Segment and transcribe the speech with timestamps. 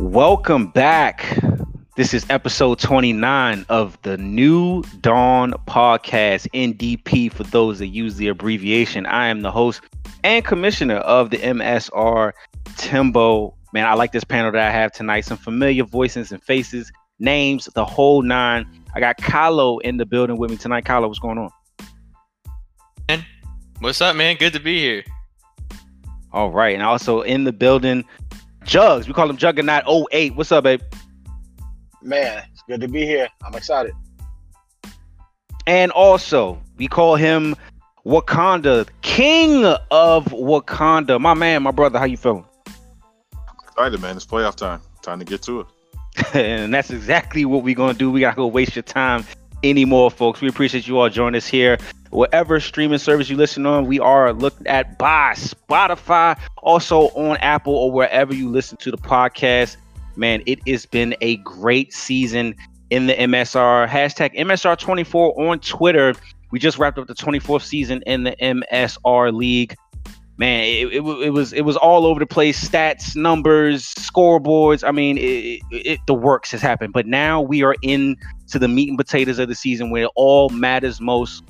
[0.00, 1.38] Welcome back.
[1.94, 8.28] This is episode 29 of the New Dawn podcast, NDP, for those that use the
[8.28, 9.04] abbreviation.
[9.04, 9.82] I am the host
[10.24, 12.32] and commissioner of the MSR,
[12.78, 13.54] Timbo.
[13.74, 15.26] Man, I like this panel that I have tonight.
[15.26, 18.66] Some familiar voices and faces, names, the whole nine.
[18.94, 20.84] I got Kylo in the building with me tonight.
[20.84, 21.50] Kylo, what's going on?
[23.06, 23.22] Man,
[23.80, 24.36] what's up, man?
[24.36, 25.04] Good to be here.
[26.32, 26.74] All right.
[26.74, 28.04] And also in the building,
[28.64, 29.06] Jugs.
[29.06, 30.34] We call him Juggernaut 08.
[30.34, 30.80] What's up, babe?
[32.02, 33.28] Man, it's good to be here.
[33.44, 33.92] I'm excited.
[35.66, 37.54] And also, we call him
[38.06, 41.20] Wakanda, King of Wakanda.
[41.20, 42.44] My man, my brother, how you feeling?
[43.68, 44.16] Excited, man.
[44.16, 44.80] It's playoff time.
[45.02, 45.66] Time to get to it.
[46.34, 48.10] and that's exactly what we're gonna do.
[48.10, 49.24] We gotta go waste your time
[49.62, 50.40] anymore, folks.
[50.40, 51.78] We appreciate you all joining us here.
[52.10, 57.74] Whatever streaming service you listen on, we are looked at by Spotify, also on Apple
[57.74, 59.76] or wherever you listen to the podcast.
[60.16, 62.56] Man, it has been a great season
[62.90, 63.88] in the MSR.
[63.88, 66.14] Hashtag MSR24 on Twitter.
[66.50, 69.76] We just wrapped up the 24th season in the MSR League.
[70.36, 72.66] Man, it, it, it was it was all over the place.
[72.66, 74.82] Stats, numbers, scoreboards.
[74.82, 76.92] I mean, it, the works has happened.
[76.92, 78.16] But now we are in
[78.48, 81.44] to the meat and potatoes of the season where it all matters most.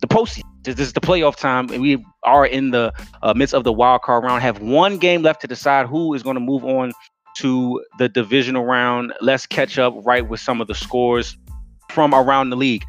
[0.00, 0.42] The postseason.
[0.62, 4.02] This is the playoff time, and we are in the uh, midst of the wild
[4.02, 4.42] card round.
[4.42, 6.92] Have one game left to decide who is going to move on
[7.38, 9.12] to the divisional round.
[9.20, 11.36] Let's catch up right with some of the scores
[11.90, 12.84] from around the league.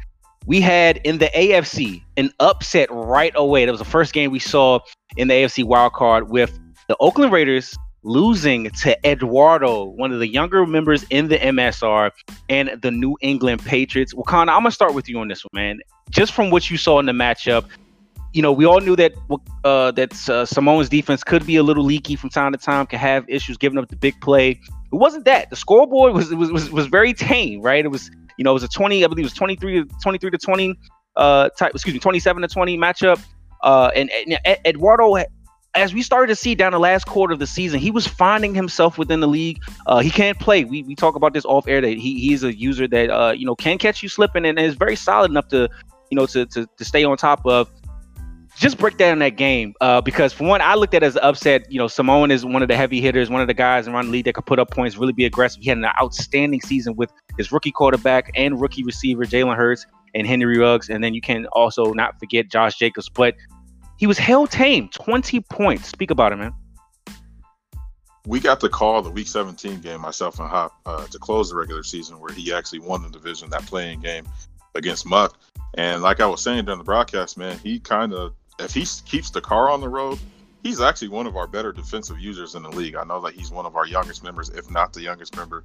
[0.46, 3.64] We had in the AFC an upset right away.
[3.64, 4.80] That was the first game we saw
[5.16, 10.28] in the AFC wild card with the Oakland Raiders losing to Eduardo, one of the
[10.28, 12.10] younger members in the MSR,
[12.48, 14.14] and the New England Patriots.
[14.14, 15.80] Wakanda, I'm gonna start with you on this one, man.
[16.08, 17.66] Just from what you saw in the matchup,
[18.32, 19.12] you know, we all knew that
[19.64, 22.98] uh, that uh, Samoan's defense could be a little leaky from time to time, could
[22.98, 24.50] have issues giving up the big play.
[24.50, 25.50] It wasn't that.
[25.50, 27.84] The scoreboard was was was, was very tame, right?
[27.84, 30.30] It was you know it was a 20, I believe it was 23 to 23
[30.30, 30.78] to 20
[31.16, 33.22] uh type, excuse me, 27 to 20 matchup.
[33.62, 35.16] Uh, and, and Eduardo
[35.74, 38.54] as we started to see down the last quarter of the season, he was finding
[38.54, 39.62] himself within the league.
[39.86, 40.64] Uh, he can't play.
[40.64, 43.46] We, we talk about this off air that he he's a user that uh, you
[43.46, 45.68] know can catch you slipping and is very solid enough to
[46.10, 47.70] you know to to, to stay on top of.
[48.56, 51.22] Just break down that game uh, because for one, I looked at it as an
[51.22, 51.70] upset.
[51.72, 54.10] You know, Samoan is one of the heavy hitters, one of the guys around the
[54.10, 55.62] league that could put up points, really be aggressive.
[55.62, 60.26] He had an outstanding season with his rookie quarterback and rookie receiver Jalen Hurts and
[60.26, 63.08] Henry Ruggs, and then you can also not forget Josh Jacobs.
[63.08, 63.36] But
[64.00, 65.88] he was held tame, 20 points.
[65.88, 66.54] Speak about it, man.
[68.26, 71.56] We got the call the week 17 game, myself and Hop, uh, to close the
[71.56, 74.26] regular season where he actually won the division, that playing game
[74.74, 75.38] against Muck.
[75.74, 79.28] And like I was saying during the broadcast, man, he kind of, if he keeps
[79.28, 80.18] the car on the road,
[80.62, 82.94] he's actually one of our better defensive users in the league.
[82.94, 85.62] I know that he's one of our youngest members, if not the youngest member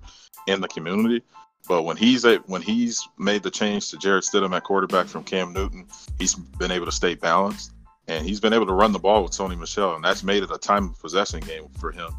[0.48, 1.24] in the community.
[1.70, 5.24] But when he's a, when he's made the change to Jarrett Stidham at quarterback from
[5.24, 5.88] Cam Newton,
[6.20, 7.72] he's been able to stay balanced
[8.08, 10.52] and he's been able to run the ball with Sony Michel, and that's made it
[10.52, 12.10] a time of possession game for him.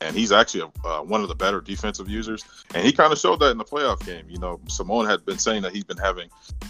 [0.00, 2.44] And he's actually a, uh, one of the better defensive users,
[2.74, 4.24] and he kind of showed that in the playoff game.
[4.28, 6.28] You know, Simone had been saying that he's been having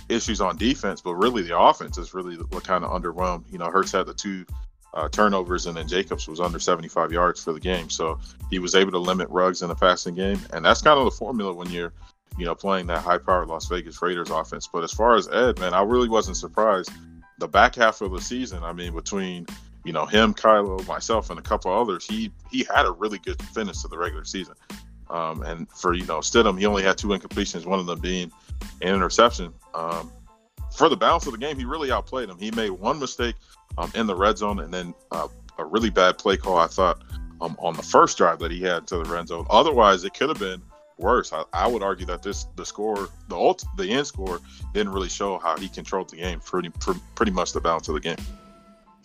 [0.09, 3.51] issues on defense, but really the offense is really what kind of underwhelmed.
[3.51, 4.45] You know, Hurts had the two
[4.93, 8.75] uh, turnovers, and then Jacobs was under 75 yards for the game, so he was
[8.75, 11.71] able to limit Ruggs in the passing game, and that's kind of the formula when
[11.71, 11.93] you're
[12.39, 14.67] you know, playing that high powered Las Vegas Raiders offense.
[14.67, 16.91] But as far as Ed, man, I really wasn't surprised
[17.43, 19.47] the back half of the season, I mean, between
[19.85, 23.43] you know him, Kylo, myself, and a couple others, he he had a really good
[23.43, 24.55] finish to the regular season.
[25.11, 28.31] Um, and for you know Stidham, he only had two incompletions, one of them being
[28.81, 29.53] an interception.
[29.75, 30.13] Um,
[30.75, 32.39] for the balance of the game, he really outplayed him.
[32.39, 33.35] He made one mistake
[33.77, 35.27] um, in the red zone, and then uh,
[35.59, 36.59] a really bad play call.
[36.59, 37.03] I thought
[37.41, 39.47] um, on the first drive that he had to the red zone.
[39.51, 40.63] Otherwise, it could have been
[40.99, 41.33] worse.
[41.33, 44.41] I, I, would argue that this the score, the ult, the end score,
[44.73, 46.71] didn't really show how he controlled the game pretty
[47.15, 48.17] pretty much the balance of the game.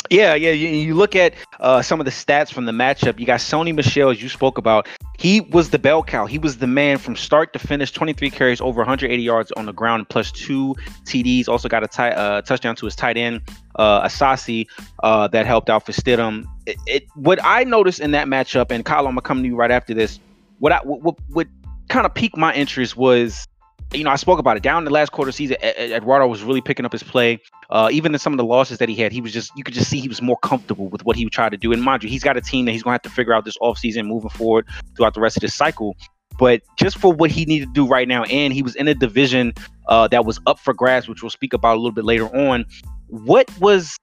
[0.09, 0.51] Yeah, yeah.
[0.51, 3.19] You, you look at uh, some of the stats from the matchup.
[3.19, 4.87] You got Sony Michel, as you spoke about.
[5.17, 6.25] He was the bell cow.
[6.25, 7.91] He was the man from start to finish.
[7.91, 10.75] 23 carries, over 180 yards on the ground, plus two
[11.05, 11.47] TDs.
[11.47, 13.41] Also got a t- uh, touchdown to his tight end,
[13.75, 14.67] uh, Asiasi,
[15.03, 16.45] uh, that helped out for Stidham.
[16.65, 19.55] It, it, what I noticed in that matchup, and Kyle, I'm gonna come to you
[19.55, 20.19] right after this.
[20.59, 21.47] What I what, what
[21.89, 23.47] kind of piqued my interest was
[23.93, 25.57] you know, I spoke about it down in the last quarter season.
[25.61, 27.39] Eduardo was really picking up his play.
[27.69, 29.73] Uh, even in some of the losses that he had, he was just, you could
[29.73, 31.71] just see he was more comfortable with what he would try to do.
[31.71, 33.45] And mind you, he's got a team that he's going to have to figure out
[33.45, 35.95] this offseason moving forward throughout the rest of this cycle.
[36.37, 38.93] But just for what he needed to do right now, and he was in a
[38.93, 39.53] division
[39.87, 42.65] uh, that was up for grabs, which we'll speak about a little bit later on.
[43.07, 43.97] What was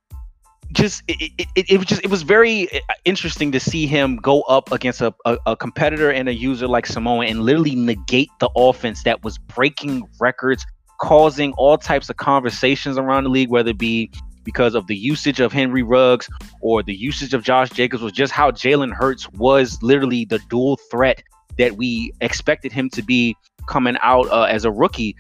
[0.75, 4.43] just it, it, it was just it was very uh, interesting to see him go
[4.43, 8.51] up against a, a, a, competitor and a user like Samoa and literally negate the
[8.57, 10.67] offense that was breaking records,
[11.01, 14.11] causing all types of conversations around the league, whether it be
[14.43, 16.29] because of the usage of Henry Ruggs
[16.61, 20.77] or the usage of Josh Jacobs, was just how Jalen Hurts was literally the dual
[20.91, 21.23] threat
[21.57, 23.37] that we expected him to be
[23.69, 25.17] coming out uh, as a rookie.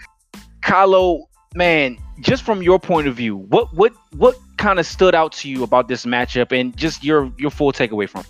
[0.62, 1.22] Kylo,
[1.54, 5.48] man, just from your point of view, what what what kind of stood out to
[5.48, 8.24] you about this matchup, and just your your full takeaway from?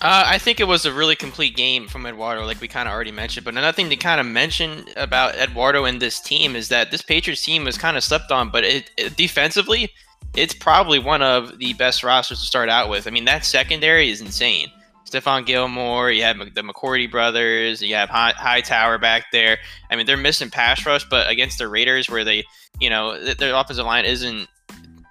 [0.00, 2.94] Uh, I think it was a really complete game from Eduardo, like we kind of
[2.94, 3.44] already mentioned.
[3.44, 7.02] But another thing to kind of mention about Eduardo and this team is that this
[7.02, 9.90] Patriots team was kind of slept on, but it, it, defensively,
[10.36, 13.08] it's probably one of the best rosters to start out with.
[13.08, 14.68] I mean, that secondary is insane.
[15.08, 19.58] Stephon Gilmore, you have the McCourty brothers, you have High, Hightower back there.
[19.90, 22.44] I mean, they're missing pass rush, but against the Raiders, where they,
[22.78, 24.48] you know, their offensive line isn't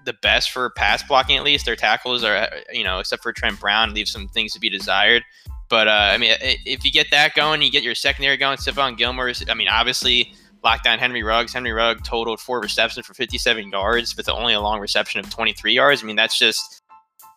[0.06, 1.38] the best for pass blocking.
[1.38, 4.60] At least their tackles are, you know, except for Trent Brown, leave some things to
[4.60, 5.24] be desired.
[5.70, 8.58] But uh, I mean, if you get that going, you get your secondary going.
[8.58, 10.34] Stephon Gilmore, is, I mean, obviously
[10.64, 11.54] lockdown Henry Ruggs.
[11.54, 15.74] Henry Ruggs totaled four receptions for 57 yards, with only a long reception of 23
[15.74, 16.04] yards.
[16.04, 16.77] I mean, that's just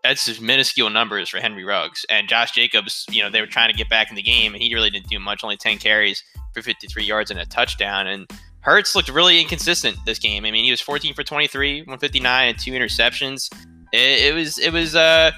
[0.02, 2.04] that's just minuscule numbers for Henry Ruggs.
[2.08, 4.62] And Josh Jacobs, you know, they were trying to get back in the game, and
[4.62, 6.22] he really didn't do much, only 10 carries
[6.54, 8.06] for 53 yards and a touchdown.
[8.06, 8.30] And
[8.60, 10.44] Hurts looked really inconsistent this game.
[10.44, 13.50] I mean, he was 14 for 23, 159, and two interceptions.
[13.92, 15.30] It, it was, it was, uh,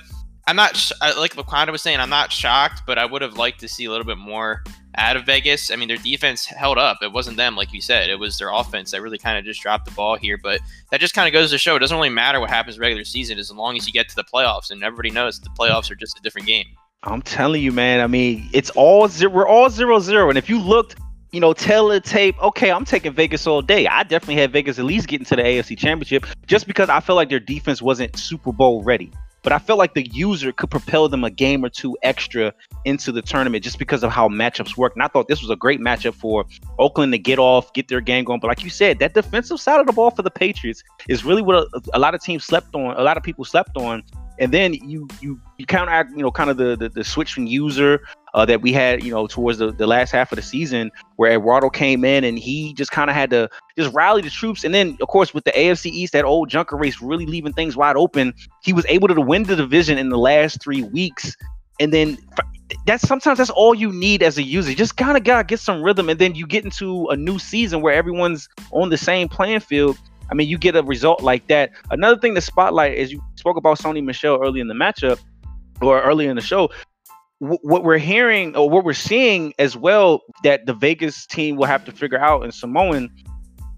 [0.47, 3.61] I'm not, sh- like Wakanda was saying, I'm not shocked, but I would have liked
[3.61, 4.65] to see a little bit more
[4.97, 5.71] out of Vegas.
[5.71, 6.99] I mean, their defense held up.
[7.03, 8.11] It wasn't them, like you said.
[8.11, 10.37] It was their offense that really kind of just dropped the ball here.
[10.37, 10.61] But
[10.91, 13.39] that just kind of goes to show it doesn't really matter what happens regular season
[13.39, 14.71] as long as you get to the playoffs.
[14.71, 16.67] And everybody knows the playoffs are just a different game.
[17.05, 18.01] I'm telling you, man.
[18.01, 19.33] I mean, it's all zero.
[19.33, 20.29] We're all zero zero.
[20.29, 20.97] And if you looked,
[21.33, 23.87] you know, tell the tape, okay, I'm taking Vegas all day.
[23.87, 27.17] I definitely had Vegas at least getting to the AFC Championship just because I felt
[27.17, 29.11] like their defense wasn't Super Bowl ready
[29.43, 32.53] but I felt like the user could propel them a game or two extra
[32.85, 34.93] into the tournament just because of how matchups work.
[34.95, 36.45] And I thought this was a great matchup for
[36.79, 38.41] Oakland to get off, get their game going.
[38.41, 41.43] But like you said, that defensive side of the ball for the Patriots is really
[41.43, 42.97] what a, a lot of teams slept on.
[42.97, 44.03] A lot of people slept on
[44.39, 48.01] and then you you you counteract you know kind of the the, the from user
[48.35, 51.33] uh, that we had you know towards the, the last half of the season where
[51.33, 54.75] Eduardo came in and he just kind of had to just rally the troops and
[54.75, 57.97] then of course with the AFC East that old junker race really leaving things wide
[57.97, 58.33] open
[58.63, 61.37] he was able to win the division in the last three weeks
[61.81, 62.19] and then
[62.87, 65.83] that's sometimes that's all you need as a user just kind of gotta get some
[65.83, 69.61] rhythm and then you get into a new season where everyone's on the same playing
[69.61, 69.99] field
[70.31, 71.73] I mean, you get a result like that.
[71.91, 75.21] Another thing to spotlight is you spoke about Sony Michel early in the matchup
[75.83, 76.71] or early in the show.
[77.45, 81.85] What we're hearing or what we're seeing as well that the Vegas team will have
[81.87, 83.11] to figure out in Samoan,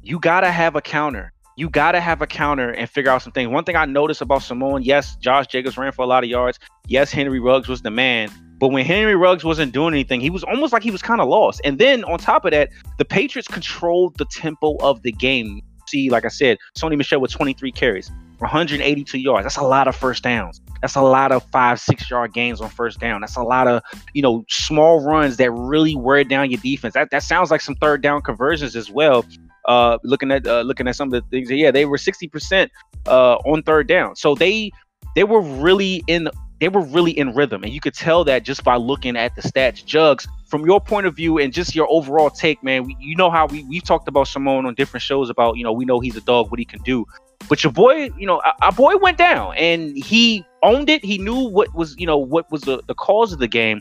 [0.03, 1.33] you gotta have a counter.
[1.57, 3.49] You gotta have a counter and figure out some things.
[3.49, 6.59] One thing I noticed about Samoan, yes, Josh Jacobs ran for a lot of yards.
[6.89, 8.29] Yes, Henry Ruggs was the man.
[8.59, 11.29] But when Henry Ruggs wasn't doing anything, he was almost like he was kind of
[11.29, 11.63] lost.
[11.65, 12.69] And then on top of that,
[12.99, 15.63] the Patriots controlled the tempo of the game
[15.95, 19.45] see, like I said, Sony Michel with 23 carries, 182 yards.
[19.45, 20.61] That's a lot of first downs.
[20.81, 23.21] That's a lot of five, six yard gains on first down.
[23.21, 23.83] That's a lot of,
[24.13, 26.95] you know, small runs that really wear down your defense.
[26.95, 29.25] That, that sounds like some third down conversions as well.
[29.67, 32.69] Uh, looking at uh, looking at some of the things, yeah, they were 60%
[33.07, 34.15] uh, on third down.
[34.15, 34.71] So they
[35.15, 36.29] they were really in
[36.61, 39.43] they were really in rhythm, and you could tell that just by looking at the
[39.43, 39.85] stats.
[39.85, 43.29] Jugs, from your point of view and just your overall take, man, we, you know
[43.29, 46.15] how we we've talked about Simone on different shows about you know we know he's
[46.15, 47.05] a dog, what he can do,
[47.49, 51.05] but your boy, you know, our, our boy went down and he owned it.
[51.05, 53.81] He knew what was you know what was the, the cause of the game.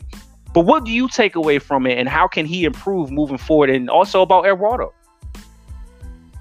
[0.52, 3.70] But what do you take away from it, and how can he improve moving forward?
[3.70, 4.92] And also about Eduardo.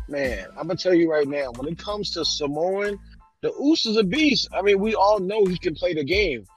[0.07, 2.97] Man, I'm gonna tell you right now, when it comes to Samoan,
[3.41, 4.47] the Oos is a beast.
[4.51, 6.47] I mean, we all know he can play the game.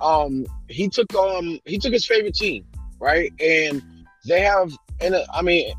[0.00, 2.64] Um, he took um he took his favorite team,
[2.98, 3.32] right?
[3.40, 3.82] And
[4.26, 5.72] they have and uh, I mean,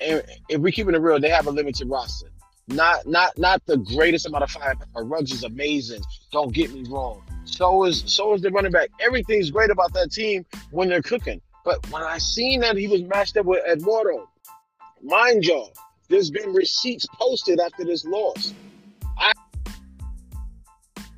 [0.00, 2.28] and if we keep it real, they have a limited roster.
[2.68, 5.04] Not not not the greatest amount of firepower.
[5.04, 6.02] Ruggs is amazing.
[6.32, 7.22] Don't get me wrong.
[7.44, 8.90] So is so is the running back.
[9.00, 11.40] Everything's great about that team when they're cooking.
[11.64, 14.28] But when I seen that he was matched up with Eduardo,
[15.02, 15.72] mind y'all,
[16.08, 18.52] there's been receipts posted after this loss
[19.18, 19.32] I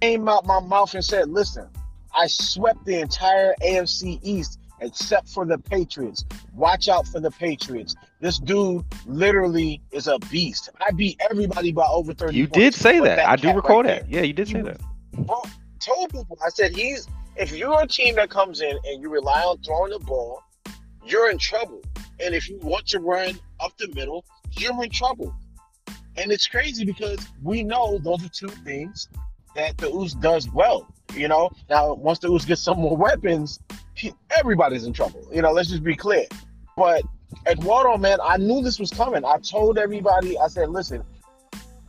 [0.00, 1.68] came out my mouth and said, listen,
[2.14, 6.24] I swept the entire AFC East except for the Patriots.
[6.54, 7.94] Watch out for the Patriots.
[8.20, 10.68] This dude literally is a beast.
[10.86, 13.16] I beat everybody by over 30 You did say that.
[13.16, 13.28] that.
[13.28, 14.10] I do recall right that.
[14.10, 14.20] There.
[14.20, 14.80] Yeah, you did say that.
[15.16, 15.46] Well,
[15.80, 19.42] told people, I said, he's if you're a team that comes in and you rely
[19.42, 20.42] on throwing the ball,
[21.04, 21.82] you're in trouble.
[22.18, 25.34] And if you want to run up the middle, you're in trouble.
[26.16, 29.08] And it's crazy because we know those are two things
[29.54, 30.88] that the Oos does well.
[31.14, 33.60] You know, now once the Oos gets some more weapons,
[34.36, 35.26] everybody's in trouble.
[35.32, 36.26] You know, let's just be clear.
[36.76, 37.02] But
[37.46, 39.24] Eduardo, man, I knew this was coming.
[39.24, 41.02] I told everybody, I said, listen,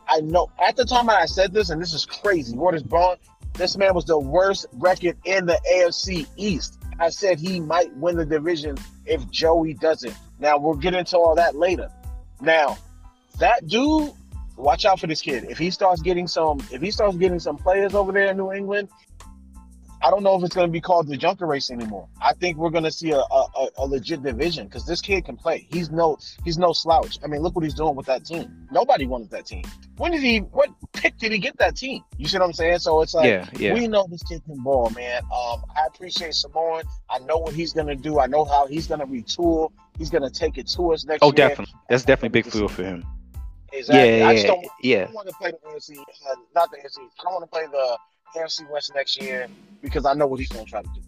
[0.07, 2.55] I know at the time I said this, and this is crazy.
[2.55, 3.17] What is born.
[3.53, 6.79] This man was the worst record in the AFC East.
[6.99, 10.15] I said he might win the division if Joey doesn't.
[10.39, 11.89] Now we'll get into all that later.
[12.39, 12.77] Now,
[13.39, 14.11] that dude,
[14.55, 15.45] watch out for this kid.
[15.49, 18.51] If he starts getting some, if he starts getting some players over there in New
[18.51, 18.89] England,
[20.01, 22.07] I don't know if it's going to be called the Junker Race anymore.
[22.21, 25.35] I think we're going to see a, a, a legit division because this kid can
[25.35, 25.67] play.
[25.71, 27.17] He's no he's no slouch.
[27.23, 28.67] I mean, look what he's doing with that team.
[28.71, 29.63] Nobody wanted that team.
[29.97, 30.39] When did he?
[30.39, 32.03] What pick did he get that team?
[32.17, 32.79] You see what I'm saying?
[32.79, 33.73] So it's like Yeah, yeah.
[33.73, 35.23] we know this kid can ball, man.
[35.23, 36.83] Um, I appreciate Samoan.
[37.09, 38.19] I know what he's going to do.
[38.19, 39.71] I know how he's going to retool.
[39.97, 41.27] He's going to take it to us next year.
[41.27, 41.49] Oh, year.
[41.49, 41.73] definitely.
[41.89, 43.03] That's definitely big fuel for him.
[43.73, 44.19] Exactly.
[44.19, 44.97] Yeah, I just don't, yeah.
[44.97, 46.99] I don't want to play the AFC, uh, not the AFC.
[46.99, 47.97] I don't want to play the
[48.36, 49.48] AFC West next year
[49.81, 51.01] because I know what he's going to try to do.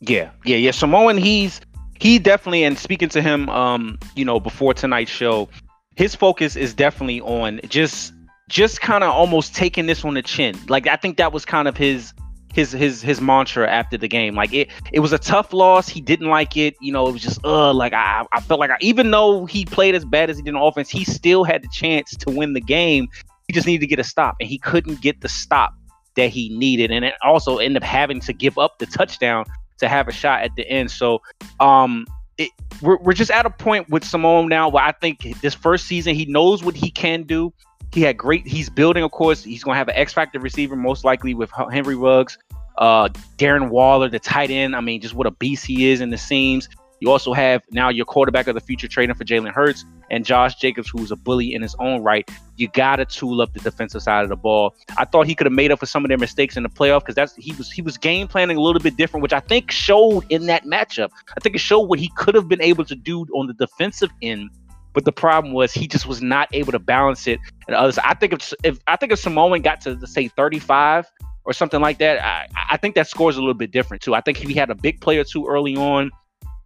[0.00, 0.70] Yeah, yeah, yeah.
[0.70, 1.60] Samoan, he's
[1.98, 5.48] he definitely and speaking to him, um, you know, before tonight's show,
[5.96, 8.12] his focus is definitely on just
[8.48, 10.56] just kind of almost taking this on the chin.
[10.68, 12.12] Like I think that was kind of his
[12.52, 14.34] his his his mantra after the game.
[14.34, 15.88] Like it it was a tough loss.
[15.88, 16.74] He didn't like it.
[16.80, 19.64] You know, it was just uh like I I felt like I, even though he
[19.64, 22.52] played as bad as he did on offense, he still had the chance to win
[22.52, 23.08] the game.
[23.48, 25.72] He just needed to get a stop, and he couldn't get the stop
[26.16, 29.44] that he needed, and also ended up having to give up the touchdown
[29.78, 30.90] to have a shot at the end.
[30.90, 31.20] So,
[31.60, 32.06] um,
[32.38, 32.50] it,
[32.82, 36.14] we're we're just at a point with Simone now where I think this first season
[36.14, 37.52] he knows what he can do.
[37.92, 38.46] He had great.
[38.46, 39.42] He's building, of course.
[39.42, 42.36] He's going to have an X factor receiver most likely with Henry Ruggs,
[42.78, 43.08] uh,
[43.38, 44.76] Darren Waller, the tight end.
[44.76, 46.68] I mean, just what a beast he is in the seams.
[47.00, 50.54] You also have now your quarterback of the future trading for Jalen Hurts and Josh
[50.56, 52.28] Jacobs, who's a bully in his own right.
[52.56, 54.74] You got to tool up the defensive side of the ball.
[54.96, 57.00] I thought he could have made up for some of their mistakes in the playoff
[57.00, 59.70] because that's he was he was game planning a little bit different, which I think
[59.70, 61.10] showed in that matchup.
[61.36, 64.10] I think it showed what he could have been able to do on the defensive
[64.22, 64.50] end.
[64.94, 67.38] But the problem was he just was not able to balance it.
[67.66, 71.04] And others, I think if if I think if Samoan got to say 35
[71.44, 74.14] or something like that, I, I think that scores a little bit different too.
[74.14, 76.10] I think he had a big player too early on,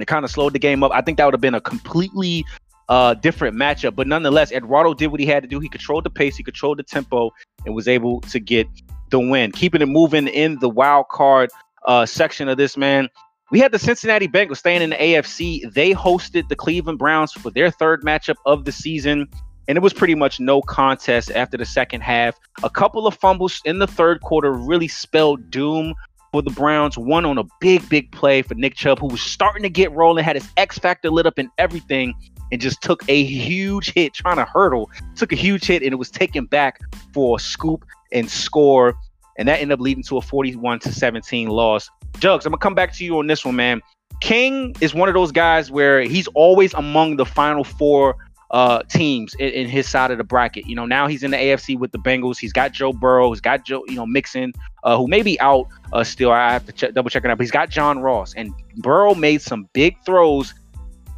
[0.02, 0.92] it kind of slowed the game up.
[0.92, 2.44] I think that would have been a completely
[2.90, 3.94] uh, different matchup.
[3.94, 5.60] But nonetheless, Eduardo did what he had to do.
[5.60, 7.30] He controlled the pace, he controlled the tempo,
[7.64, 8.66] and was able to get
[9.10, 11.50] the win, keeping it moving in the wild card
[11.86, 13.08] uh, section of this man.
[13.50, 15.72] We had the Cincinnati Bengals staying in the AFC.
[15.72, 19.28] They hosted the Cleveland Browns for their third matchup of the season,
[19.66, 22.36] and it was pretty much no contest after the second half.
[22.62, 25.94] A couple of fumbles in the third quarter really spelled doom
[26.32, 26.96] for the Browns.
[26.96, 30.24] One on a big, big play for Nick Chubb, who was starting to get rolling,
[30.24, 32.14] had his X factor lit up and everything,
[32.52, 34.90] and just took a huge hit trying to hurdle.
[35.16, 36.80] Took a huge hit, and it was taken back
[37.12, 38.94] for a scoop and score.
[39.38, 41.88] And that ended up leading to a 41 to 17 loss.
[42.18, 43.80] Jugs, I'm gonna come back to you on this one, man.
[44.20, 48.16] King is one of those guys where he's always among the final four
[48.50, 50.66] uh, teams in, in, his side of the bracket.
[50.66, 52.38] You know, now he's in the AFC with the Bengals.
[52.38, 53.30] He's got Joe Burrow.
[53.30, 54.52] He's got Joe, you know, Mixon,
[54.82, 56.32] uh, who may be out uh, still.
[56.32, 57.38] I have to double check it out.
[57.38, 60.54] But he's got John Ross, and Burrow made some big throws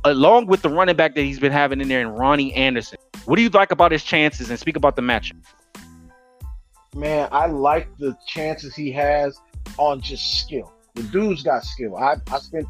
[0.04, 2.98] along with the running back that he's been having in there, and Ronnie Anderson.
[3.24, 4.50] What do you like about his chances?
[4.50, 5.36] And speak about the matchup.
[6.94, 9.38] Man, I like the chances he has
[9.78, 10.72] on just skill.
[10.94, 11.96] The dude's got skill.
[11.96, 12.66] I, I spent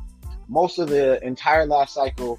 [0.49, 2.39] most of the entire last cycle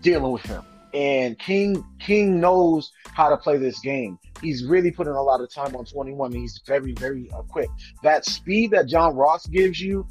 [0.00, 0.62] dealing with him.
[0.94, 4.18] And King King knows how to play this game.
[4.40, 6.32] He's really putting a lot of time on 21.
[6.32, 7.68] He's very, very uh, quick.
[8.02, 10.06] That speed that John Ross gives you,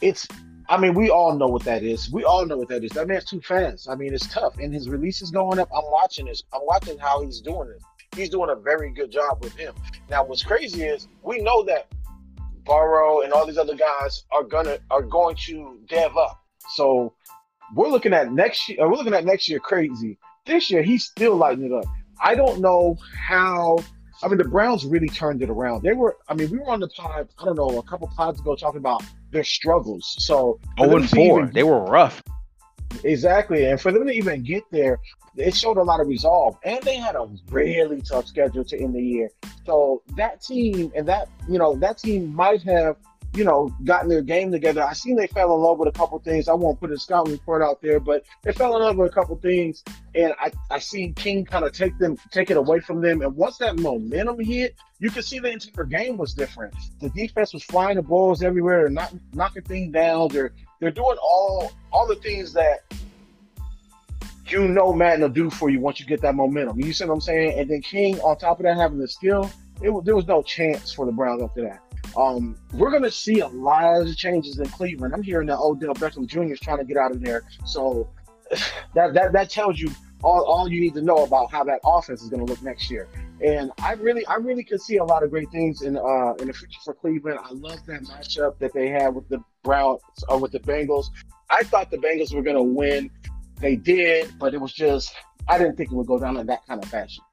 [0.00, 0.26] it's
[0.70, 2.12] I mean, we all know what that is.
[2.12, 2.92] We all know what that is.
[2.92, 3.88] That man's too fast.
[3.88, 4.56] I mean, it's tough.
[4.58, 5.68] And his release is going up.
[5.74, 6.44] I'm watching this.
[6.52, 7.82] I'm watching how he's doing it.
[8.16, 9.74] He's doing a very good job with him.
[10.08, 11.88] Now, what's crazy is we know that
[12.64, 16.40] Burrow and all these other guys are gonna are going to dev up.
[16.70, 17.14] So
[17.74, 18.82] we're looking at next year.
[18.82, 20.18] Uh, we're looking at next year crazy.
[20.46, 21.84] This year he's still lighting it up.
[22.22, 23.78] I don't know how.
[24.22, 25.82] I mean, the Browns really turned it around.
[25.82, 26.16] They were.
[26.28, 27.28] I mean, we were on the pod.
[27.38, 30.16] I don't know, a couple pods ago talking about their struggles.
[30.18, 32.22] So oh and four, even, they were rough.
[33.04, 34.98] Exactly, and for them to even get there,
[35.36, 36.56] it showed a lot of resolve.
[36.64, 39.30] And they had a really tough schedule to end the year.
[39.64, 42.96] So that team and that you know that team might have
[43.32, 44.82] you know, gotten their game together.
[44.82, 46.48] I seen they fell in love with a couple things.
[46.48, 49.14] I won't put a scouting report out there, but they fell in love with a
[49.14, 49.84] couple things,
[50.14, 53.22] and I I seen King kind of take them, take it away from them.
[53.22, 56.74] And once that momentum hit, you could see the entire game was different.
[57.00, 60.28] The defense was flying the balls everywhere, and not knocking things down.
[60.28, 62.80] They're they're doing all all the things that
[64.48, 66.80] you know Madden will do for you once you get that momentum.
[66.80, 67.60] You see what I'm saying?
[67.60, 69.48] And then King, on top of that, having the skill,
[69.80, 71.80] it, there was no chance for the Browns after that.
[72.16, 75.14] Um, we're gonna see a lot of changes in Cleveland.
[75.14, 76.52] I'm hearing that Odell Beckham Jr.
[76.52, 78.08] is trying to get out of there, so
[78.94, 79.90] that that that tells you
[80.22, 82.90] all, all you need to know about how that offense is going to look next
[82.90, 83.08] year.
[83.44, 86.48] And I really, I really could see a lot of great things in uh, in
[86.48, 87.38] the future for Cleveland.
[87.42, 91.06] I love that matchup that they had with the Browns or uh, with the Bengals.
[91.48, 93.10] I thought the Bengals were going to win.
[93.60, 95.14] They did, but it was just
[95.48, 97.24] I didn't think it would go down in that kind of fashion.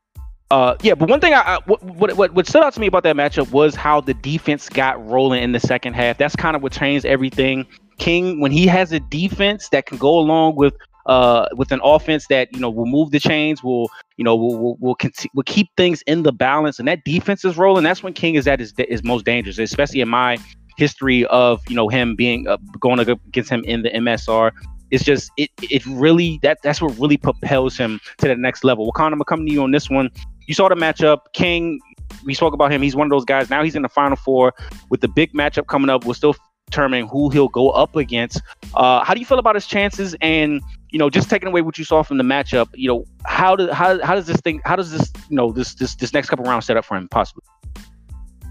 [0.50, 3.04] Uh, yeah, but one thing I, I what, what what stood out to me about
[3.04, 6.18] that matchup was how the defense got rolling in the second half.
[6.18, 7.66] That's kind of what changed everything.
[7.98, 10.74] King, when he has a defense that can go along with
[11.06, 14.58] uh, with an offense that you know will move the chains, will you know will
[14.58, 17.84] will will, conti- will keep things in the balance, and that defense is rolling.
[17.84, 20.38] That's when King is at his is most dangerous, especially in my
[20.77, 24.51] history of you know him being uh, going against him in the MSR.
[24.92, 28.89] It's just it it really that that's what really propels him to the next level.
[28.89, 30.10] Wakanda, I'm coming to you on this one.
[30.48, 31.80] You saw the matchup, King.
[32.25, 32.82] We spoke about him.
[32.82, 33.50] He's one of those guys.
[33.50, 34.54] Now he's in the final four
[34.89, 36.06] with the big matchup coming up.
[36.06, 36.36] We're still
[36.70, 38.42] determining who he'll go up against.
[38.74, 40.16] Uh, how do you feel about his chances?
[40.22, 43.56] And you know, just taking away what you saw from the matchup, you know, how
[43.56, 46.30] does how, how does this thing how does this you know this this this next
[46.30, 47.44] couple rounds set up for him possibly?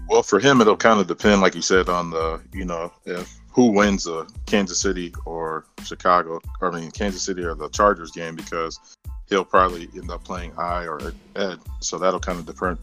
[0.09, 3.39] Well, for him, it'll kind of depend, like you said, on the you know if
[3.51, 8.35] who wins the Kansas City or Chicago, I mean Kansas City or the Chargers game,
[8.35, 8.79] because
[9.29, 12.77] he'll probably end up playing I or Ed, so that'll kind of depend,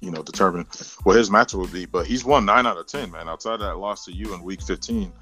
[0.00, 0.66] you know, determine
[1.04, 1.86] what his matchup will be.
[1.86, 3.28] But he's won nine out of ten, man.
[3.28, 5.12] Outside of that loss to you in Week 15,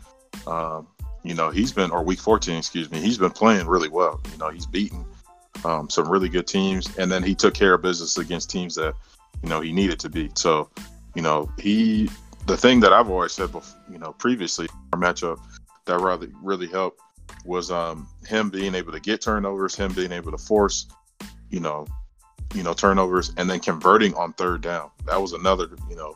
[0.47, 0.87] um,
[1.23, 4.21] you know, he's been, or week 14, excuse me, he's been playing really well.
[4.33, 5.05] You know, he's beaten
[5.65, 8.95] um, some really good teams, and then he took care of business against teams that,
[9.43, 10.39] you know, he needed to beat.
[10.39, 10.71] So,
[11.15, 12.09] you know, he,
[12.47, 15.41] the thing that I've always said, before, you know, previously, our matchup
[15.87, 17.01] that really, really helped
[17.45, 20.87] was um, him being able to get turnovers, him being able to force,
[21.51, 21.87] you know,
[22.55, 24.91] you know, turnovers, and then converting on third down.
[25.07, 26.15] That was another, you know,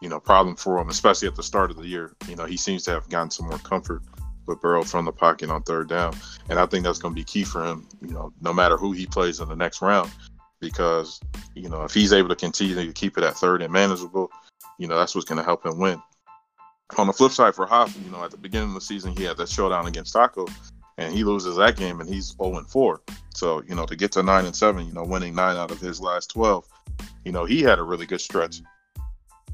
[0.00, 2.14] you know, problem for him, especially at the start of the year.
[2.28, 4.02] You know, he seems to have gotten some more comfort
[4.46, 6.14] with Burrow from the pocket on third down.
[6.48, 8.92] And I think that's going to be key for him, you know, no matter who
[8.92, 10.10] he plays in the next round,
[10.60, 11.20] because,
[11.54, 14.30] you know, if he's able to continue to keep it at third and manageable,
[14.78, 16.00] you know, that's what's going to help him win.
[16.98, 19.24] On the flip side for Hop, you know, at the beginning of the season, he
[19.24, 20.46] had that showdown against Taco,
[20.98, 23.00] and he loses that game, and he's 0 and 4.
[23.34, 25.80] So, you know, to get to 9 and 7, you know, winning nine out of
[25.80, 26.66] his last 12,
[27.24, 28.62] you know, he had a really good stretch,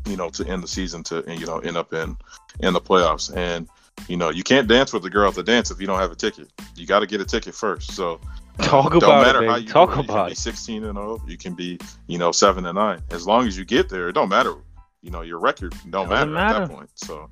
[0.07, 2.17] you know, to end the season to, you know, end up in
[2.61, 3.35] in the playoffs.
[3.35, 3.69] And,
[4.09, 6.13] you know, you can't dance with the girl at the dance if you don't have
[6.13, 6.49] a ticket.
[6.77, 7.93] You got to get a ticket first.
[7.93, 8.21] So
[8.59, 10.37] uh, talk about don't matter it, how you talk about it.
[10.37, 13.03] 16 and 0, you can be, you know, 7 and 9.
[13.11, 14.55] As long as you get there, it don't matter.
[15.03, 16.91] You know, your record don't matter, matter, at that point.
[16.95, 17.29] So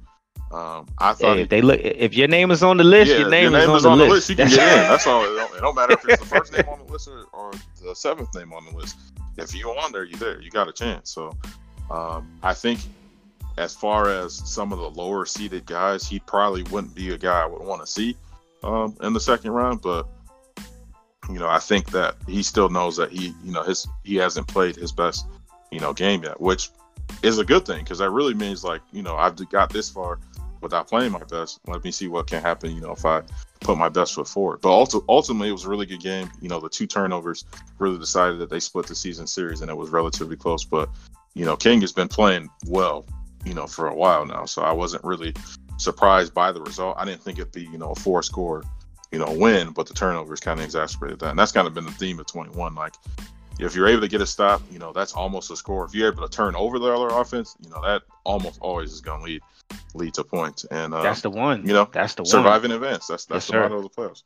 [0.53, 3.19] um, I thought hey, if they look, if your name is on the list, yeah,
[3.19, 4.29] your, name your name, is, on, the, list.
[4.29, 4.91] You can get in.
[4.91, 5.23] That's all.
[5.23, 7.53] It don't, it don't, matter if it's the first name on the list or, or,
[7.85, 8.97] the seventh name on the list.
[9.37, 10.41] If you're on there, you're there.
[10.41, 11.13] You got a chance.
[11.13, 11.37] So
[11.89, 12.81] um, I think
[13.59, 17.43] as far as some of the lower seeded guys, he probably wouldn't be a guy
[17.43, 18.17] I would want to see
[18.65, 19.83] um, in the second round.
[19.83, 20.09] But
[21.29, 24.49] you know, I think that he still knows that he, you know, his he hasn't
[24.49, 25.27] played his best,
[25.71, 26.71] you know, game yet, which
[27.23, 30.19] is a good thing because that really means like, you know, I've got this far
[30.61, 31.61] without playing my best.
[31.67, 33.23] Let me see what can happen, you know, if I
[33.61, 34.61] put my best foot forward.
[34.61, 36.31] But also, ultimately, it was a really good game.
[36.41, 37.45] You know, the two turnovers
[37.79, 40.65] really decided that they split the season series, and it was relatively close.
[40.65, 40.89] But
[41.35, 43.07] you know, King has been playing well
[43.45, 44.45] you know, for a while now.
[44.45, 45.35] So I wasn't really
[45.79, 46.97] surprised by the result.
[46.99, 48.63] I didn't think it'd be, you know, a four score,
[49.13, 51.31] you know, win, but the turnovers kind of exacerbated that.
[51.31, 52.75] And that's kind of been the theme of 21.
[52.75, 52.95] Like,
[53.63, 55.85] if you're able to get a stop, you know, that's almost a score.
[55.85, 59.01] If you're able to turn over the other offense, you know, that almost always is
[59.01, 59.43] going to lead
[59.95, 60.65] lead to points.
[60.65, 61.67] And uh, that's the one.
[61.67, 62.73] You know, that's the survive one.
[62.73, 63.07] in advance.
[63.07, 64.23] That's that's yes, the motto of the playoffs.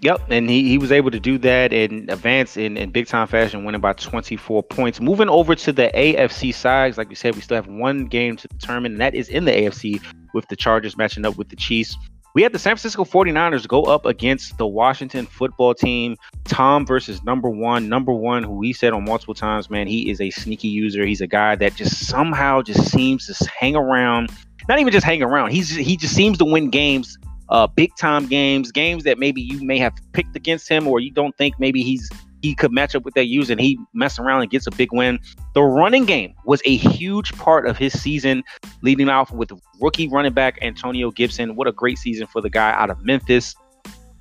[0.00, 3.26] Yep, and he, he was able to do that and advance in, in big time
[3.26, 5.00] fashion, winning by 24 points.
[5.00, 8.46] Moving over to the AFC sides, like we said, we still have one game to
[8.46, 10.00] determine, and that is in the AFC
[10.34, 11.96] with the Chargers matching up with the Chiefs.
[12.38, 16.14] We had the San Francisco 49ers go up against the Washington football team.
[16.44, 17.88] Tom versus number one.
[17.88, 21.04] Number one, who we said on multiple times, man, he is a sneaky user.
[21.04, 24.30] He's a guy that just somehow just seems to hang around.
[24.68, 25.50] Not even just hang around.
[25.50, 29.60] He's he just seems to win games uh, big time games, games that maybe you
[29.64, 32.08] may have picked against him or you don't think maybe he's
[32.42, 34.92] he could match up with that use and he mess around and gets a big
[34.92, 35.18] win.
[35.54, 38.44] The running game was a huge part of his season,
[38.82, 41.56] leading off with rookie running back Antonio Gibson.
[41.56, 43.54] What a great season for the guy out of Memphis.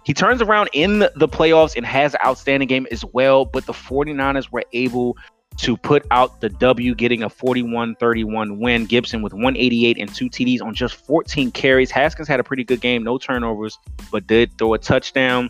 [0.03, 3.73] He turns around in the playoffs and has an outstanding game as well, but the
[3.73, 5.17] 49ers were able
[5.58, 8.86] to put out the W, getting a 41 31 win.
[8.86, 11.91] Gibson with 188 and two TDs on just 14 carries.
[11.91, 13.77] Haskins had a pretty good game, no turnovers,
[14.12, 15.49] but did throw a touchdown.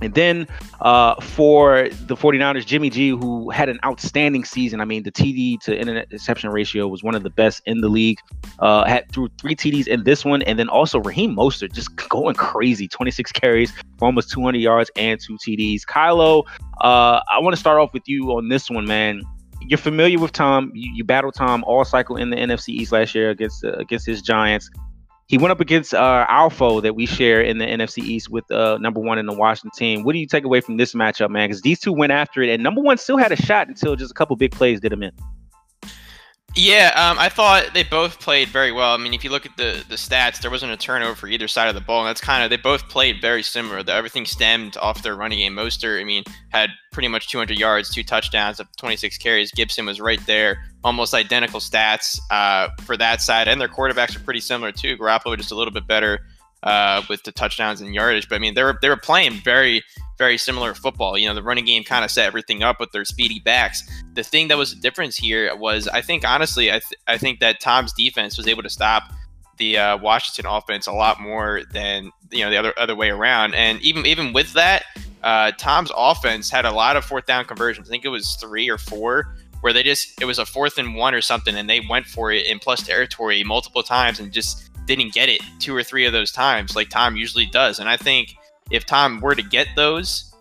[0.00, 0.46] And then
[0.80, 4.80] uh, for the 49ers, Jimmy G, who had an outstanding season.
[4.80, 8.18] I mean, the TD to interception ratio was one of the best in the league.
[8.58, 10.42] Uh, had threw three TDs in this one.
[10.42, 15.20] And then also Raheem Mostert just going crazy 26 carries for almost 200 yards and
[15.20, 15.82] two TDs.
[15.82, 16.44] Kylo,
[16.80, 19.22] uh, I want to start off with you on this one, man.
[19.60, 20.70] You're familiar with Tom.
[20.74, 24.06] You, you battled Tom all cycle in the NFC East last year against uh, against
[24.06, 24.70] his Giants
[25.28, 28.50] he went up against uh, our foe that we share in the NFC East with
[28.50, 30.02] uh, number one in the Washington team.
[30.02, 31.48] What do you take away from this matchup, man?
[31.48, 34.10] Because these two went after it, and number one still had a shot until just
[34.10, 35.12] a couple big plays did him in.
[36.60, 38.92] Yeah, um, I thought they both played very well.
[38.92, 41.46] I mean, if you look at the the stats, there wasn't a turnover for either
[41.46, 43.80] side of the ball, and that's kind of they both played very similar.
[43.84, 45.54] The, everything stemmed off their running game.
[45.54, 49.52] Mostert, I mean, had pretty much 200 yards, two touchdowns, 26 carries.
[49.52, 54.20] Gibson was right there, almost identical stats uh, for that side, and their quarterbacks are
[54.24, 54.96] pretty similar too.
[54.98, 56.26] Garoppolo just a little bit better
[56.62, 59.82] uh, with the touchdowns and yardage, but I mean, they were they were playing very
[60.18, 61.16] very similar football.
[61.16, 63.88] You know, the running game kind of set everything up with their speedy backs.
[64.14, 67.38] The thing that was the difference here was, I think, honestly, I, th- I think
[67.40, 69.04] that Tom's defense was able to stop
[69.58, 73.54] the uh, Washington offense a lot more than you know the other other way around.
[73.54, 74.84] And even even with that,
[75.22, 77.88] uh, Tom's offense had a lot of fourth down conversions.
[77.88, 80.94] I think it was three or four where they just it was a fourth and
[80.94, 84.70] one or something, and they went for it in plus territory multiple times and just
[84.88, 87.78] didn't get it two or three of those times like Tom usually does.
[87.78, 88.34] And I think
[88.70, 90.34] if Tom were to get those,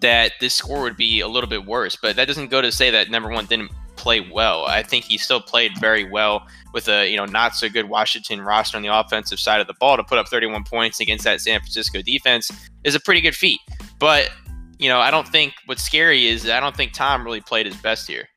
[0.00, 1.96] that this score would be a little bit worse.
[1.96, 4.64] But that doesn't go to say that number one didn't play well.
[4.66, 8.40] I think he still played very well with a you know not so good Washington
[8.40, 11.40] roster on the offensive side of the ball to put up 31 points against that
[11.40, 12.50] San Francisco defense
[12.84, 13.60] is a pretty good feat.
[13.98, 14.30] But
[14.78, 17.76] you know I don't think what's scary is I don't think Tom really played his
[17.76, 18.28] best here.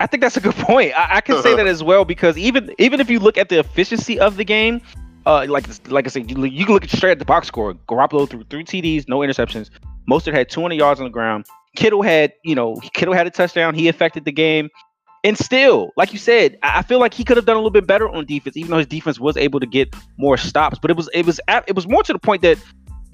[0.00, 0.92] I think that's a good point.
[0.96, 3.58] I, I can say that as well because even even if you look at the
[3.58, 4.80] efficiency of the game,
[5.26, 7.74] uh, like like I said, you, you can look straight at the box score.
[7.88, 9.70] Garoppolo threw three TDs, no interceptions.
[10.08, 11.46] Mostert had 200 yards on the ground.
[11.74, 13.74] Kittle had, you know, Kittle had a touchdown.
[13.74, 14.70] He affected the game.
[15.24, 17.86] And still, like you said, I feel like he could have done a little bit
[17.86, 20.78] better on defense, even though his defense was able to get more stops.
[20.78, 22.58] But it was it was it was more to the point that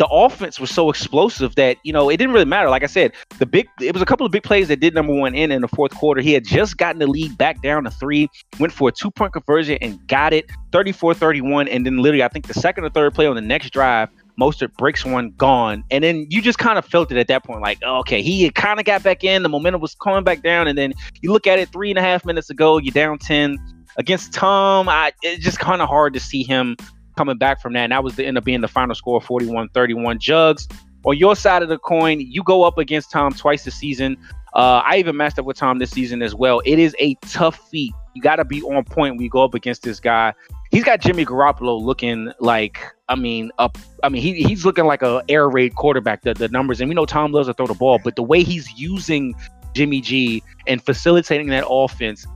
[0.03, 2.69] the offense was so explosive that you know it didn't really matter.
[2.69, 5.15] Like I said, the big it was a couple of big plays that did number
[5.15, 6.21] one in in the fourth quarter.
[6.21, 9.33] He had just gotten the lead back down to three, went for a two point
[9.33, 11.69] conversion and got it 34-31.
[11.71, 14.09] And then literally, I think the second or third play on the next drive,
[14.41, 17.61] Mostert breaks one, gone, and then you just kind of felt it at that point,
[17.61, 20.67] like oh, okay, he kind of got back in, the momentum was coming back down,
[20.67, 23.57] and then you look at it three and a half minutes ago, you're down ten
[23.99, 24.89] against Tom.
[24.89, 26.77] I it's just kind of hard to see him
[27.17, 27.85] coming back from that.
[27.85, 30.19] And that was the end up being the final score 41 31.
[30.19, 30.69] Jugs,
[31.05, 34.17] on your side of the coin, you go up against Tom twice this season.
[34.55, 36.61] Uh, I even matched up with Tom this season as well.
[36.65, 37.95] It is a tough feat.
[38.15, 40.35] You got to be on point when you go up against this guy.
[40.71, 43.79] He's got Jimmy Garoppolo looking like, I mean, up.
[44.03, 46.23] I mean, he, he's looking like a air raid quarterback.
[46.23, 48.43] The, the numbers, and we know Tom loves to throw the ball, but the way
[48.43, 49.35] he's using
[49.75, 52.27] Jimmy G and facilitating that offense,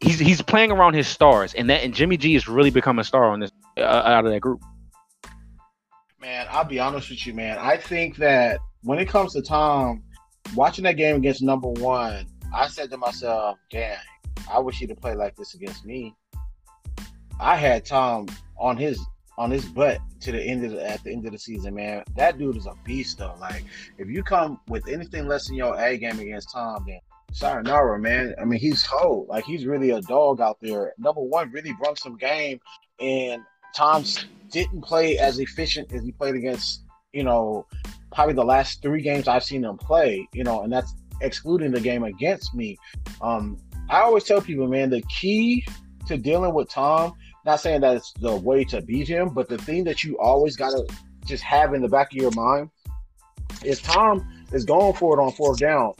[0.00, 3.04] he's he's playing around his stars, and that and Jimmy G is really become a
[3.04, 4.60] star on this uh, out of that group.
[6.20, 7.58] Man, I'll be honest with you, man.
[7.58, 10.02] I think that when it comes to Tom,
[10.54, 13.98] watching that game against number one, I said to myself, "Damn,
[14.50, 16.14] I wish he'd have played like this against me."
[17.38, 18.28] I had Tom
[18.58, 18.98] on his
[19.38, 22.02] on his butt to the end of the, at the end of the season, man.
[22.16, 23.36] That dude is a beast, though.
[23.38, 23.64] Like,
[23.98, 27.00] if you come with anything less than your A game against Tom, then
[27.36, 28.34] sayonara, man.
[28.40, 29.28] I mean, he's cold.
[29.28, 30.94] Like, he's really a dog out there.
[30.98, 32.58] Number one, really brought some game,
[32.98, 33.42] and
[33.74, 37.66] Tom's didn't play as efficient as he played against, you know,
[38.10, 41.80] probably the last three games I've seen him play, you know, and that's excluding the
[41.80, 42.78] game against me.
[43.20, 43.58] Um,
[43.90, 45.66] I always tell people, man, the key
[46.06, 47.12] to dealing with Tom,
[47.44, 50.56] not saying that it's the way to beat him, but the thing that you always
[50.56, 50.86] got to
[51.26, 52.70] just have in the back of your mind
[53.62, 55.92] is Tom is going for it on fourth down.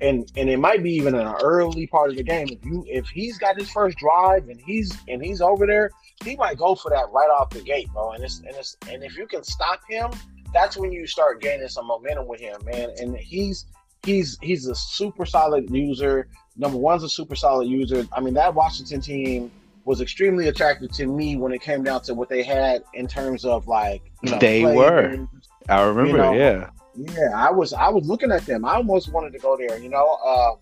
[0.00, 2.48] And, and it might be even in an early part of the game.
[2.50, 5.90] If you if he's got his first drive and he's and he's over there,
[6.24, 8.12] he might go for that right off the gate, bro.
[8.12, 10.10] And it's and it's and if you can stop him,
[10.52, 12.90] that's when you start gaining some momentum with him, man.
[13.00, 13.66] And he's
[14.04, 16.28] he's he's a super solid user.
[16.56, 18.06] Number one's a super solid user.
[18.12, 19.50] I mean, that Washington team
[19.84, 23.44] was extremely attractive to me when it came down to what they had in terms
[23.44, 25.28] of like you know, they were.
[25.68, 26.70] I remember, you know, yeah.
[26.96, 28.64] Yeah, I was I was looking at them.
[28.64, 29.78] I almost wanted to go there.
[29.78, 30.52] You know, uh,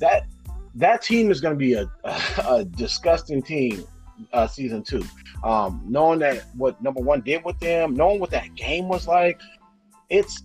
[0.00, 0.26] that
[0.74, 1.90] that team is going to be a,
[2.48, 3.84] a disgusting team
[4.32, 5.04] uh, season two.
[5.42, 9.40] Um, knowing that what number one did with them, knowing what that game was like,
[10.10, 10.42] it's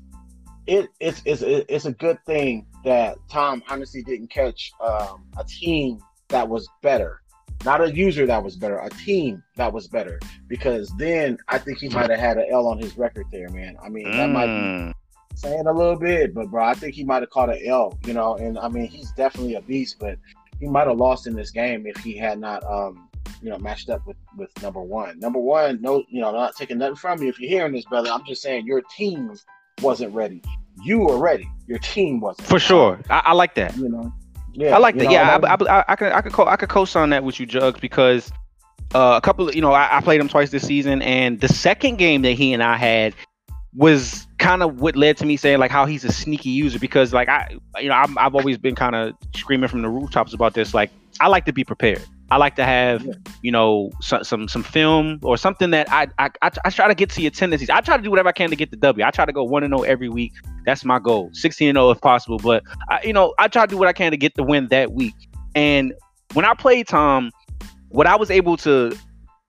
[0.68, 6.00] it it's it's it's a good thing that Tom honestly didn't catch um, a team
[6.30, 7.22] that was better
[7.66, 10.20] not a user that was better, a team that was better.
[10.48, 13.78] Because then I think he might have had an L on his record there, man.
[13.84, 14.94] I mean, that might be Mm.
[15.40, 18.14] Saying a little bit, but bro, I think he might have caught an L, you
[18.14, 18.36] know.
[18.36, 20.18] And I mean, he's definitely a beast, but
[20.60, 23.10] he might have lost in this game if he had not, um,
[23.42, 25.20] you know, matched up with with number one.
[25.20, 28.10] Number one, no, you know, not taking nothing from you if you're hearing this, brother.
[28.12, 29.34] I'm just saying your team
[29.82, 30.42] wasn't ready.
[30.84, 31.50] You were ready.
[31.68, 32.48] Your team wasn't.
[32.48, 33.00] For sure.
[33.10, 33.76] I, I like that.
[33.78, 34.14] You know.
[34.54, 35.06] Yeah, I like that.
[35.06, 37.40] know, Yeah, I, I, I, I could I could co I could co-sign that with
[37.40, 38.32] you, Jugs, because
[38.94, 41.48] uh, a couple of you know I, I played him twice this season, and the
[41.48, 43.14] second game that he and I had
[43.76, 47.14] was kind of what led to me saying like how he's a sneaky user because
[47.14, 50.54] like I you know I'm, I've always been kind of screaming from the rooftops about
[50.56, 50.74] this.
[50.74, 52.04] Like I like to be prepared.
[52.32, 53.14] I like to have Yeah.
[53.42, 56.96] you know some some some film or something that I, I I I try to
[56.96, 57.70] get to your tendencies.
[57.70, 59.06] I try to do whatever I can to get the W.
[59.06, 60.34] I try to go one and zero every week.
[60.66, 61.30] That's my goal.
[61.34, 62.38] Sixteen and zero if possible.
[62.38, 64.68] But I, you know I try to do what I can to get the win
[64.70, 65.16] that week.
[65.56, 65.94] And
[66.34, 67.32] when I played Tom,
[67.90, 68.96] what I was able to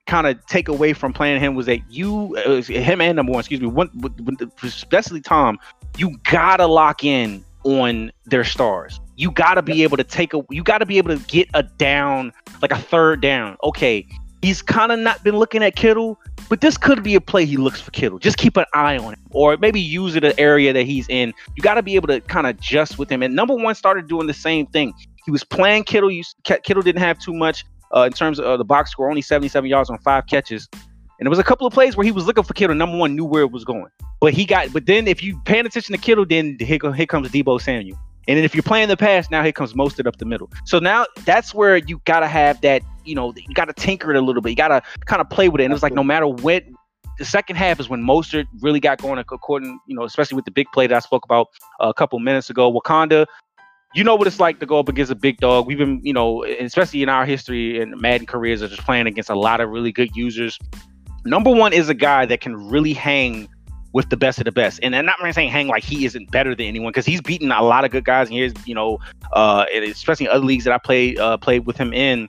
[0.06, 3.40] kind of take away from playing him was that you, uh, him and number one,
[3.40, 5.58] excuse me, one, with- with- especially Tom,
[5.98, 9.00] you gotta lock in on their stars.
[9.16, 12.32] You gotta be able to take a, you gotta be able to get a down,
[12.62, 13.56] like a third down.
[13.62, 14.06] Okay,
[14.42, 17.56] he's kind of not been looking at Kittle, but this could be a play he
[17.58, 18.18] looks for Kittle.
[18.18, 21.34] Just keep an eye on him, or maybe use it an area that he's in.
[21.54, 23.22] You got to be able to kind of adjust with him.
[23.22, 24.94] And number one started doing the same thing.
[25.26, 26.10] He was playing Kittle.
[26.10, 29.68] You, Kittle didn't have too much uh, in terms of the box score, only 77
[29.68, 30.68] yards on five catches.
[30.72, 32.74] And there was a couple of plays where he was looking for Kittle.
[32.74, 33.88] Number one knew where it was going,
[34.20, 34.72] but he got.
[34.72, 37.98] But then if you paying attention to Kittle, then here, here comes Deebo Samuel.
[38.26, 40.50] And then if you're playing the pass, now here comes Mostert up the middle.
[40.64, 42.83] So now that's where you gotta have that.
[43.05, 44.50] You know, you gotta tinker it a little bit.
[44.50, 45.64] You gotta kind of play with it.
[45.64, 46.64] And it was like no matter what.
[47.18, 50.50] The second half is when Mostert really got going, according, you know, especially with the
[50.50, 51.48] big play that I spoke about
[51.79, 52.72] uh, a couple minutes ago.
[52.72, 53.26] Wakanda,
[53.94, 55.66] you know what it's like to go up against a big dog.
[55.66, 59.31] We've been, you know, especially in our history and Madden careers, are just playing against
[59.31, 60.59] a lot of really good users.
[61.24, 63.48] Number one is a guy that can really hang
[63.92, 66.31] with the best of the best, and I'm not really saying hang like he isn't
[66.31, 68.29] better than anyone because he's beaten a lot of good guys.
[68.29, 68.98] And here's, you know,
[69.33, 72.29] uh, especially in other leagues that I played uh, played with him in.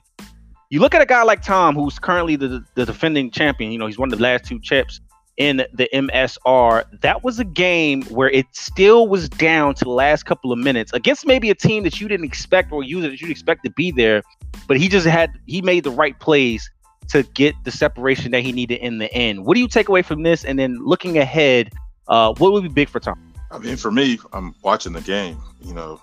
[0.70, 3.70] You look at a guy like Tom, who's currently the the defending champion.
[3.70, 5.00] You know, he's one of the last two chips
[5.36, 6.84] in the MSR.
[7.00, 10.92] That was a game where it still was down to the last couple of minutes
[10.92, 13.90] against maybe a team that you didn't expect or user that you'd expect to be
[13.90, 14.22] there,
[14.68, 16.70] but he just had he made the right plays
[17.08, 19.44] to get the separation that he needed in the end.
[19.44, 20.44] What do you take away from this?
[20.44, 21.72] And then looking ahead,
[22.08, 23.32] uh, what would be big for Tom?
[23.50, 25.38] I mean, for me, I'm watching the game.
[25.60, 26.00] You know,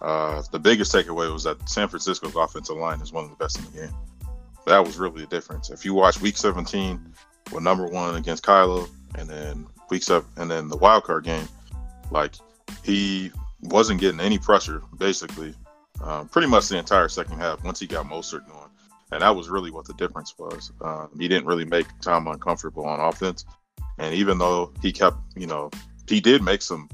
[0.00, 3.58] uh, the biggest takeaway was that San Francisco's offensive line is one of the best
[3.58, 3.94] in the game.
[4.66, 5.70] That was really the difference.
[5.70, 7.14] If you watch Week 17
[7.52, 11.48] with number one against Kylo, and then Week up, and then the wild card game,
[12.10, 12.34] like
[12.84, 13.32] he
[13.62, 15.54] wasn't getting any pressure basically,
[16.02, 18.70] um, pretty much the entire second half once he got Mostert going,
[19.12, 20.72] and that was really what the difference was.
[20.82, 23.46] Um, he didn't really make Tom uncomfortable on offense,
[23.98, 25.70] and even though he kept, you know,
[26.06, 26.88] he did make some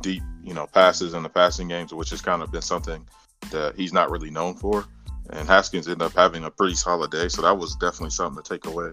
[0.00, 3.06] deep, you know, passes in the passing games, which has kind of been something
[3.50, 4.84] that he's not really known for.
[5.30, 8.48] And Haskins ended up having a pretty solid day, so that was definitely something to
[8.48, 8.92] take away.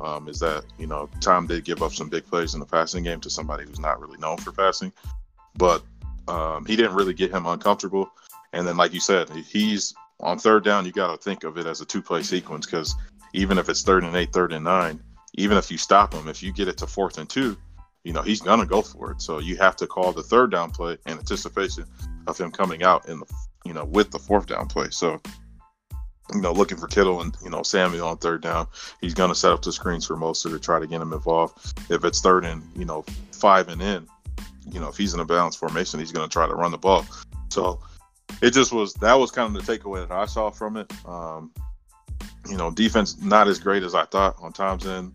[0.00, 3.02] Um, is that you know Tom did give up some big plays in the passing
[3.02, 4.92] game to somebody who's not really known for passing,
[5.56, 5.82] but
[6.28, 8.10] um, he didn't really get him uncomfortable.
[8.52, 10.86] And then, like you said, he's on third down.
[10.86, 12.94] You got to think of it as a two-play sequence because
[13.34, 15.00] even if it's third and eight, third and nine,
[15.34, 17.56] even if you stop him, if you get it to fourth and two,
[18.04, 19.20] you know he's gonna go for it.
[19.20, 21.84] So you have to call the third down play in anticipation
[22.26, 23.26] of him coming out in the
[23.64, 24.88] you know with the fourth down play.
[24.90, 25.20] So
[26.34, 28.66] you know looking for Kittle and you know Samuel on third down,
[29.00, 31.74] he's gonna set up the screens for Mostert to try to get him involved.
[31.90, 34.06] If it's third and you know five and in,
[34.70, 37.06] you know if he's in a balanced formation, he's gonna try to run the ball.
[37.48, 37.80] So
[38.42, 40.92] it just was that was kind of the takeaway that I saw from it.
[41.06, 41.50] Um,
[42.48, 45.14] you know, defense not as great as I thought on Tom's end,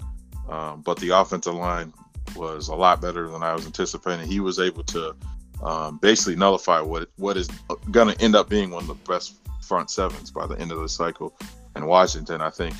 [0.49, 1.93] um, but the offensive line
[2.35, 4.27] was a lot better than I was anticipating.
[4.27, 5.15] He was able to
[5.61, 7.47] um, basically nullify what what is
[7.91, 10.79] going to end up being one of the best front sevens by the end of
[10.79, 11.37] the cycle.
[11.75, 12.75] And Washington, I think,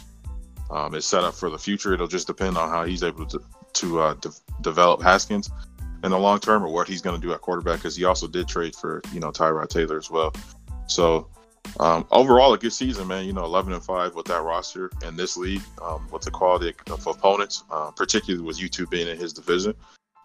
[0.70, 1.94] um, is set up for the future.
[1.94, 3.42] It'll just depend on how he's able to
[3.74, 4.30] to uh, de-
[4.62, 5.50] develop Haskins
[6.04, 7.80] in the long term, or what he's going to do at quarterback.
[7.80, 10.34] Because he also did trade for you know Tyrod Taylor as well.
[10.88, 11.28] So
[11.80, 13.26] um, overall, a good season, man.
[13.26, 16.74] You know, 11 and five with that roster in this league, um, with the quality
[16.90, 19.74] of opponents, uh, particularly with YouTube being in his division.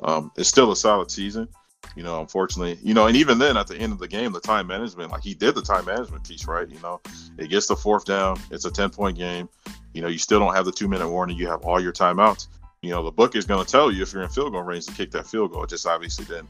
[0.02, 1.48] Um, it's still a solid season.
[1.96, 4.40] You know, unfortunately, you know, and even then, at the end of the game, the
[4.40, 6.68] time management, like he did the time management piece, right?
[6.68, 7.00] You know,
[7.38, 8.38] it gets the fourth down.
[8.50, 9.48] It's a 10 point game.
[9.94, 11.36] You know, you still don't have the two minute warning.
[11.36, 12.48] You have all your timeouts.
[12.82, 14.86] You know, the book is going to tell you if you're in field goal range
[14.86, 15.64] to kick that field goal.
[15.64, 16.48] It just obviously didn't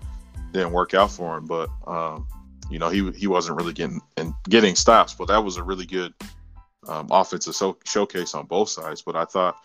[0.53, 2.27] didn't work out for him, but um,
[2.71, 5.87] you know he he wasn't really getting and getting stops, but that was a really
[5.87, 6.12] good
[6.87, 9.03] um, offensive so- showcase on both sides.
[9.03, 9.57] But I thought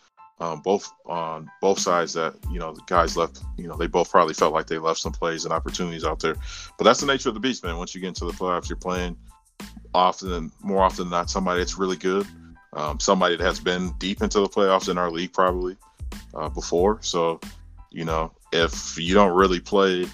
[0.43, 3.41] um, both on both sides that you know the guys left.
[3.57, 6.35] You know they both probably felt like they left some plays and opportunities out there.
[6.77, 7.77] But that's the nature of the beast, man.
[7.77, 9.15] Once you get into the playoffs, you're playing
[9.93, 12.27] often, more often than not, somebody that's really good,
[12.73, 15.77] um, somebody that has been deep into the playoffs in our league probably
[16.33, 16.99] uh, before.
[17.01, 17.39] So
[17.89, 20.05] you know if you don't really play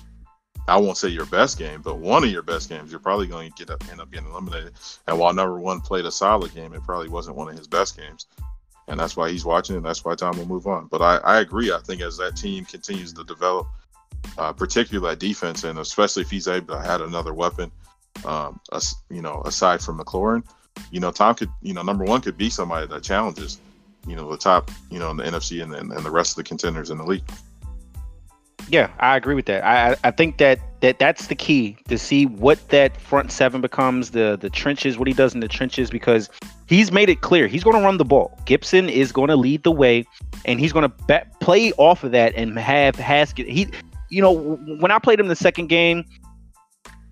[0.67, 3.51] I won't say your best game, but one of your best games, you're probably going
[3.51, 4.73] to get up, end up getting eliminated.
[5.07, 7.97] And while number one played a solid game, it probably wasn't one of his best
[7.97, 8.27] games
[8.89, 10.87] and that's why he's watching, and that's why Tom will move on.
[10.87, 11.71] But I, I agree.
[11.71, 13.67] I think as that team continues to develop,
[14.37, 17.71] uh, particularly that defense, and especially if he's able to add another weapon,
[18.25, 20.43] um, as, you know, aside from McLaurin,
[20.91, 23.59] you know, Tom could, you know, number one could be somebody that challenges,
[24.07, 26.37] you know, the top, you know, in the NFC and, and, and the rest of
[26.37, 27.23] the contenders in the league.
[28.69, 29.65] Yeah, I agree with that.
[29.65, 34.11] I I think that that that's the key to see what that front seven becomes,
[34.11, 36.29] the the trenches, what he does in the trenches, because
[36.67, 38.39] he's made it clear he's going to run the ball.
[38.45, 40.05] Gibson is going to lead the way,
[40.45, 43.49] and he's going to be- play off of that and have Haskett.
[43.49, 43.67] He,
[44.09, 44.31] you know,
[44.79, 46.05] when I played him the second game,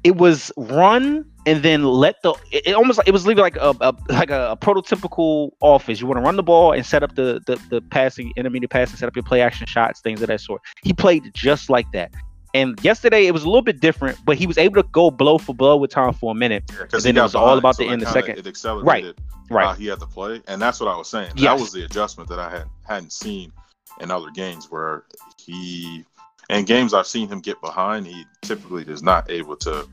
[0.04, 3.56] it was run and then let the it, it almost like it was leaving like
[3.56, 6.02] a, a like a, a, prototypical offense.
[6.02, 8.90] You want to run the ball and set up the the, the passing intermediate pass
[8.90, 10.62] and set up your play action shots, things of that sort.
[10.84, 12.12] He played just like that.
[12.54, 15.38] And yesterday it was a little bit different, but he was able to go blow
[15.38, 16.64] for blow with Tom for a minute.
[16.68, 18.38] Because then it was behind, all about so the end of the second.
[18.38, 19.78] It accelerated right, right.
[19.78, 21.32] he had to play, and that's what I was saying.
[21.36, 21.44] Yes.
[21.44, 23.54] That was the adjustment that I had hadn't seen
[24.02, 25.04] in other games where
[25.38, 26.04] he,
[26.50, 29.88] in games I've seen him get behind, he typically is not able to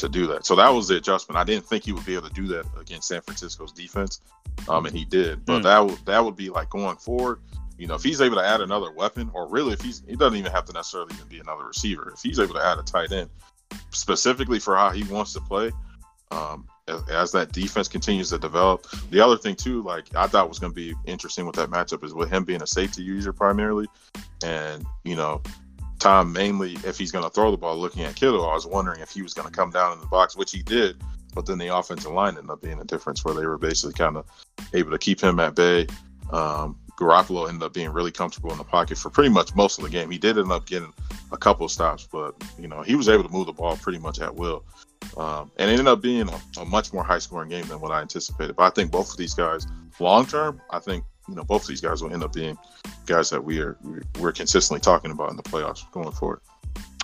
[0.00, 0.44] to do that.
[0.44, 1.38] So that was the adjustment.
[1.38, 4.20] I didn't think he would be able to do that against San Francisco's defense,
[4.68, 5.44] um, and he did.
[5.46, 5.62] But Mm.
[5.64, 7.40] that would that would be like going forward.
[7.78, 10.36] You know, if he's able to add another weapon, or really if he's he doesn't
[10.36, 12.10] even have to necessarily even be another receiver.
[12.14, 13.30] If he's able to add a tight end,
[13.90, 15.72] specifically for how he wants to play,
[16.30, 18.86] um, as, as that defense continues to develop.
[19.10, 22.04] The other thing too, like I thought was going to be interesting with that matchup
[22.04, 23.86] is with him being a safety user primarily,
[24.44, 25.42] and you know
[26.00, 28.48] Tom mainly if he's going to throw the ball looking at Kittle.
[28.48, 30.62] I was wondering if he was going to come down in the box, which he
[30.62, 31.02] did,
[31.34, 34.16] but then the offensive line ended up being a difference where they were basically kind
[34.16, 34.26] of
[34.74, 35.86] able to keep him at bay.
[36.32, 39.84] Um, Garoppolo ended up being really comfortable in the pocket for pretty much most of
[39.84, 40.10] the game.
[40.10, 40.92] He did end up getting
[41.32, 43.98] a couple of stops, but you know he was able to move the ball pretty
[43.98, 44.64] much at will,
[45.16, 48.00] um, and it ended up being a, a much more high-scoring game than what I
[48.00, 48.56] anticipated.
[48.56, 49.66] But I think both of these guys,
[49.98, 52.58] long term, I think you know both of these guys will end up being
[53.06, 53.78] guys that we are
[54.18, 56.40] we're consistently talking about in the playoffs going forward.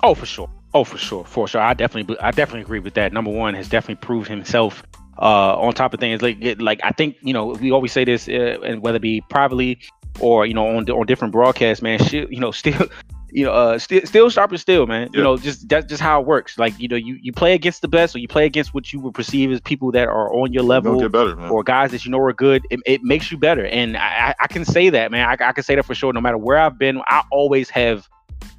[0.03, 0.51] Oh, for sure.
[0.75, 1.25] Oh, for sure.
[1.25, 1.61] For sure.
[1.61, 3.13] I definitely, I definitely agree with that.
[3.13, 4.83] Number one has definitely proved himself.
[5.19, 8.29] Uh, on top of things like, like I think you know we always say this,
[8.29, 9.81] uh, and whether it be privately
[10.21, 11.99] or you know on on different broadcasts, man.
[11.99, 12.87] Shit, you know, still,
[13.37, 15.11] you know, uh, still, still sharp and still, man.
[15.13, 15.19] Yeah.
[15.19, 16.59] You know, just that's just how it works.
[16.59, 19.01] Like you know, you you play against the best, or you play against what you
[19.01, 22.11] would perceive as people that are on your level get better, or guys that you
[22.11, 23.67] know are good, it, it makes you better.
[23.67, 25.29] And I, I- I can say that, man.
[25.29, 26.13] I, I can say that for sure.
[26.15, 28.09] No matter where I've been, I always have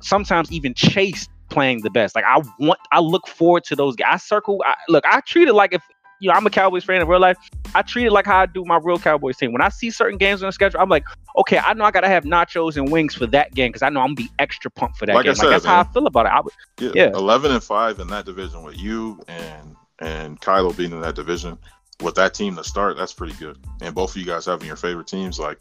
[0.01, 2.13] sometimes even chased playing the best.
[2.15, 4.07] Like I want, I look forward to those guys.
[4.11, 4.61] I circle.
[4.65, 5.81] I, look, I treat it like if
[6.19, 7.37] you know I'm a Cowboys fan in real life.
[7.75, 9.51] I treat it like how I do my real Cowboys team.
[9.53, 11.03] When I see certain games on the schedule, I'm like,
[11.37, 13.99] okay, I know I gotta have nachos and wings for that game because I know
[14.01, 15.35] I'm gonna be extra pumped for that Like I game.
[15.35, 16.31] said, like that's how I feel about it.
[16.31, 17.09] I would, Yeah, Yeah.
[17.13, 21.57] eleven and five in that division with you and and Kylo being in that division
[22.03, 22.95] with that team to start.
[22.97, 23.57] That's pretty good.
[23.81, 25.59] And both of you guys having your favorite teams, like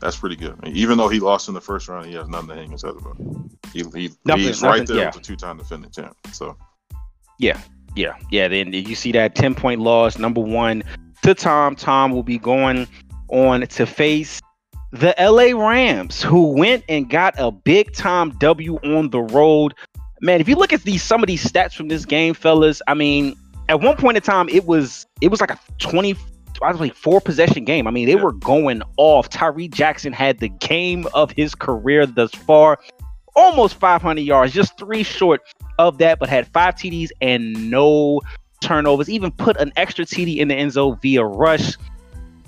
[0.00, 0.56] that's pretty good.
[0.62, 2.70] I mean, even though he lost in the first round, he has nothing to hang
[2.70, 3.16] his head about.
[3.72, 5.06] He he Nothing- he's right there yeah.
[5.06, 6.16] with the two-time defending champ.
[6.32, 6.56] So
[7.38, 7.60] Yeah,
[7.94, 8.14] yeah.
[8.30, 8.48] Yeah.
[8.48, 10.82] Then you see that 10 point loss, number one
[11.22, 11.74] to Tom.
[11.76, 12.86] Tom will be going
[13.28, 14.40] on to face
[14.92, 19.74] the LA Rams, who went and got a big time W on the road.
[20.20, 22.94] Man, if you look at these some of these stats from this game, fellas, I
[22.94, 23.36] mean,
[23.68, 26.16] at one point in time, it was it was like a 20
[26.60, 27.86] I was like four possession game.
[27.86, 28.22] I mean, they Yeah.
[28.22, 29.28] were going off.
[29.28, 32.78] Tyree Jackson had the game of his career thus far.
[33.34, 35.40] Almost 500 yards, just three short
[35.78, 38.20] of that, but had five TDs and no
[38.60, 39.08] turnovers.
[39.08, 41.76] Even put an extra TD in the end zone via rush.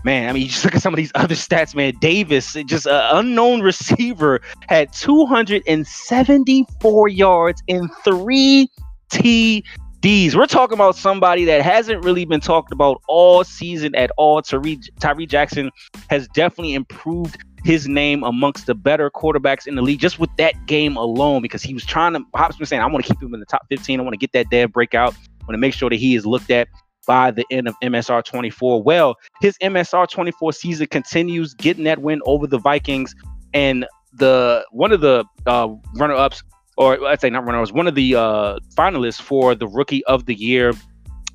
[0.02, 1.94] Man, I mean, you just look at some of these other stats, man.
[2.00, 8.70] Davis, just an unknown receiver, had 274 yards in three
[9.10, 10.34] TDs.
[10.34, 14.42] We're talking about somebody that hasn't really been talked about all season at all.
[14.42, 15.70] Tyree, Tyree Jackson
[16.08, 20.66] has definitely improved his name amongst the better quarterbacks in the league just with that
[20.66, 23.40] game alone because he was trying to Hop's saying I want to keep him in
[23.40, 25.14] the top 15 I want to get that dev breakout.
[25.14, 26.68] I want to make sure that he is looked at
[27.06, 32.20] by the end of MSR 24 well his MSR 24 season continues getting that win
[32.24, 33.14] over the Vikings
[33.52, 36.42] and the one of the uh, runner ups
[36.76, 40.26] or I'd say not runner ups one of the uh, finalists for the rookie of
[40.26, 40.72] the year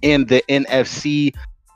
[0.01, 1.33] in the NFC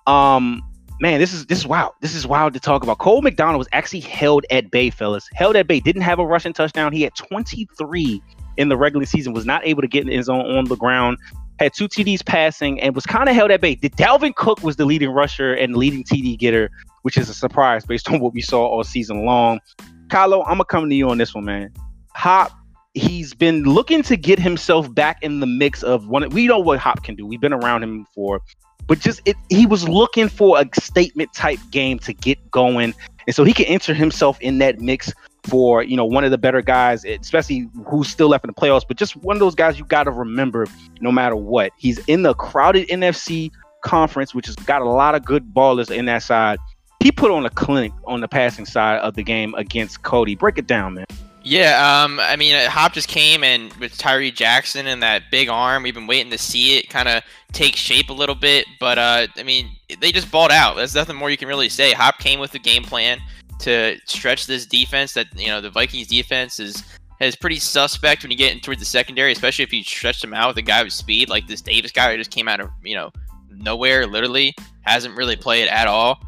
[0.07, 0.61] um
[0.99, 1.93] man, this is this is wild.
[2.01, 2.97] This is wild to talk about.
[2.99, 5.29] Cole McDonald was actually held at bay, fellas.
[5.33, 5.79] Held at bay.
[5.79, 6.93] Didn't have a rushing touchdown.
[6.93, 8.21] He had 23
[8.57, 9.33] in the regular season.
[9.33, 11.17] Was not able to get in his own on the ground.
[11.59, 13.75] Had two TDs passing and was kind of held at bay.
[13.75, 16.69] The Dalvin Cook was the leading rusher and leading TD getter,
[17.01, 19.59] which is a surprise based on what we saw all season long.
[20.07, 21.73] Kylo, I'm gonna come to you on this one, man.
[22.15, 22.51] Hop
[22.93, 26.27] he's been looking to get himself back in the mix of one.
[26.29, 27.25] We know what Hop can do.
[27.25, 28.41] We've been around him before,
[28.89, 32.95] but just it, he was looking for a statement type game to get going,
[33.27, 35.13] and so he can enter himself in that mix
[35.43, 38.83] for you know one of the better guys, especially who's still left in the playoffs.
[38.85, 40.65] But just one of those guys you got to remember,
[41.01, 41.71] no matter what.
[41.77, 43.51] He's in the crowded NFC
[43.83, 46.57] conference, which has got a lot of good ballers in that side.
[46.99, 50.35] He put on a clinic on the passing side of the game against Cody.
[50.35, 51.05] Break it down, man.
[51.49, 55.49] Yeah, um, I mean, uh, Hop just came and with Tyree Jackson and that big
[55.49, 57.23] arm, we've been waiting to see it kind of
[57.53, 58.67] take shape a little bit.
[58.79, 60.75] But uh, I mean, they just balled out.
[60.75, 61.91] There's nothing more you can really say.
[61.91, 63.17] Hop came with the game plan
[63.61, 65.13] to stretch this defense.
[65.13, 66.83] That you know, the Vikings defense is
[67.19, 70.35] is pretty suspect when you get in towards the secondary, especially if you stretch them
[70.35, 72.69] out with a guy with speed like this Davis guy who just came out of
[72.83, 73.11] you know
[73.49, 76.21] nowhere, literally hasn't really played at all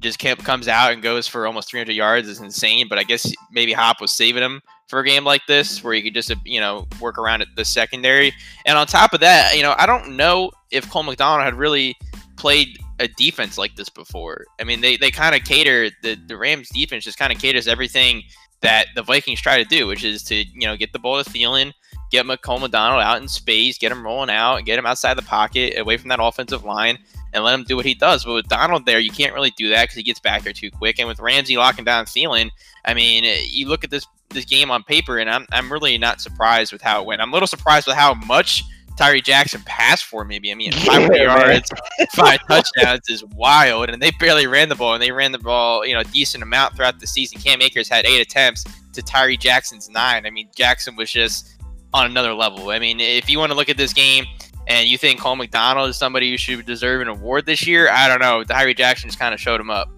[0.00, 2.86] just kept, comes out and goes for almost 300 yards is insane.
[2.88, 6.02] But I guess maybe Hop was saving him for a game like this where you
[6.02, 8.32] could just, you know, work around at the secondary.
[8.66, 11.96] And on top of that, you know, I don't know if Cole McDonald had really
[12.36, 14.44] played a defense like this before.
[14.60, 17.68] I mean, they, they kind of cater, the, the Rams defense just kind of caters
[17.68, 18.22] everything
[18.62, 21.28] that the Vikings try to do, which is to, you know, get the ball to
[21.28, 21.72] Thielen,
[22.10, 25.78] get Cole McDonald out in space, get him rolling out, get him outside the pocket,
[25.78, 26.98] away from that offensive line
[27.32, 28.24] and let him do what he does.
[28.24, 30.70] But with Donald there, you can't really do that because he gets back there too
[30.70, 30.98] quick.
[30.98, 32.50] And with Ramsey locking down Thielen,
[32.84, 36.20] I mean, you look at this this game on paper, and I'm I'm really not
[36.20, 37.20] surprised with how it went.
[37.20, 38.64] I'm a little surprised with how much
[38.96, 40.24] Tyree Jackson passed for.
[40.24, 41.70] Maybe I mean, 500 yeah, yards,
[42.14, 45.86] five touchdowns is wild, and they barely ran the ball, and they ran the ball,
[45.86, 47.40] you know, a decent amount throughout the season.
[47.40, 50.26] Cam Akers had eight attempts to Tyree Jackson's nine.
[50.26, 51.59] I mean, Jackson was just
[51.92, 52.70] on another level.
[52.70, 54.24] I mean, if you want to look at this game
[54.66, 58.08] and you think Cole McDonald is somebody who should deserve an award this year, I
[58.08, 58.44] don't know.
[58.44, 59.88] Tyree Jackson just kind of showed him up.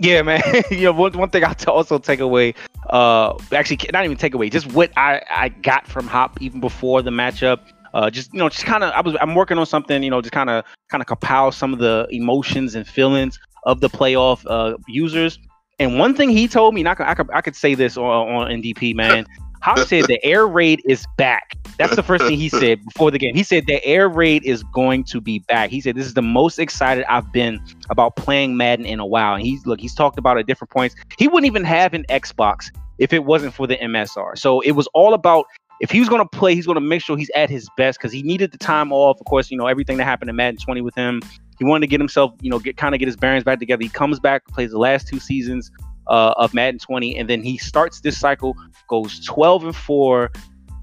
[0.00, 0.42] Yeah, man.
[0.70, 2.54] you know, one, one thing I also take away,
[2.90, 7.02] uh, actually not even take away, just what I, I got from Hop even before
[7.02, 7.60] the matchup.
[7.94, 10.20] Uh, just you know, just kind of I was I'm working on something, you know,
[10.20, 14.44] just kind of kind of compile some of the emotions and feelings of the playoff
[14.46, 15.38] uh, users.
[15.78, 17.96] And one thing he told me, and I could I could, I could say this
[17.96, 19.26] on, on NDP, man.
[19.62, 21.56] Hop said the air raid is back.
[21.78, 23.34] That's the first thing he said before the game.
[23.34, 25.70] He said the air raid is going to be back.
[25.70, 29.34] He said this is the most excited I've been about playing Madden in a while.
[29.34, 30.94] And he's look, he's talked about at different points.
[31.18, 34.36] He wouldn't even have an Xbox if it wasn't for the MSR.
[34.36, 35.46] So it was all about
[35.80, 37.98] if he was going to play, he's going to make sure he's at his best
[37.98, 39.20] because he needed the time off.
[39.20, 41.22] Of course, you know everything that happened in Madden 20 with him.
[41.58, 43.82] He wanted to get himself, you know, get kind of get his bearings back together.
[43.82, 45.70] He comes back, plays the last two seasons
[46.08, 48.56] uh, of Madden 20, and then he starts this cycle,
[48.88, 50.30] goes 12 and four,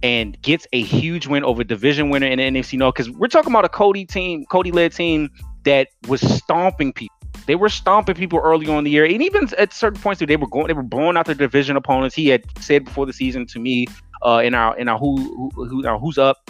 [0.03, 2.95] and gets a huge win over division winner in the NFC North.
[2.95, 5.29] Because we're talking about a Cody team, Cody led team
[5.63, 7.15] that was stomping people.
[7.47, 10.47] They were stomping people early on the year, and even at certain points, they were
[10.47, 12.15] going, they were blowing out their division opponents.
[12.15, 13.87] He had said before the season to me
[14.25, 16.49] uh, in our in our who who, who our who's up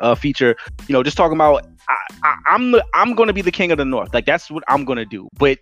[0.00, 0.56] uh, feature,
[0.86, 1.66] you know, just talking about
[2.22, 4.12] I, am the I'm going to be the king of the North.
[4.14, 5.28] Like that's what I'm going to do.
[5.38, 5.58] But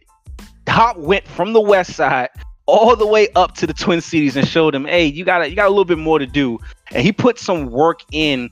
[0.69, 2.31] Hop went from the West Side
[2.67, 5.57] all the way up to the Twin Cities and showed him, hey, you got you
[5.57, 6.59] got a little bit more to do.
[6.93, 8.51] And he put some work in.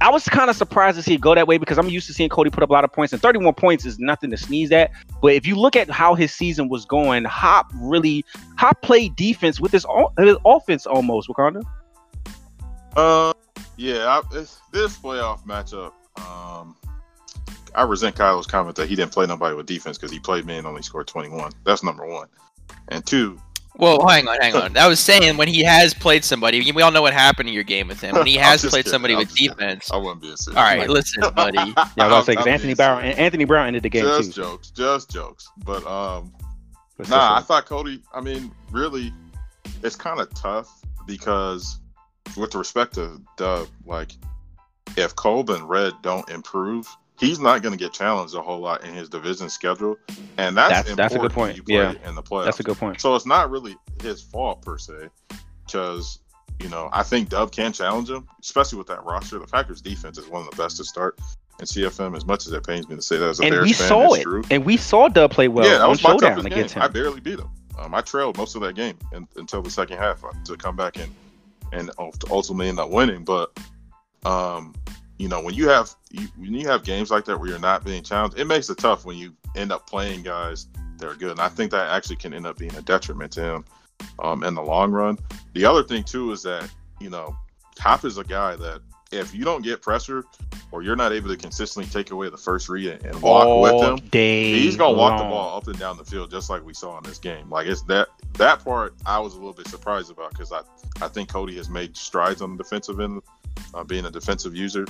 [0.00, 2.12] I was kind of surprised to see it go that way because I'm used to
[2.12, 4.70] seeing Cody put up a lot of points, and 31 points is nothing to sneeze
[4.72, 4.90] at.
[5.22, 8.24] But if you look at how his season was going, Hop really
[8.56, 9.86] Hop played defense with his,
[10.18, 11.28] his offense almost.
[11.28, 11.62] Wakanda.
[12.96, 13.32] Uh,
[13.76, 15.92] yeah, I, this playoff matchup.
[16.18, 16.76] Um,
[17.74, 20.58] I resent Kyle's comment that he didn't play nobody with defense because he played me
[20.58, 21.52] and only scored 21.
[21.64, 22.28] That's number one.
[22.88, 23.40] And two,
[23.76, 24.76] well, hang on, hang on.
[24.76, 27.64] I was saying when he has played somebody, we all know what happened in your
[27.64, 28.14] game with him.
[28.14, 28.92] When he has played kidding.
[28.92, 30.56] somebody with defense, I wouldn't be a serious.
[30.56, 31.58] All right, listen, buddy.
[31.58, 33.02] yeah, I was gonna say Anthony Brown.
[33.02, 34.42] Anthony Brown ended the game just too.
[34.42, 35.50] jokes, just jokes.
[35.64, 36.32] But um,
[37.08, 38.00] nah, I thought Cody.
[38.14, 39.12] I mean, really,
[39.82, 40.70] it's kind of tough
[41.06, 41.80] because,
[42.36, 44.12] with respect to Dub, like,
[44.96, 46.86] if Colb and Red don't improve,
[47.18, 49.96] he's not going to get challenged a whole lot in his division schedule,
[50.36, 51.60] and that's that's, that's a good point.
[51.66, 53.00] yeah, in the playoffs, that's a good point.
[53.00, 55.08] So it's not really his fault per se,
[55.66, 56.18] because
[56.60, 59.38] you know I think Dub can challenge him, especially with that roster.
[59.38, 61.18] The Packers' defense is one of the best to start
[61.60, 62.16] in CFM.
[62.16, 63.88] As much as it pains me to say that as a and Bears we fan,
[63.88, 64.42] saw it, true.
[64.50, 65.66] and we saw Dub play well.
[65.66, 66.82] Yeah, that was my toughest game.
[66.82, 67.50] I barely beat him.
[67.78, 70.76] Um, I trailed most of that game in, until the second half uh, to come
[70.76, 71.12] back and
[71.72, 73.24] and ultimately end up winning.
[73.24, 73.50] But
[74.24, 74.74] um,
[75.18, 77.84] you know, when you have you, when you have games like that where you're not
[77.84, 80.66] being challenged, it makes it tough when you end up playing guys
[80.98, 81.32] that are good.
[81.32, 83.64] And I think that actually can end up being a detriment to him
[84.18, 85.18] um, in the long run.
[85.52, 86.68] The other thing too is that
[87.00, 87.36] you know
[87.78, 88.80] Hop is a guy that
[89.12, 90.24] if you don't get pressure
[90.72, 93.80] or you're not able to consistently take away the first read and walk All with
[93.80, 96.98] him, he's gonna walk the ball up and down the field just like we saw
[96.98, 97.48] in this game.
[97.48, 100.62] Like it's that that part I was a little bit surprised about because I
[101.00, 103.22] I think Cody has made strides on the defensive end,
[103.74, 104.86] uh, being a defensive user,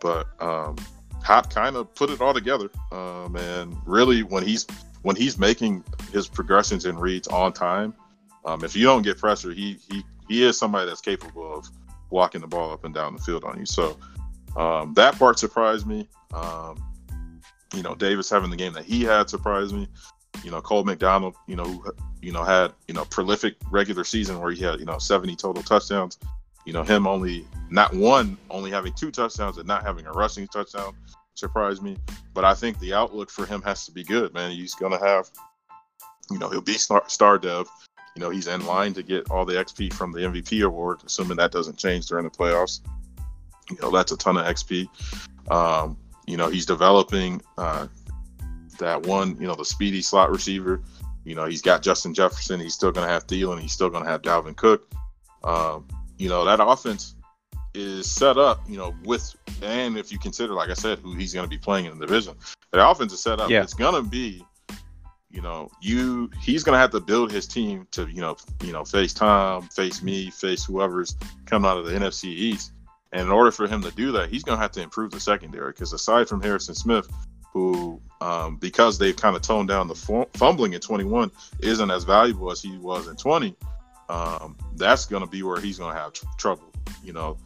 [0.00, 0.76] but um,
[1.22, 2.68] Hop kind of put it all together.
[2.92, 4.66] Um, and really, when he's
[5.02, 7.94] when he's making his progressions and reads on time,
[8.44, 11.68] um, if you don't get pressure, he he he is somebody that's capable of
[12.10, 13.66] walking the ball up and down the field on you.
[13.66, 13.96] So
[14.56, 16.08] um, that part surprised me.
[16.32, 16.82] Um,
[17.74, 19.88] you know, Davis having the game that he had surprised me.
[20.42, 21.84] You know, Cole McDonald, you know,
[22.20, 25.62] you know, had you know prolific regular season where he had you know 70 total
[25.62, 26.18] touchdowns.
[26.64, 30.46] You know, him only not one, only having two touchdowns and not having a rushing
[30.48, 30.94] touchdown
[31.34, 31.96] surprised me.
[32.32, 34.52] But I think the outlook for him has to be good, man.
[34.52, 35.28] He's gonna have,
[36.30, 37.68] you know, he'll be star, star dev.
[38.16, 41.36] You know, he's in line to get all the XP from the MVP award, assuming
[41.38, 42.80] that doesn't change during the playoffs.
[43.70, 44.88] You know, that's a ton of XP.
[45.50, 45.96] Um,
[46.26, 47.88] you know, he's developing uh,
[48.78, 50.80] that one, you know, the speedy slot receiver.
[51.24, 52.60] You know, he's got Justin Jefferson.
[52.60, 53.60] He's still going to have Thielen.
[53.60, 54.92] He's still going to have Dalvin Cook.
[55.42, 55.88] Um,
[56.18, 57.14] you know, that offense
[57.74, 61.34] is set up, you know, with, and if you consider, like I said, who he's
[61.34, 62.34] going to be playing in the division,
[62.70, 63.50] the offense is set up.
[63.50, 63.62] Yeah.
[63.62, 64.44] It's going to be,
[65.30, 68.72] you know, you, he's going to have to build his team to, you know, you
[68.72, 72.72] know, face Tom, face me, face whoever's coming out of the NFC East.
[73.12, 75.20] And in order for him to do that, he's going to have to improve the
[75.20, 77.08] secondary because aside from Harrison Smith,
[77.52, 82.02] who, um, because they've kind of toned down the fu- fumbling in 21, isn't as
[82.02, 83.56] valuable as he was in 20,
[84.08, 87.36] um, that's going to be where he's going to have tr- trouble, you know.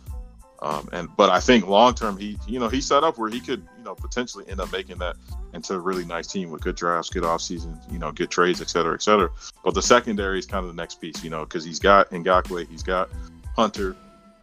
[0.61, 3.39] Um, and but I think long term, he you know he set up where he
[3.41, 5.17] could you know potentially end up making that
[5.55, 8.61] into a really nice team with good drafts, good off season, you know, good trades,
[8.61, 9.31] et cetera, et cetera.
[9.65, 12.69] But the secondary is kind of the next piece, you know, because he's got Ngakoue,
[12.69, 13.09] he's got
[13.57, 13.97] Hunter.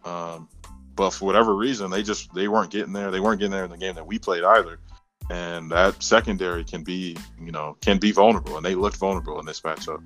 [0.04, 0.48] Um,
[0.94, 3.10] but for whatever reason, they just they weren't getting there.
[3.10, 4.78] They weren't getting there in the game that we played either.
[5.28, 9.46] And that secondary can be, you know, can be vulnerable, and they looked vulnerable in
[9.46, 10.02] this matchup.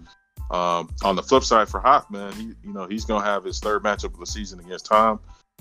[0.51, 3.83] Um, on the flip side for Hoffman, he, you know, he's gonna have his third
[3.85, 5.21] matchup of the season against Tom.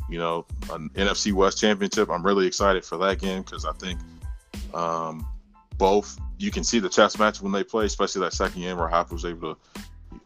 [0.09, 2.09] You know, an NFC West championship.
[2.09, 3.99] I'm really excited for that game because I think
[4.73, 5.27] um,
[5.77, 8.87] both you can see the chess match when they play, especially that second game where
[8.87, 9.81] Hoffman was able to.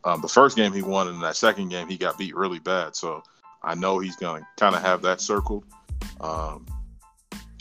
[0.06, 2.96] Um, the first game he won, and that second game he got beat really bad.
[2.96, 3.24] So
[3.64, 5.66] I know he's going to kind of have that circled.
[6.22, 6.66] Um,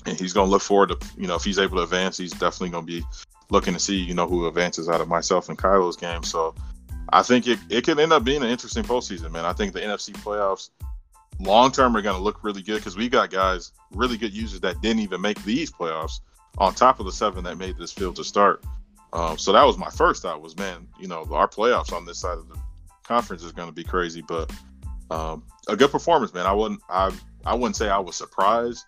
[0.05, 2.33] and he's going to look forward to, you know, if he's able to advance, he's
[2.33, 3.05] definitely going to be
[3.51, 6.25] looking to see, you know, who advances out of myself and Kylo's game.
[6.25, 6.55] So
[7.13, 9.45] I think it, it could end up being an interesting postseason, man.
[9.45, 10.71] I think the NFC playoffs
[11.39, 14.61] long term are going to look really good because we got guys, really good users
[14.61, 16.21] that didn't even make these playoffs
[16.59, 18.65] on top of the seven that made this field to start.
[19.13, 22.19] Um, so that was my first thought was, man, you know, our playoffs on this
[22.19, 22.59] side of the
[23.03, 24.51] conference is going to be crazy, but
[25.11, 26.47] um, a good performance, man.
[26.47, 27.13] I wouldn't, I,
[27.45, 28.87] I wouldn't say I was surprised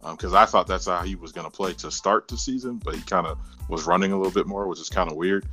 [0.00, 2.94] because I thought that's how he was going to play to start the season, but
[2.94, 5.44] he kind of was running a little bit more, which is kind of weird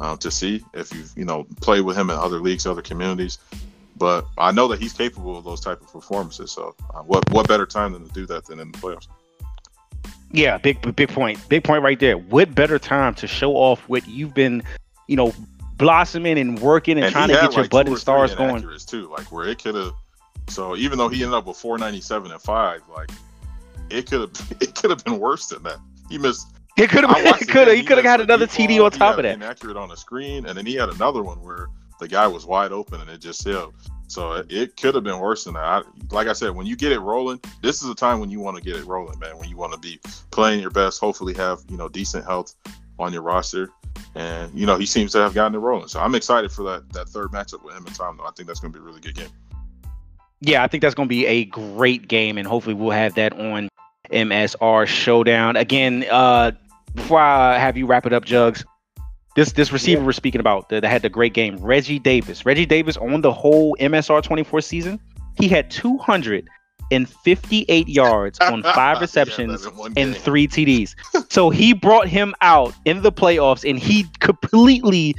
[0.00, 3.38] um, to see if you've you know played with him in other leagues, other communities.
[3.96, 6.50] But I know that he's capable of those type of performances.
[6.50, 9.08] So uh, what what better time than to do that than in the playoffs?
[10.32, 11.46] Yeah, big big point.
[11.48, 12.16] Big point right there.
[12.16, 14.62] What better time to show off what you've been,
[15.06, 15.34] you know,
[15.76, 18.00] blossoming and working and, And trying to get your like, butt two and or three
[18.00, 18.78] stars going.
[18.86, 19.92] too, like where it could have.
[20.48, 23.10] So even though he ended up with 497 and five, like
[23.90, 25.78] it could have it could have been worse than that.
[26.08, 26.48] He missed.
[26.76, 29.24] It could have it could have he could have had another TD on top of
[29.24, 29.34] that.
[29.34, 31.68] Inaccurate on the screen, and then he had another one where
[31.98, 33.74] the guy was wide open and it just held.
[34.08, 35.62] So it, it could have been worse than that.
[35.62, 38.40] I, like I said, when you get it rolling, this is a time when you
[38.40, 39.38] want to get it rolling, man.
[39.38, 40.00] When you want to be
[40.32, 42.54] playing your best, hopefully have you know decent health
[42.98, 43.70] on your roster,
[44.16, 45.88] and you know he seems to have gotten it rolling.
[45.88, 48.16] So I'm excited for that that third matchup with him and Tom.
[48.16, 49.30] Though I think that's going to be a really good game.
[50.40, 53.38] Yeah, I think that's going to be a great game, and hopefully we'll have that
[53.38, 53.68] on
[54.12, 56.04] MSR Showdown again.
[56.10, 56.52] Uh,
[56.94, 58.64] before I have you wrap it up, Jugs,
[59.36, 62.44] this this receiver we're speaking about that, had the great game, Reggie Davis.
[62.44, 64.98] Reggie Davis on the whole MSR 24 season,
[65.38, 70.94] he had 258 yards on five receptions one and three TDs.
[71.32, 75.14] so he brought him out in the playoffs, and he completely,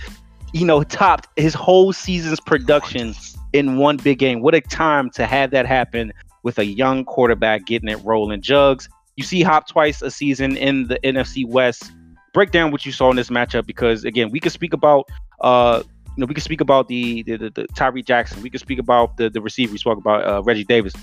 [0.54, 3.16] you know, topped his whole season's production
[3.54, 4.42] in one big game.
[4.42, 6.12] What a time to have that happen
[6.44, 8.42] with a young quarterback getting it rolling.
[8.42, 11.92] Jugs, you see Hop twice a season in the NFC West.
[12.34, 15.10] Break down what you saw in this matchup because again, we could speak about
[15.42, 15.84] uh
[16.18, 18.42] you know, we could speak about the the, the, the Tyree Jackson.
[18.42, 19.72] We could speak about the, the receiver.
[19.72, 20.94] We spoke about uh, Reggie Davis.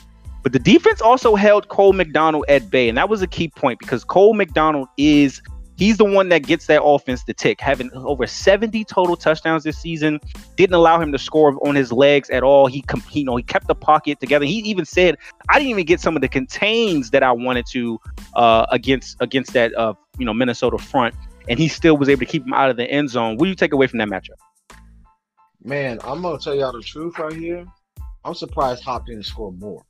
[0.42, 3.78] But the defense also held Cole McDonald at bay, and that was a key point
[3.78, 5.42] because Cole McDonald is
[5.78, 9.78] He's the one that gets that offense to tick, having over 70 total touchdowns this
[9.78, 10.18] season.
[10.56, 12.66] Didn't allow him to score on his legs at all.
[12.66, 14.44] He, you know, he kept the pocket together.
[14.44, 15.16] He even said,
[15.48, 18.00] "I didn't even get some of the contains that I wanted to
[18.34, 21.14] uh, against against that uh, you know Minnesota front."
[21.48, 23.36] And he still was able to keep him out of the end zone.
[23.36, 24.36] What do you take away from that matchup?
[25.62, 27.64] Man, I'm gonna tell y'all the truth right here.
[28.24, 29.84] I'm surprised Hop didn't score more.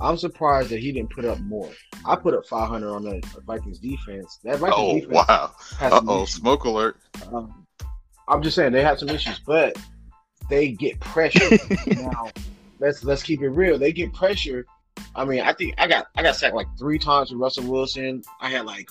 [0.00, 1.70] I'm surprised that he didn't put up more.
[2.04, 4.38] I put up 500 on the Vikings defense.
[4.44, 5.52] That Vikings Oh defense wow!
[5.80, 6.98] Uh oh, smoke alert!
[7.32, 7.66] Um,
[8.28, 9.76] I'm just saying they have some issues, but
[10.48, 11.58] they get pressure.
[11.86, 12.30] now,
[12.78, 13.78] let's let's keep it real.
[13.78, 14.66] They get pressure.
[15.14, 18.22] I mean, I think I got I got sacked like three times with Russell Wilson.
[18.40, 18.88] I had like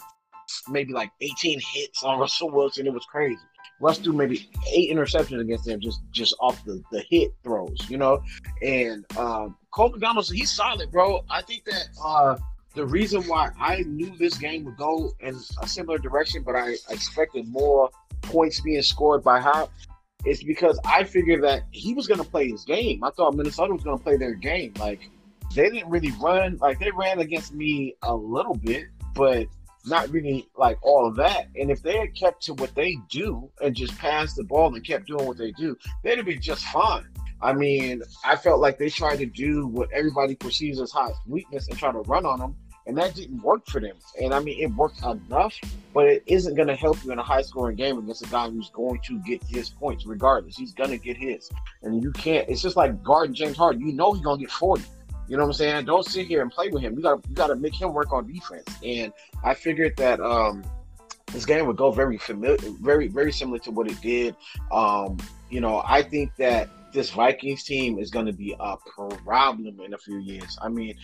[0.69, 2.87] maybe like 18 hits on Russell Wilson.
[2.87, 3.39] It was crazy.
[3.79, 7.97] Russ threw maybe eight interceptions against them just just off the, the hit throws, you
[7.97, 8.23] know.
[8.61, 11.23] And um, Cole McDonald's he's solid, bro.
[11.29, 12.37] I think that uh,
[12.75, 16.75] the reason why I knew this game would go in a similar direction, but I
[16.89, 17.89] expected more
[18.21, 19.71] points being scored by Hop,
[20.25, 23.03] is because I figured that he was going to play his game.
[23.03, 24.73] I thought Minnesota was going to play their game.
[24.79, 25.09] Like
[25.55, 26.57] they didn't really run.
[26.57, 29.47] Like they ran against me a little bit, but
[29.87, 31.47] not really like all of that.
[31.55, 34.85] And if they had kept to what they do and just passed the ball and
[34.85, 37.07] kept doing what they do, they'd be just fine.
[37.41, 41.67] I mean, I felt like they tried to do what everybody perceives as hot weakness
[41.67, 42.55] and try to run on them,
[42.87, 43.95] and that didn't work for them.
[44.19, 45.55] And I mean, it worked enough,
[45.93, 48.49] but it isn't going to help you in a high scoring game against a guy
[48.49, 50.57] who's going to get his points regardless.
[50.57, 51.51] He's going to get his,
[51.83, 52.49] and you can't.
[52.49, 53.85] It's just like guarding James Harden.
[53.85, 54.83] You know he's going to get forty.
[55.27, 55.85] You know what I'm saying?
[55.85, 56.95] Don't sit here and play with him.
[56.95, 58.67] You got to you got to make him work on defense.
[58.83, 59.11] And
[59.43, 60.63] I figured that um,
[61.33, 64.35] this game would go very familiar, very very similar to what it did.
[64.71, 65.17] Um,
[65.49, 68.77] you know, I think that this Vikings team is going to be a
[69.25, 70.57] problem in a few years.
[70.61, 70.95] I mean,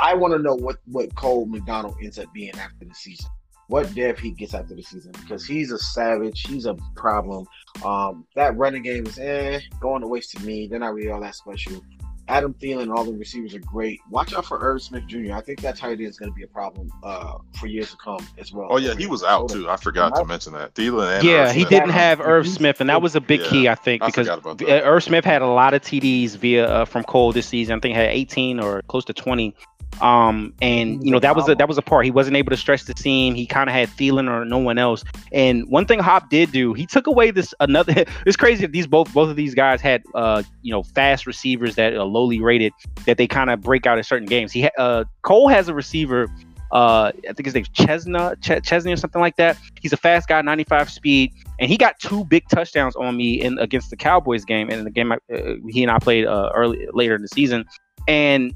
[0.00, 3.30] I want to know what what Cole McDonald ends up being after the season.
[3.68, 6.42] What depth he gets after the season because he's a savage.
[6.46, 7.46] He's a problem.
[7.84, 10.68] Um, that running game is eh going to waste to me.
[10.68, 11.82] They're not really all that special.
[12.28, 14.00] Adam Thielen and all the receivers are great.
[14.10, 15.32] Watch out for Irv Smith Jr.
[15.32, 17.96] I think that tight end is going to be a problem uh, for years to
[17.96, 18.68] come as well.
[18.70, 19.68] Oh yeah, he was out too.
[19.68, 20.74] I forgot to mention that.
[20.74, 21.70] Thielen and Yeah, Irv he Smith.
[21.70, 24.38] didn't have Irv Smith, and that was a big Yeah, key, I think, because forgot
[24.38, 24.84] about that.
[24.84, 27.76] Irv Smith had a lot of TDs via uh, from Cole this season.
[27.76, 29.54] I think he had 18 or close to 20.
[30.00, 32.04] Um, and you know that was a, that was a part.
[32.04, 33.34] He wasn't able to stretch the seam.
[33.34, 35.04] He kind of had Thielen or no one else.
[35.32, 38.04] And one thing Hop did do, he took away this another.
[38.26, 41.74] it's crazy that these both both of these guys had uh you know fast receivers
[41.76, 42.72] that are lowly rated
[43.06, 44.52] that they kind of break out in certain games.
[44.52, 46.28] He uh Cole has a receiver.
[46.70, 49.56] Uh, I think his name's Chesna, Ch- Chesney or something like that.
[49.80, 53.58] He's a fast guy, 95 speed, and he got two big touchdowns on me in
[53.58, 56.50] against the Cowboys game, and in the game I, uh, he and I played uh,
[56.54, 57.64] early later in the season,
[58.06, 58.54] and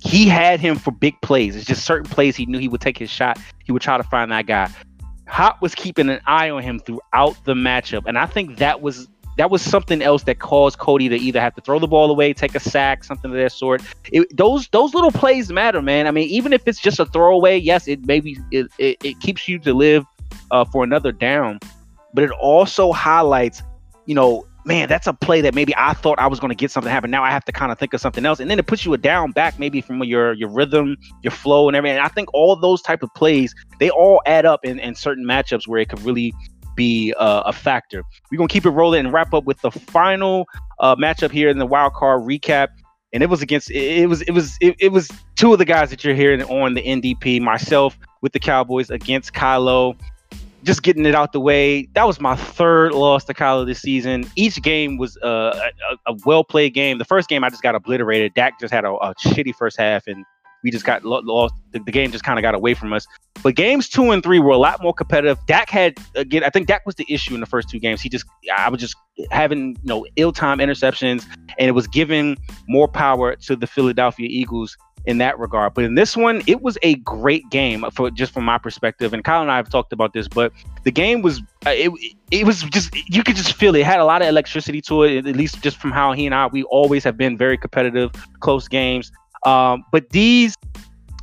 [0.00, 1.54] he had him for big plays.
[1.56, 3.38] It's just certain plays he knew he would take his shot.
[3.64, 4.70] He would try to find that guy.
[5.28, 9.08] Hop was keeping an eye on him throughout the matchup, and I think that was
[9.36, 12.32] that was something else that caused Cody to either have to throw the ball away,
[12.32, 13.82] take a sack, something of that sort.
[14.12, 16.06] It, those those little plays matter, man.
[16.06, 19.48] I mean, even if it's just a throwaway, yes, it maybe it, it, it keeps
[19.48, 20.04] you to live
[20.50, 21.60] uh, for another down,
[22.12, 23.62] but it also highlights,
[24.06, 26.70] you know, man, that's a play that maybe I thought I was going to get
[26.70, 27.10] something happen.
[27.10, 28.92] Now I have to kind of think of something else, and then it puts you
[28.94, 31.98] a down back, maybe from your your rhythm, your flow, and everything.
[31.98, 35.24] And I think all those type of plays they all add up in, in certain
[35.24, 36.34] matchups where it could really
[36.76, 38.02] be uh, a factor.
[38.30, 40.46] We're gonna keep it rolling and wrap up with the final
[40.78, 42.68] uh, matchup here in the wild card recap.
[43.12, 45.90] And it was against it was it was it, it was two of the guys
[45.90, 47.40] that you're hearing on the NDP.
[47.40, 49.98] Myself with the Cowboys against Kylo
[50.64, 51.88] just getting it out the way.
[51.94, 54.30] That was my third loss to Kylo this season.
[54.36, 55.70] Each game was uh,
[56.06, 56.98] a, a well played game.
[56.98, 58.34] The first game I just got obliterated.
[58.34, 60.24] Dak just had a, a shitty first half, and
[60.62, 61.54] we just got lo- lost.
[61.72, 63.06] The, the game just kind of got away from us.
[63.42, 65.38] But games two and three were a lot more competitive.
[65.46, 66.44] Dak had again.
[66.44, 68.02] I think Dak was the issue in the first two games.
[68.02, 68.96] He just I was just
[69.30, 71.24] having you know ill time interceptions,
[71.58, 72.36] and it was giving
[72.68, 74.76] more power to the Philadelphia Eagles
[75.06, 75.74] in that regard.
[75.74, 79.12] But in this one, it was a great game for just from my perspective.
[79.12, 80.52] And Kyle and I have talked about this, but
[80.84, 81.90] the game was uh, it,
[82.30, 83.80] it was just you could just feel it.
[83.80, 86.34] it had a lot of electricity to it, at least just from how he and
[86.34, 89.10] I we always have been very competitive, close games.
[89.44, 90.54] Um, but these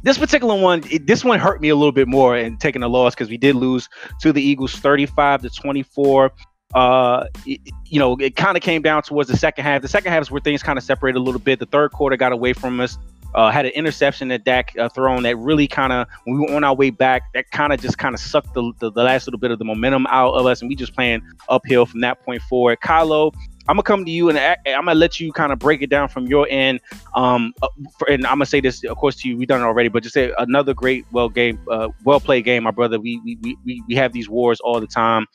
[0.04, 2.88] this particular one, it, this one hurt me a little bit more in taking a
[2.88, 3.90] loss because we did lose
[4.22, 6.32] to the Eagles 35 to 24
[6.76, 10.12] uh it, you know it kind of came down towards the second half the second
[10.12, 12.52] half is where things kind of separated a little bit the third quarter got away
[12.52, 12.98] from us
[13.36, 16.56] uh, had an interception that Dak uh, thrown that really kind of when we were
[16.56, 19.28] on our way back that kind of just kind of sucked the, the, the last
[19.28, 22.24] little bit of the momentum out of us and we just playing uphill from that
[22.24, 23.34] point forward Kylo
[23.70, 26.08] I'm gonna come to you and I'm gonna let you kind of break it down
[26.08, 26.80] from your end.
[27.16, 27.68] Um, uh,
[28.00, 29.38] for, and I'm gonna say this, of course, to you.
[29.38, 32.64] We've done it already, but just say another great, well game, uh, well played game,
[32.64, 33.00] my brother.
[33.00, 35.26] We we, we we have these wars all the time,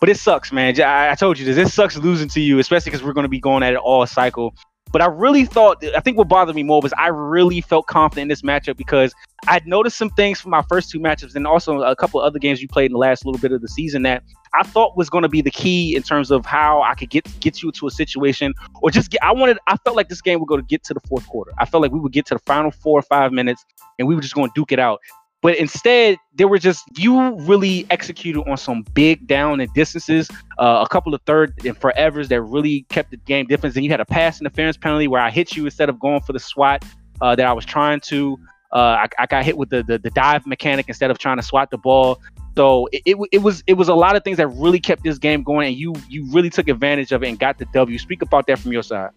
[0.00, 0.80] but it sucks, man.
[0.80, 1.58] I, I told you this.
[1.58, 4.54] It sucks losing to you, especially because we're gonna be going at it all cycle.
[4.92, 8.22] But I really thought, I think what bothered me more was I really felt confident
[8.24, 9.14] in this matchup because
[9.48, 12.38] I'd noticed some things from my first two matchups and also a couple of other
[12.38, 14.22] games you played in the last little bit of the season that
[14.54, 17.26] I thought was going to be the key in terms of how I could get
[17.40, 19.22] get you to a situation or just get.
[19.22, 19.58] I wanted.
[19.66, 21.52] I felt like this game would go to get to the fourth quarter.
[21.58, 23.64] I felt like we would get to the final four or five minutes
[23.98, 25.00] and we were just going to duke it out.
[25.42, 30.84] But instead, there were just you really executed on some big down and distances, uh,
[30.86, 33.74] a couple of third and forevers that really kept the game difference.
[33.74, 36.32] And you had a pass interference penalty where I hit you instead of going for
[36.32, 36.84] the swat
[37.20, 38.38] uh, that I was trying to.
[38.72, 41.42] Uh, I, I, got hit with the, the, the dive mechanic instead of trying to
[41.42, 42.18] swat the ball.
[42.56, 45.18] So it, it, it, was it was a lot of things that really kept this
[45.18, 47.98] game going, and you you really took advantage of it and got the W.
[47.98, 49.10] Speak about that from your side.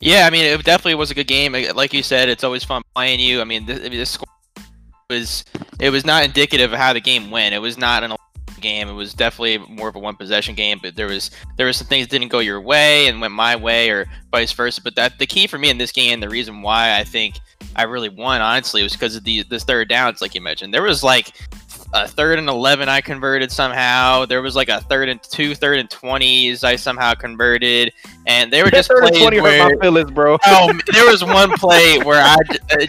[0.00, 1.52] Yeah, I mean, it definitely was a good game.
[1.52, 3.40] Like you said, it's always fun playing you.
[3.40, 4.26] I mean, this, this score
[5.10, 5.44] was
[5.78, 7.54] it was not indicative of how the game went.
[7.54, 8.12] It was not an
[8.60, 8.88] game.
[8.88, 10.78] It was definitely more of a one possession game.
[10.80, 13.90] But there was there was some things didn't go your way and went my way,
[13.90, 14.80] or vice versa.
[14.82, 17.40] But that the key for me in this game, the reason why I think
[17.76, 20.72] I really won, honestly, was because of the this third downs, like you mentioned.
[20.72, 21.32] There was like
[21.92, 24.24] a third and 11 I converted somehow.
[24.24, 27.92] There was like a third and two, third and 20s I somehow converted.
[28.26, 30.38] And they were just third and 20 where, my feelings, bro.
[30.46, 32.36] oh, there was one play where I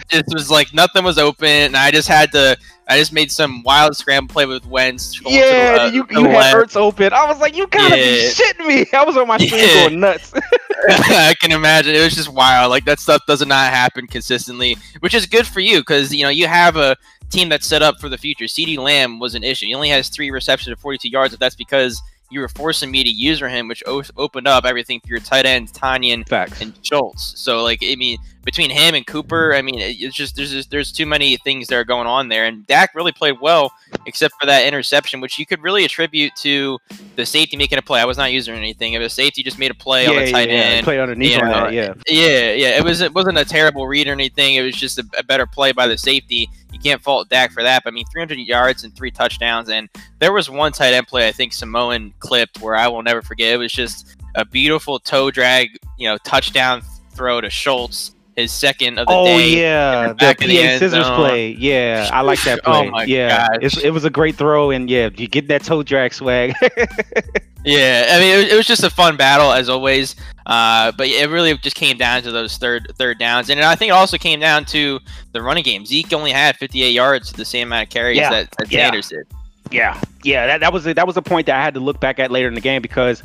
[0.08, 2.56] just was like nothing was open and I just had to
[2.88, 5.20] I just made some wild scramble play with Wentz.
[5.24, 7.12] Yeah, the, uh, you, you had Ertz open.
[7.12, 8.04] I was like, you gotta yeah.
[8.04, 8.86] be shitting me.
[8.92, 9.88] I was on my screen yeah.
[9.88, 10.32] going nuts.
[10.88, 11.94] I can imagine.
[11.94, 12.70] It was just wild.
[12.70, 16.28] Like that stuff does not happen consistently, which is good for you because you know
[16.28, 16.96] you have a
[17.32, 18.44] team that's set up for the future.
[18.44, 19.66] CeeDee Lamb was an issue.
[19.66, 23.02] He only has three receptions of 42 yards, but that's because you were forcing me
[23.04, 26.60] to use him, which o- opened up everything for your tight ends, Tonyan Facts.
[26.60, 27.38] and Schultz.
[27.40, 30.92] So, like, I mean, between him and Cooper, I mean, it's just there's just, there's
[30.92, 32.44] too many things that are going on there.
[32.44, 33.72] And Dak really played well,
[34.06, 36.78] except for that interception, which you could really attribute to
[37.16, 38.00] the safety making a play.
[38.00, 38.94] I was not using anything.
[38.94, 41.40] If a safety just made a play yeah, on the tight yeah, end, play underneath
[41.40, 42.78] on that, yeah, yeah, yeah.
[42.78, 44.54] It was it wasn't a terrible read or anything.
[44.54, 47.62] It was just a, a better play by the safety you can't fault Dak for
[47.62, 47.84] that.
[47.84, 49.68] But I mean, 300 yards and three touchdowns.
[49.68, 49.88] And
[50.18, 53.52] there was one tight end play I think Samoan clipped where I will never forget.
[53.52, 58.12] It was just a beautiful toe drag, you know, touchdown throw to Schultz.
[58.36, 59.34] His second of the oh, day.
[59.34, 61.16] Oh yeah, the PA the scissors zone.
[61.16, 61.50] play.
[61.50, 62.88] Yeah, I like that oh play.
[62.88, 66.14] oh my yeah, it was a great throw, and yeah, you get that toe drag
[66.14, 66.54] swag.
[67.64, 70.16] yeah, I mean, it was, it was just a fun battle as always.
[70.46, 73.90] Uh, but it really just came down to those third third downs, and I think
[73.90, 74.98] it also came down to
[75.32, 75.84] the running game.
[75.84, 78.30] Zeke only had 58 yards, to the same amount of carries yeah.
[78.30, 78.86] that, that yeah.
[78.86, 79.26] Sanders did.
[79.70, 82.00] Yeah, yeah, that, that was a, that was a point that I had to look
[82.00, 83.22] back at later in the game because,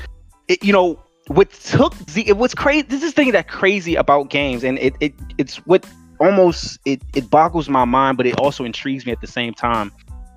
[0.48, 2.84] it, you know, what took it was crazy.
[2.84, 5.86] This is the thing that crazy about games, and it, it it's what
[6.20, 9.92] almost it it boggles my mind, but it also intrigues me at the same time.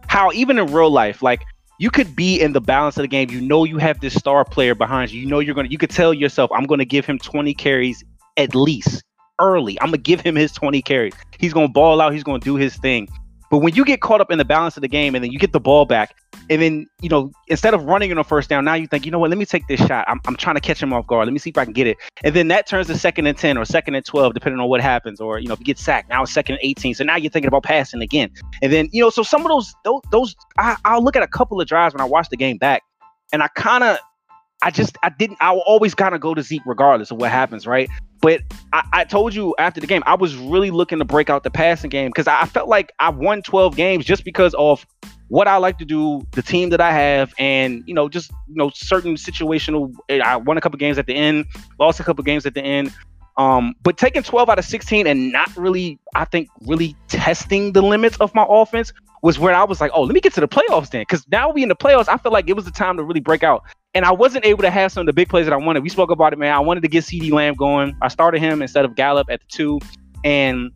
[0.07, 1.43] How even in real life, like
[1.79, 3.31] you could be in the balance of the game.
[3.31, 5.21] You know you have this star player behind you.
[5.21, 5.69] You know you're gonna.
[5.69, 8.05] You could tell yourself, I'm gonna give him 20 carries
[8.37, 9.03] at least
[9.41, 9.81] early.
[9.81, 11.15] I'm gonna give him his 20 carries.
[11.39, 12.13] He's gonna ball out.
[12.13, 13.09] He's gonna do his thing.
[13.51, 15.39] But when you get caught up in the balance of the game and then you
[15.39, 16.17] get the ball back,
[16.51, 19.13] and then you know instead of running on a first down, now you think, you
[19.13, 19.31] know what?
[19.31, 20.05] Let me take this shot.
[20.09, 21.27] I'm, I'm trying to catch him off guard.
[21.27, 21.97] Let me see if I can get it.
[22.25, 24.81] And then that turns to second and ten or second and twelve, depending on what
[24.81, 25.21] happens.
[25.21, 26.95] Or you know if you get sacked, now it's second and eighteen.
[26.95, 28.31] So now you're thinking about passing again.
[28.63, 31.29] And then you know so some of those those, those I, I'll look at a
[31.29, 32.83] couple of drives when I watch the game back,
[33.33, 33.99] and I kind of
[34.63, 37.67] I just I didn't I always kind of go to Zeke regardless of what happens,
[37.67, 37.89] right?
[38.21, 38.43] But
[38.75, 41.51] I, I, told you after the game, I was really looking to break out the
[41.51, 44.85] passing game because I, I felt like I won 12 games just because of
[45.31, 48.57] what I like to do, the team that I have, and you know, just you
[48.57, 49.95] know, certain situational.
[50.11, 51.47] I won a couple games at the end,
[51.79, 52.93] lost a couple games at the end.
[53.37, 57.81] Um, but taking 12 out of 16 and not really, I think, really testing the
[57.81, 60.49] limits of my offense was where I was like, oh, let me get to the
[60.49, 61.03] playoffs then.
[61.03, 63.21] Because now we in the playoffs, I feel like it was the time to really
[63.21, 63.63] break out.
[63.95, 65.83] And I wasn't able to have some of the big plays that I wanted.
[65.83, 66.53] We spoke about it, man.
[66.53, 67.97] I wanted to get CeeDee Lamb going.
[68.03, 69.79] I started him instead of Gallup at the two.
[70.25, 70.73] And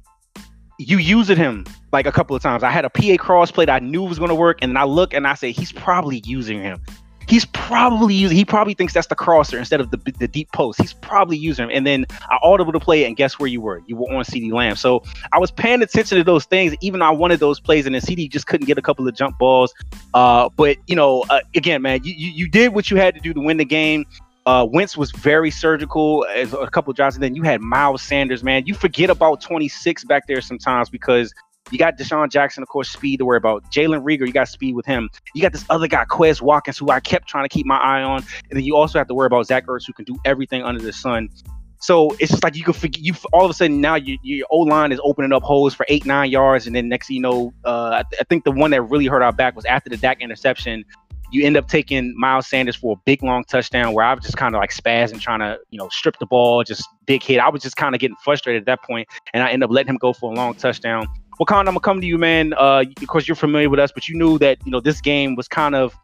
[0.79, 2.63] you used him like a couple of times.
[2.63, 4.59] I had a PA cross play that I knew was going to work.
[4.61, 6.83] And I look and I say, he's probably using him
[7.29, 10.81] he's probably using, he probably thinks that's the crosser instead of the, the deep post.
[10.81, 11.71] He's probably using him.
[11.73, 13.83] And then I audible to play and guess where you were?
[13.87, 14.77] You were on CeeDee Lamb.
[14.77, 17.95] So I was paying attention to those things, even though I wanted those plays, and
[17.95, 19.75] then CeeDee just couldn't get a couple of jump balls.
[20.13, 23.21] Uh, but you know, uh, again, man, you, you, you did what you had to
[23.21, 24.05] do to win the game.
[24.47, 28.03] Uh, Wentz was very surgical as a couple of drives, and then you had Miles
[28.03, 28.67] Sanders, man.
[28.67, 31.33] You forget about 26 back there sometimes because
[31.71, 33.65] You got DeSean Jackson, of course, speed to worry about.
[33.73, 35.09] Jalen Reagor, you got speed with him.
[35.35, 38.03] You got this other guy, Quez Watkins, who I kept trying to keep my eye
[38.03, 38.19] on.
[38.51, 40.81] And then you also have to worry about Zach Ertz, who can do everything under
[40.81, 41.31] the sun.
[41.85, 43.03] So it's just like you can forget.
[43.03, 45.85] You all of a sudden now you, your O line is opening up holes for
[45.91, 48.71] eight nine yards, and then next you know, uh, I, th- I, think the one
[48.71, 50.87] that really hurt our back was after the Dak interception.
[51.31, 54.39] You end up taking Miles Sanders for a big long touchdown where I was just
[54.39, 57.39] kind of like spazzing, trying to you know strip the ball, just big hit.
[57.39, 59.91] I was just kind of getting frustrated at that point, and I end up letting
[59.91, 61.07] him go for a long touchdown.
[61.41, 62.55] Wakanda, I'm gonna come to you, man.
[62.57, 62.85] Uh,
[63.25, 65.95] you're familiar with us, but you knew that you know this game was kind of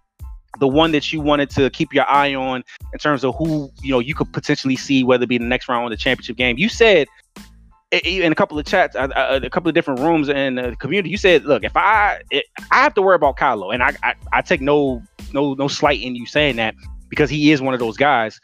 [0.59, 3.91] the one that you wanted to keep your eye on in terms of who you
[3.91, 6.59] know you could potentially see whether it be the next round of the championship game.
[6.59, 7.07] You said
[7.93, 11.45] in a couple of chats, a couple of different rooms in the community, you said,
[11.45, 12.21] "Look, if I
[12.71, 15.03] I have to worry about Kylo, and I, I I take no
[15.33, 16.75] no no slight in you saying that
[17.09, 18.41] because he is one of those guys."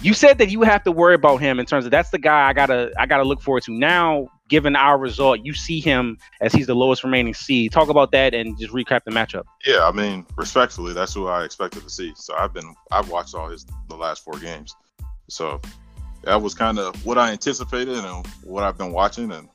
[0.00, 2.48] You said that you have to worry about him in terms of that's the guy
[2.48, 3.72] I gotta I gotta look forward to.
[3.72, 7.72] Now, given our result, you see him as he's the lowest remaining seed.
[7.72, 9.44] Talk about that and just recap the matchup.
[9.66, 12.12] Yeah, I mean, respectfully, that's who I expected to see.
[12.16, 14.74] So I've been I've watched all his the last four games.
[15.28, 15.60] So
[16.24, 19.48] that was kind of what I anticipated and what I've been watching and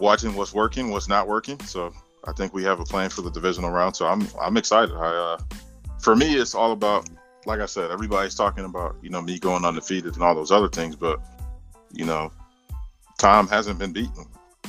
[0.00, 1.60] watching what's working, what's not working.
[1.60, 1.92] So
[2.24, 3.96] I think we have a plan for the divisional round.
[3.96, 4.94] So I'm I'm excited.
[4.94, 5.38] I uh,
[6.00, 7.08] for me, it's all about
[7.44, 10.68] like I said, everybody's talking about you know me going undefeated and all those other
[10.68, 11.20] things, but
[11.92, 12.32] you know,
[13.22, 14.26] Tom hasn't been beaten,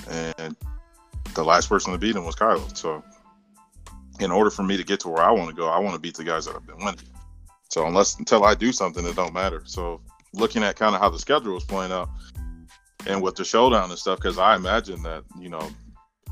[0.08, 0.56] and
[1.34, 2.78] the last person to beat him was Kylo.
[2.78, 3.04] So
[4.20, 6.00] in order for me to get to where I want to go, I want to
[6.00, 7.10] beat the guys that I've been winning.
[7.70, 9.64] So unless until I do something, it don't matter.
[9.66, 10.02] So
[10.34, 12.10] looking at kind of how the schedule was playing out
[13.08, 15.68] and with the showdown and stuff, because I imagine that you know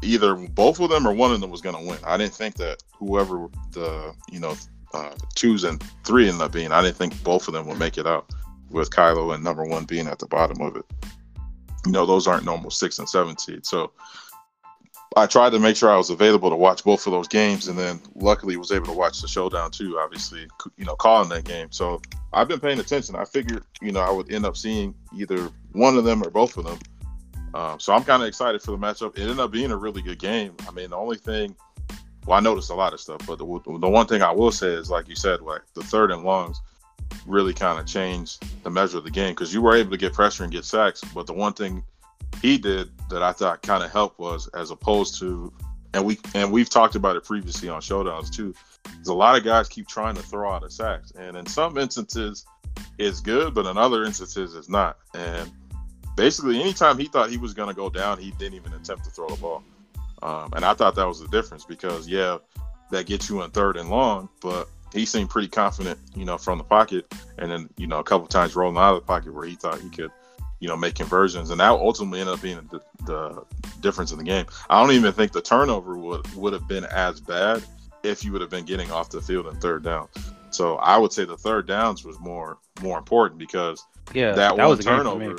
[0.04, 1.98] either both of them or one of them was going to win.
[2.06, 4.56] I didn't think that whoever the you know
[4.94, 7.98] uh, twos and three ended up being, I didn't think both of them would make
[7.98, 8.30] it out
[8.70, 10.86] with Kylo and number one being at the bottom of it.
[11.86, 13.70] You know, those aren't normal six and seven seeds.
[13.70, 13.92] So
[15.18, 17.78] I tried to make sure I was available to watch both of those games, and
[17.78, 20.00] then luckily was able to watch the showdown too.
[20.00, 21.68] Obviously, you know, calling that game.
[21.72, 22.02] So
[22.32, 23.16] I've been paying attention.
[23.16, 26.56] I figured, you know, I would end up seeing either one of them or both
[26.58, 26.80] of them.
[27.54, 29.18] Um, so I'm kind of excited for the matchup.
[29.18, 30.56] It ended up being a really good game.
[30.68, 31.56] I mean, the only thing,
[32.26, 33.46] well, I noticed a lot of stuff, but the,
[33.80, 36.62] the one thing I will say is, like you said, like the third and longs
[37.26, 40.14] really kind of changed the measure of the game because you were able to get
[40.14, 41.01] pressure and get sacks.
[41.14, 41.84] But the one thing
[42.41, 45.51] he did that I thought kind of helped was as opposed to,
[45.93, 48.53] and we and we've talked about it previously on showdowns too.
[48.95, 51.78] There's a lot of guys keep trying to throw out a sacks, and in some
[51.78, 52.45] instances
[52.97, 54.97] it's good, but in other instances it's not.
[55.14, 55.51] And
[56.16, 59.12] basically, anytime he thought he was going to go down, he didn't even attempt to
[59.12, 59.64] throw the ball.
[60.24, 62.38] Um, and I thought that was the difference because yeah,
[62.91, 66.58] that gets you in third and long, but he seemed pretty confident, you know, from
[66.58, 69.46] the pocket, and then you know a couple times rolling out of the pocket where
[69.46, 70.12] he thought he could
[70.62, 73.44] you know, make conversions, and that ultimately ended up being the, the,
[73.82, 74.46] difference in the game.
[74.70, 77.64] I don't even think the turnover would would have been as bad
[78.04, 80.08] if you would have been getting off the field in third down.
[80.52, 83.84] So I would say the third downs was more more important because
[84.14, 85.38] yeah, that, that one turnover,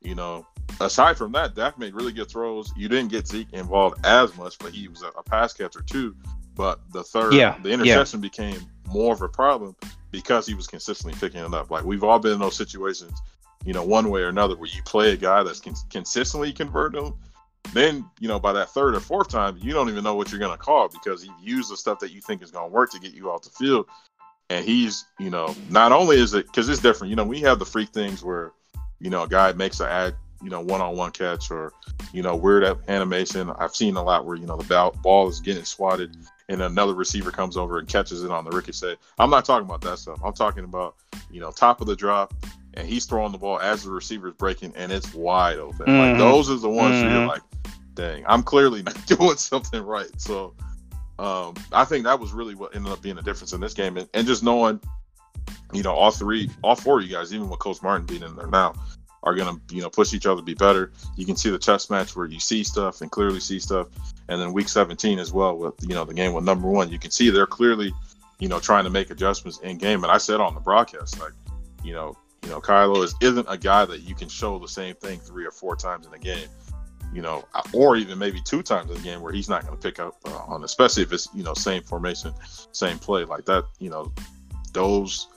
[0.00, 0.46] you know,
[0.80, 2.72] aside from that, Dak made really good throws.
[2.76, 6.14] You didn't get Zeke involved as much, but he was a, a pass catcher too.
[6.54, 8.28] But the third, yeah, the interception yeah.
[8.28, 8.60] became
[8.92, 9.74] more of a problem
[10.10, 11.70] because he was consistently picking it up.
[11.70, 13.20] Like we've all been in those situations
[13.64, 17.04] you know, one way or another, where you play a guy that's con- consistently converting
[17.04, 17.14] them,
[17.72, 20.40] then you know by that third or fourth time, you don't even know what you're
[20.40, 23.14] gonna call because you've used the stuff that you think is gonna work to get
[23.14, 23.86] you off the field,
[24.50, 27.10] and he's, you know, not only is it because it's different.
[27.10, 28.52] You know, we have the freak things where,
[28.98, 31.72] you know, a guy makes an ad, you know, one-on-one catch or,
[32.12, 33.50] you know, weird animation.
[33.50, 36.16] I've seen a lot where you know the ball is getting swatted
[36.52, 38.96] and another receiver comes over and catches it on the ricochet.
[39.18, 40.20] I'm not talking about that stuff.
[40.22, 40.96] I'm talking about,
[41.30, 42.34] you know, top of the drop,
[42.74, 45.86] and he's throwing the ball as the receiver's breaking and it's wide open.
[45.86, 46.10] Mm-hmm.
[46.10, 47.14] Like those are the ones mm-hmm.
[47.14, 47.42] you're like,
[47.94, 50.08] dang, I'm clearly not doing something right.
[50.20, 50.54] So
[51.18, 53.96] um, I think that was really what ended up being the difference in this game.
[53.96, 54.78] And, and, just knowing,
[55.72, 58.36] you know, all three, all four of you guys, even with Coach Martin being in
[58.36, 58.74] there now,
[59.22, 60.92] are gonna, you know, push each other to be better.
[61.16, 63.88] You can see the chess match where you see stuff and clearly see stuff.
[64.28, 66.98] And then week 17 as well with, you know, the game with number one, you
[66.98, 67.92] can see they're clearly,
[68.38, 70.02] you know, trying to make adjustments in game.
[70.02, 71.32] And I said on the broadcast, like,
[71.84, 74.94] you know, you know, Kylo is isn't a guy that you can show the same
[74.96, 76.48] thing three or four times in a game.
[77.12, 77.44] You know,
[77.74, 80.16] or even maybe two times in a game where he's not going to pick up
[80.24, 82.32] uh, on, especially if it's you know same formation,
[82.72, 83.66] same play like that.
[83.78, 84.12] You know,
[84.72, 85.28] those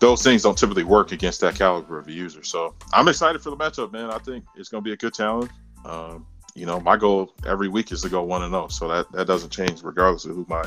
[0.00, 2.42] those things don't typically work against that caliber of a user.
[2.42, 4.10] So I'm excited for the matchup, man.
[4.10, 5.50] I think it's going to be a good challenge.
[5.84, 8.88] Um, you know, my goal every week is to go one and zero, oh, so
[8.88, 10.64] that that doesn't change regardless of who my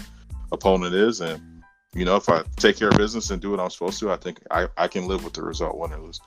[0.51, 1.57] opponent is and
[1.93, 4.17] you know, if I take care of business and do what I'm supposed to, I
[4.17, 6.21] think I, I can live with the result, win or lose.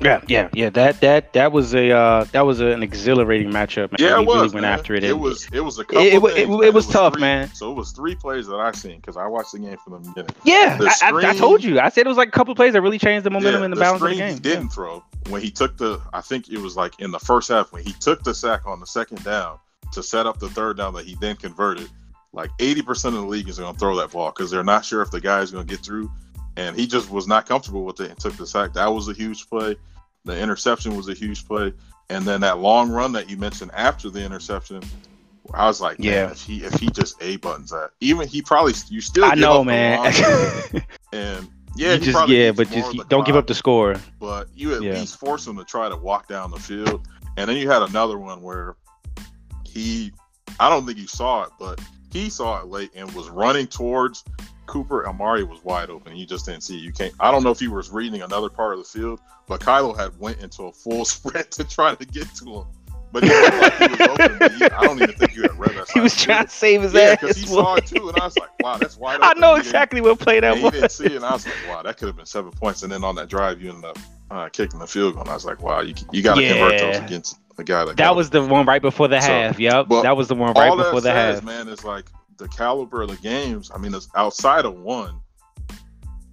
[0.00, 0.70] Yeah, yeah, yeah.
[0.70, 3.90] That that that was a uh, that was an exhilarating matchup.
[3.92, 3.96] Man.
[3.98, 4.36] Yeah, he it was.
[4.36, 4.78] really went man.
[4.78, 5.02] after it.
[5.04, 5.48] It was.
[5.52, 6.02] It was a couple.
[6.02, 7.52] it- it- things, it- it was tough, three- man.
[7.54, 10.08] So it was three plays that I seen because I watched the game from the
[10.10, 10.34] beginning.
[10.44, 11.80] Yeah, The I, I, I told you.
[11.80, 13.64] I said it was like a couple of plays that really changed the momentum Yeah,
[13.64, 14.34] and the, balance of the game.
[14.34, 16.00] He didn't throw when he took the.
[16.12, 18.80] I think it was like in the first half when he took the sack on
[18.80, 19.58] the second down
[19.92, 21.88] to set up the third down that he then converted.
[22.34, 24.84] Like eighty percent of the league is going to throw that ball because they're not
[24.84, 26.10] sure if the guy is going to get through,
[26.58, 28.72] and he just was not comfortable with it and took the sack.
[28.74, 29.76] That was a huge play.
[30.24, 31.72] The interception was a huge play,
[32.10, 34.82] and then that long run that you mentioned after the interception.
[35.54, 36.30] I was like, Yeah.
[36.30, 39.24] if he if he just a buttons that, even he probably you still.
[39.24, 40.04] I know, man.
[41.12, 43.94] and yeah, you just yeah, but just don't give up the score.
[44.18, 44.94] but you at Yeah.
[44.94, 47.06] least force him to try to walk down the field.
[47.36, 48.74] And then you had another one where
[49.64, 50.12] he,
[50.58, 51.80] I don't think you saw it, but
[52.12, 54.24] he saw it late and was running towards
[54.68, 55.08] Cooper.
[55.08, 56.16] Amari was wide open.
[56.16, 56.82] You just didn't see it.
[56.82, 57.12] You can't.
[57.18, 60.16] I don't know if he was reading another part of the field, but Kylo had
[60.20, 62.64] went into a full sprint to try to get to him.
[63.10, 64.38] But he like he was open.
[64.38, 65.88] but he- I don't even think you had read that.
[65.94, 67.18] He was trying to save his Yeah, ass.
[67.20, 69.54] because he saw it too, and I was like, "Wow, that's wide open." I know
[69.54, 70.72] He exactly what play that and he was.
[70.74, 72.92] didn't see it, and I was like, "Wow, that could have been seven points." And
[72.92, 73.98] then on that drive, you ended up
[74.30, 75.22] uh, kicking the field goal.
[75.22, 77.96] And I was like, "Wow, you you got to convert those against the guy that."
[77.96, 79.58] got That it." was the one right before the So, half.
[79.58, 81.44] Yep, that was the one right before that the says, half.
[81.44, 82.04] man, is like
[82.38, 83.70] the caliber of the games.
[83.74, 85.20] I mean, it's outside of one,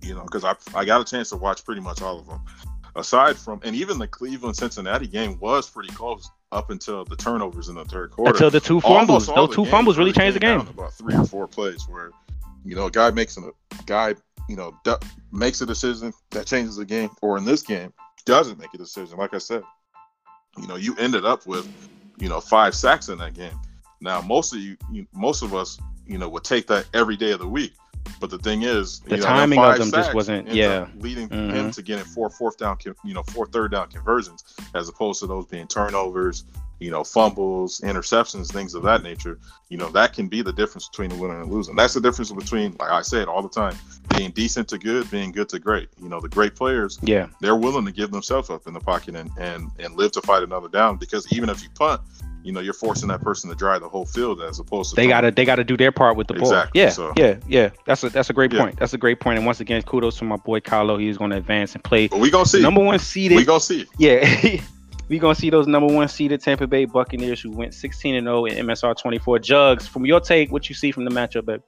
[0.01, 2.41] you know, because I I got a chance to watch pretty much all of them.
[2.95, 7.68] Aside from, and even the Cleveland Cincinnati game was pretty close up until the turnovers
[7.68, 8.32] in the third quarter.
[8.32, 10.62] Until the two fumbles, those two fumbles really changed the game.
[10.62, 12.12] About three or four plays where,
[12.64, 13.51] you know, a guy makes a
[13.86, 14.16] guy,
[14.47, 14.95] you know, d-
[15.34, 17.91] makes a decision that changes the game, or in this game,
[18.26, 19.18] doesn't make a decision.
[19.18, 19.64] Like I said,
[20.58, 21.68] you know, you ended up with,
[22.18, 23.60] you know, five sacks in that game.
[23.99, 27.32] Now, most of you, you most of us, you know, would take that every day
[27.32, 27.74] of the week.
[28.20, 30.88] But the thing is, The you know, timing of them just wasn't- yeah.
[30.99, 31.74] leading him Mhm.
[31.74, 34.43] to getting four fourth down, you know, four third down conversions,
[34.76, 36.45] as opposed to those being turnovers,
[36.80, 39.39] you know, fumbles, interceptions, things of that nature.
[39.69, 41.76] You know, that can be the difference between the winner and losing.
[41.76, 43.76] That's the difference between, like I say it all the time,
[44.15, 45.89] being decent to good, being good to great.
[46.01, 49.15] You know, the great players, Yeah, they're willing to give themselves up in the pocket
[49.15, 52.01] and and and live to fight another down because even if you punt,
[52.43, 55.07] you know, you're forcing that person to drive the whole field as opposed to they
[55.07, 56.43] gotta they gotta do their part with the ball.
[56.51, 57.69] Exactly, Yeah, so- yeah, yeah.
[57.86, 58.59] That's a that's a great Yeah.
[58.65, 58.78] point.
[58.80, 59.38] That's a great point.
[59.38, 60.99] And once again, kudos to my boy Kylo.
[61.01, 62.61] He's gonna advance and play But we gonna see.
[62.61, 63.38] number one seeded.
[63.38, 63.88] we gonna see.
[63.97, 64.61] Yeah.
[65.08, 68.45] we gonna see those number one seeded Tampa Bay Buccaneers who went 16 and 0
[68.45, 69.39] in MSR 24.
[69.39, 71.62] Jugs, from your take, what you see from the matchup, babe?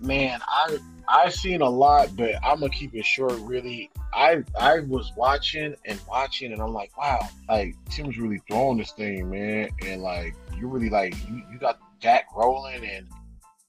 [0.00, 0.78] Man, I
[1.08, 3.34] I've seen a lot, but I'm gonna keep it short.
[3.40, 8.78] Really, I I was watching and watching, and I'm like, wow, like Tim's really throwing
[8.78, 13.06] this thing, man, and like you really like you, you got Dak rolling, and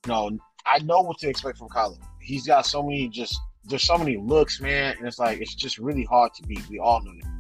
[0.06, 0.32] you know
[0.66, 2.00] I know what to expect from Colin.
[2.20, 5.78] He's got so many just there's so many looks, man, and it's like it's just
[5.78, 6.68] really hard to beat.
[6.70, 7.33] We all know that.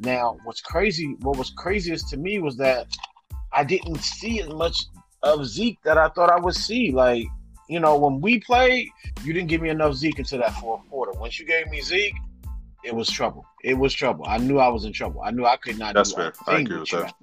[0.00, 1.16] Now, what's crazy?
[1.20, 2.86] What was craziest to me was that
[3.52, 4.76] I didn't see as much
[5.22, 6.90] of Zeke that I thought I would see.
[6.90, 7.26] Like
[7.70, 8.88] you know, when we played,
[9.22, 11.12] you didn't give me enough Zeke until that fourth quarter.
[11.12, 12.16] Once you gave me Zeke,
[12.82, 13.46] it was trouble.
[13.62, 14.24] It was trouble.
[14.26, 15.22] I knew I was in trouble.
[15.22, 16.32] I knew I could not That's do fair.
[16.48, 16.98] I agree with you.
[16.98, 17.14] that.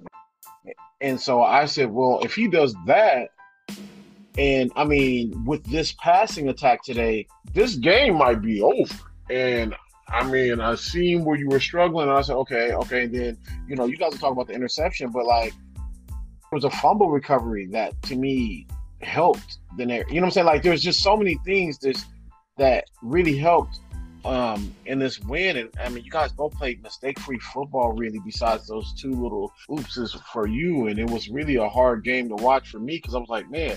[1.02, 3.28] And so I said, well, if he does that,
[4.38, 8.94] and I mean, with this passing attack today, this game might be over.
[9.28, 9.74] And
[10.10, 12.08] I mean, I seen where you were struggling.
[12.08, 13.04] I said, okay, okay.
[13.04, 13.38] And then,
[13.68, 17.10] you know, you guys are talking about the interception, but like, it was a fumble
[17.10, 18.66] recovery that to me
[19.02, 20.12] helped the narrative.
[20.12, 20.46] You know what I'm saying?
[20.46, 22.02] Like, there's just so many things that
[22.56, 23.80] that really helped
[24.24, 25.58] um in this win.
[25.58, 28.20] And I mean, you guys both played mistake-free football, really.
[28.24, 32.34] Besides those two little oopses for you, and it was really a hard game to
[32.36, 33.76] watch for me because I was like, man,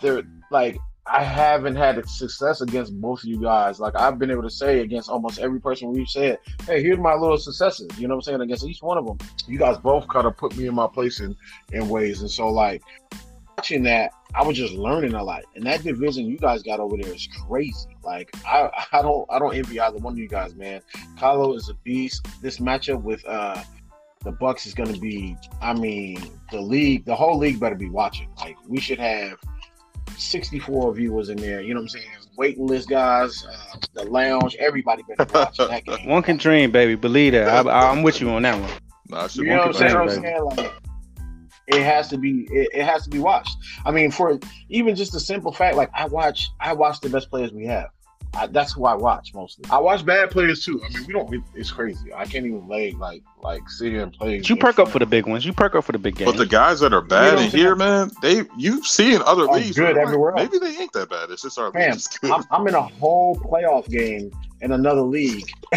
[0.00, 0.76] they're like.
[1.08, 3.78] I haven't had success against both of you guys.
[3.78, 7.14] Like I've been able to say against almost every person we've said, "Hey, here's my
[7.14, 8.40] little successes." You know what I'm saying?
[8.40, 11.20] Against each one of them, you guys both kind of put me in my place
[11.20, 11.36] in
[11.72, 12.22] in ways.
[12.22, 12.82] And so, like
[13.56, 15.44] watching that, I was just learning a lot.
[15.54, 17.96] And that division you guys got over there is crazy.
[18.02, 20.82] Like I, I don't, I don't envy either one of you guys, man.
[21.16, 22.26] Kylo is a beast.
[22.42, 23.62] This matchup with uh
[24.24, 25.36] the Bucks is going to be.
[25.62, 26.18] I mean,
[26.50, 28.28] the league, the whole league better be watching.
[28.38, 29.38] Like we should have
[30.18, 31.60] 64 viewers in there.
[31.60, 32.06] You know what I'm saying?
[32.36, 36.06] Waiting list guys, uh, the lounge, everybody better be watching that game.
[36.08, 36.94] One can dream, baby.
[36.94, 37.66] Believe that.
[37.66, 38.70] I, I'm with you on that one.
[39.08, 39.92] Nah, You know what I'm saying?
[39.92, 40.44] dream, I'm saying?
[40.44, 40.72] Like,
[41.68, 42.46] it has to be.
[42.50, 43.56] It, it has to be watched.
[43.84, 44.38] I mean, for
[44.68, 47.88] even just the simple fact, like I watch, I watch the best players we have.
[48.36, 49.64] I, that's who I watch mostly.
[49.70, 50.82] I watch bad players too.
[50.84, 51.44] I mean, we don't.
[51.54, 52.12] It's crazy.
[52.12, 54.40] I can't even lay like like sit here and play.
[54.44, 55.44] You perk up for the big ones.
[55.44, 56.32] You perk up for the big games.
[56.32, 59.76] But the guys that are bad in here, man, they you see in other leagues.
[59.76, 60.50] good where, like, everywhere else.
[60.52, 61.30] Maybe they ain't that bad.
[61.30, 62.32] It's just our Man, league.
[62.32, 64.30] I'm, I'm in a whole playoff game
[64.60, 65.50] in another league.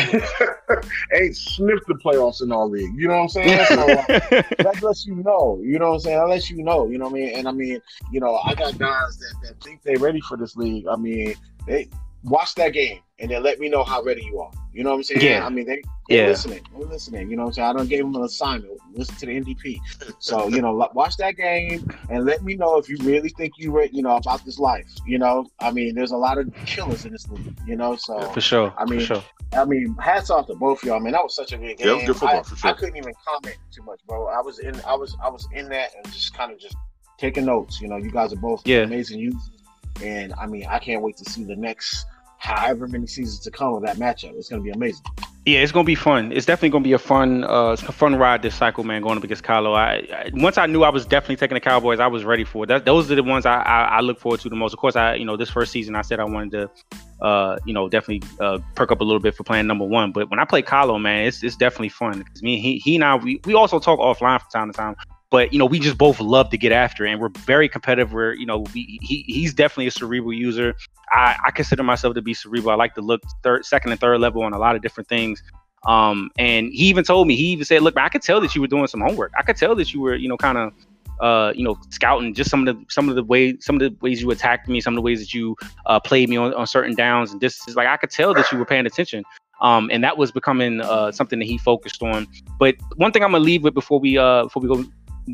[1.14, 2.93] Ain't sniffed the playoffs in our league.
[2.95, 3.66] You know what I'm saying?
[3.68, 4.05] So, uh,
[4.64, 5.60] that lets you know.
[5.62, 6.18] You know what I'm saying?
[6.18, 6.88] That lets you know.
[6.88, 7.36] You know what I mean?
[7.36, 7.80] And I mean,
[8.12, 10.88] you know, I got guys that, that think they're ready for this league.
[10.88, 11.36] I mean,
[11.66, 11.89] they
[12.24, 14.51] watch that game and then let me know how ready you are.
[14.74, 15.22] You know what I'm saying?
[15.22, 15.45] Yeah.
[15.45, 16.28] I mean, they they Yeah.
[16.28, 16.61] listening.
[16.78, 17.30] They're listening.
[17.30, 17.67] You know what I'm saying?
[17.70, 18.78] I don't give them an assignment.
[18.93, 19.80] Listen to the NDP.
[20.20, 23.72] So you know, watch that game and let me know if you really think you
[23.72, 24.88] re- you know about this life.
[25.05, 27.57] You know, I mean, there's a lot of killers in this league.
[27.65, 28.74] You know, so for sure.
[28.78, 29.24] I mean, for sure.
[29.53, 31.78] I mean, hats off to both of y'all, I mean, That was such a good
[31.78, 31.99] game.
[31.99, 32.70] Yeah, good football, I, for sure.
[32.70, 34.28] I couldn't even comment too much, bro.
[34.28, 36.76] I was in, I was, I was in that and just kind of just
[37.17, 37.82] taking notes.
[37.82, 38.82] You know, you guys are both Yeah.
[38.84, 39.59] amazing users,
[40.02, 42.06] and I mean, I can't wait to see the next
[42.38, 44.34] however many seasons to come of that matchup.
[44.36, 45.06] It's going to be amazing.
[45.45, 46.32] Yeah, it's gonna be fun.
[46.32, 49.02] It's definitely gonna be a fun, uh, a fun ride this cycle, man.
[49.02, 49.74] Going up against Kylo.
[49.76, 52.66] I, I once I knew I was definitely taking the Cowboys, I was ready for
[52.66, 52.68] it.
[52.68, 54.74] That, those are the ones I, I, I look forward to the most.
[54.74, 57.74] Of course, I you know this first season I said I wanted to, uh, you
[57.74, 60.12] know, definitely uh, perk up a little bit for playing number one.
[60.12, 62.22] But when I play Kylo, man, it's it's definitely fun.
[62.22, 64.95] Cause me, he he and I we, we also talk offline from time to time.
[65.32, 68.13] But you know, we just both love to get after, it, and we're very competitive.
[68.13, 70.75] We're you know, we, he he's definitely a cerebral user.
[71.11, 72.71] I, I consider myself to be cerebral.
[72.71, 75.43] I like to look third, second, and third level on a lot of different things.
[75.86, 78.55] Um, and he even told me, he even said, "Look, man, I could tell that
[78.55, 79.32] you were doing some homework.
[79.38, 80.73] I could tell that you were, you know, kind of,
[81.19, 83.95] uh, you know, scouting just some of the some of the ways, some of the
[84.01, 85.55] ways you attacked me, some of the ways that you
[85.86, 87.75] uh, played me on, on certain downs and distances.
[87.75, 89.23] Like I could tell that you were paying attention."
[89.61, 92.27] Um, and that was becoming uh, something that he focused on.
[92.59, 94.86] But one thing I'm gonna leave with before we uh, before we go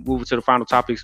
[0.05, 1.03] move to the final topics,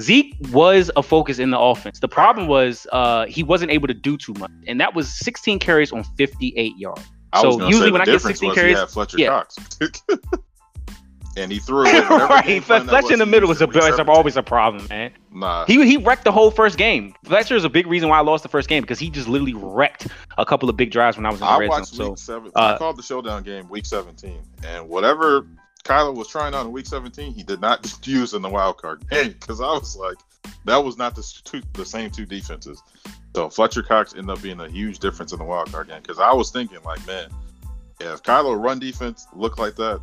[0.00, 1.98] Zeke was a focus in the offense.
[2.00, 5.58] The problem was uh, he wasn't able to do too much, and that was 16
[5.58, 7.02] carries on 58 yards.
[7.40, 9.28] So usually when I get 16 was he carries- yeah.
[9.28, 9.56] Cox.
[11.36, 12.08] and he threw it.
[12.08, 14.08] Right, Fletcher in the middle was a, in week it's 17.
[14.14, 15.12] always a problem, man.
[15.32, 17.14] Nah, He he wrecked the whole first game.
[17.24, 19.54] Fletcher is a big reason why I lost the first game because he just literally
[19.54, 21.78] wrecked a couple of big drives when I was in the I red zone.
[21.80, 22.50] watched So seven.
[22.56, 25.46] uh, I called the showdown game week 17, and whatever
[25.88, 29.08] Kyler was trying out in week 17, he did not use in the wild card
[29.08, 30.18] game because I was like,
[30.66, 32.82] that was not the two, the same two defenses.
[33.34, 36.18] So Fletcher Cox ended up being a huge difference in the wild card game because
[36.18, 37.30] I was thinking like, man,
[38.00, 40.00] if Kyler run defense looked like that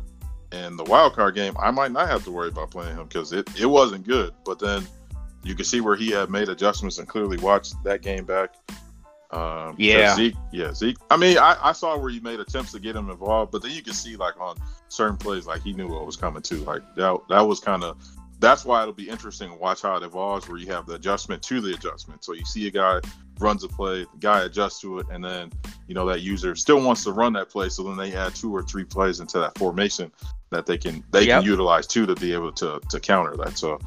[0.50, 3.32] in the wild card game, I might not have to worry about playing him because
[3.32, 4.34] it, it wasn't good.
[4.44, 4.84] But then
[5.44, 8.56] you could see where he had made adjustments and clearly watched that game back.
[9.30, 10.14] Um, Yeah.
[10.14, 10.96] Zeke, yeah, Zeke.
[11.10, 13.72] I mean, I, I saw where he made attempts to get him involved, but then
[13.72, 14.56] you can see like on
[14.88, 16.58] certain plays, like he knew what was coming too.
[16.58, 17.96] Like that, that was kind of.
[18.38, 21.42] That's why it'll be interesting to watch how it evolves, where you have the adjustment
[21.44, 22.22] to the adjustment.
[22.22, 23.00] So you see a guy
[23.38, 25.50] runs a play, the guy adjusts to it, and then
[25.88, 27.70] you know that user still wants to run that play.
[27.70, 30.12] So then they add two or three plays into that formation
[30.50, 31.40] that they can they Yep.
[31.40, 33.56] can utilize too to be able to to counter that.
[33.56, 33.78] So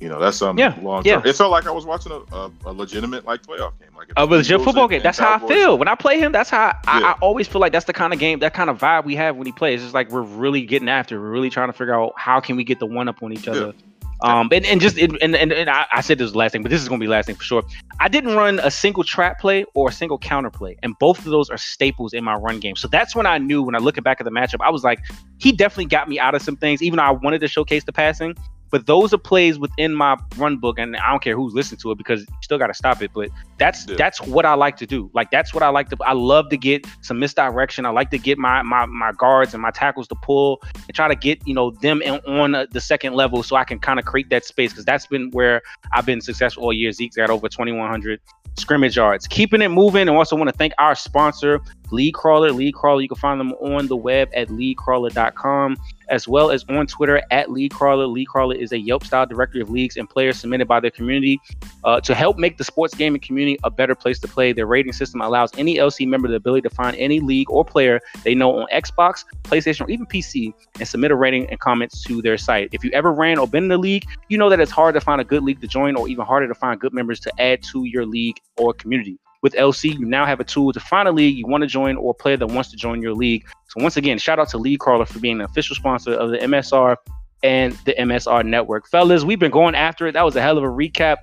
[0.00, 1.14] you know that's something Yeah, long yeah.
[1.16, 1.26] term.
[1.26, 4.26] It felt like I was watching a, a, a legitimate like playoff game, like a
[4.26, 5.02] the legit Eagles football game.
[5.02, 6.32] That's how I feel when I play him.
[6.32, 7.06] That's how I, Yeah.
[7.08, 9.36] I always feel like that's the kind of game, that kind of vibe we have
[9.36, 9.84] when he plays.
[9.84, 11.16] It's like we're really getting after.
[11.16, 11.20] it.
[11.20, 13.46] We're really trying to figure out how can we get the one up on each
[13.46, 13.74] other.
[14.22, 16.70] Um, and, and just and, and, and I, I said this was last thing, but
[16.70, 17.62] this is gonna be last thing for sure.
[18.00, 21.24] I didn't run a single trap play or a single counter play, and both of
[21.24, 22.76] those are staples in my run game.
[22.76, 25.00] So that's when I knew when I look back at the matchup, I was like,
[25.38, 27.92] he definitely got me out of some things, even though I wanted to showcase the
[27.92, 28.36] passing.
[28.70, 31.90] But those are plays within my run book, and I don't care who's listening to
[31.90, 33.10] it because you still got to stop it.
[33.12, 33.96] But that's Yeah.
[33.96, 35.10] that's what I like to do.
[35.14, 35.96] Like that's what I like to.
[36.06, 37.86] I love to get some misdirection.
[37.86, 41.08] I like to get my my my guards and my tackles to pull and try
[41.08, 43.98] to get you know them in, on uh, the second level so I can kind
[43.98, 45.62] of create that space because that's been where
[45.92, 46.92] I've been successful all year.
[46.92, 48.20] Zeke's got over 2,100
[48.56, 50.08] scrimmage yards, keeping it moving.
[50.08, 51.60] And also want to thank our sponsor,
[51.90, 52.52] League Crawler.
[52.52, 55.76] League Crawler, you can find them on the web at leaguecrawler.com
[56.10, 58.06] as well as on Twitter at League Crawler.
[58.06, 61.40] League Crawler is a Yelp style directory of leagues and players submitted by their community
[61.84, 64.52] uh, to help make the sports gaming community a better place to play.
[64.52, 68.00] Their rating system allows any LC member the ability to find any league or player
[68.24, 72.20] they know on Xbox, PlayStation, or even PC and submit a rating and comments to
[72.20, 72.68] their site.
[72.72, 75.00] If you ever ran or been in the league, you know that it's hard to
[75.00, 77.62] find a good league to join or even harder to find good members to add
[77.72, 79.18] to your league or community.
[79.42, 81.96] With LC, you now have a tool to find a league you want to join
[81.96, 83.46] or a player that wants to join your league.
[83.68, 86.38] So once again, shout out to League Crawler for being an official sponsor of the
[86.38, 86.96] MSR
[87.42, 88.88] and the MSR network.
[88.88, 90.12] Fellas, we've been going after it.
[90.12, 91.16] That was a hell of a recap.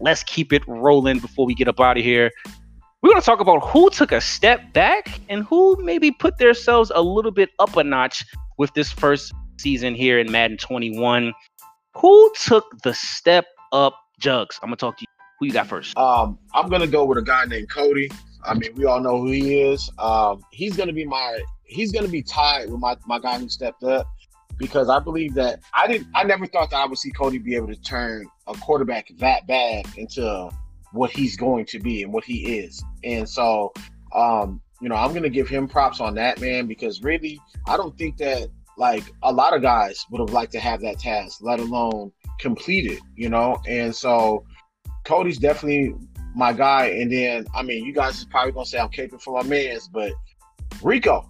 [0.00, 2.30] Let's keep it rolling before we get up out of here.
[3.02, 6.92] We're going to talk about who took a step back and who maybe put themselves
[6.94, 8.24] a little bit up a notch
[8.58, 11.32] with this first season here in Madden 21.
[11.96, 14.58] Who took the step up, Jugs?
[14.62, 15.11] I'm going to talk to you.
[15.42, 15.98] Who you got first?
[15.98, 18.08] Um, I'm gonna go with a guy named Cody.
[18.44, 19.90] I mean, we all know who he is.
[19.98, 23.82] Um, he's gonna be my he's gonna be tied with my my guy who stepped
[23.82, 24.06] up
[24.56, 27.56] because I believe that I didn't I never thought that I would see Cody be
[27.56, 30.48] able to turn a quarterback that bad into
[30.92, 32.80] what he's going to be and what he is.
[33.02, 33.72] And so
[34.14, 37.98] um, you know, I'm gonna give him props on that man because really I don't
[37.98, 38.46] think that
[38.78, 42.90] like a lot of guys would have liked to have that task, let alone complete
[42.90, 43.60] it, you know?
[43.66, 44.44] And so
[45.04, 45.94] Cody's definitely
[46.34, 46.86] my guy.
[46.86, 49.88] And then, I mean, you guys is probably gonna say I'm caping for my mans,
[49.88, 50.12] but
[50.82, 51.28] Rico,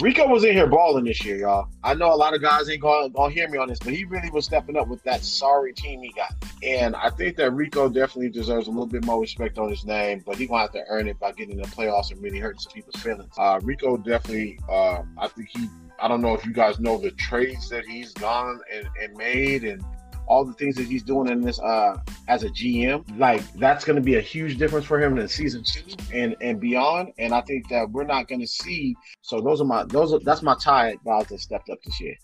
[0.00, 1.68] Rico was in here balling this year, y'all.
[1.84, 4.04] I know a lot of guys ain't gonna, gonna hear me on this, but he
[4.04, 6.32] really was stepping up with that sorry team he got.
[6.62, 10.22] And I think that Rico definitely deserves a little bit more respect on his name,
[10.24, 12.60] but he gonna have to earn it by getting in the playoffs and really hurting
[12.60, 13.32] some people's feelings.
[13.36, 15.68] Uh, Rico definitely, uh, I think he.
[16.02, 19.64] I don't know if you guys know the trades that he's gone and, and made
[19.64, 19.84] and
[20.30, 21.96] all the things that he's doing in this uh
[22.28, 25.64] as a GM, like that's going to be a huge difference for him in season
[25.64, 25.82] two
[26.14, 27.12] and and beyond.
[27.18, 28.94] And I think that we're not going to see.
[29.22, 32.14] So those are my those are that's my tie guys that stepped up this year.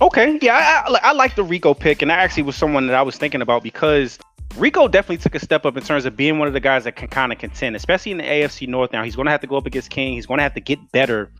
[0.00, 2.94] Okay, yeah, I, I, I like the Rico pick, and I actually was someone that
[2.94, 4.16] I was thinking about because
[4.56, 6.94] Rico definitely took a step up in terms of being one of the guys that
[6.94, 8.92] can kind of contend, especially in the AFC North.
[8.92, 10.12] Now he's going to have to go up against King.
[10.12, 11.32] He's going to have to get better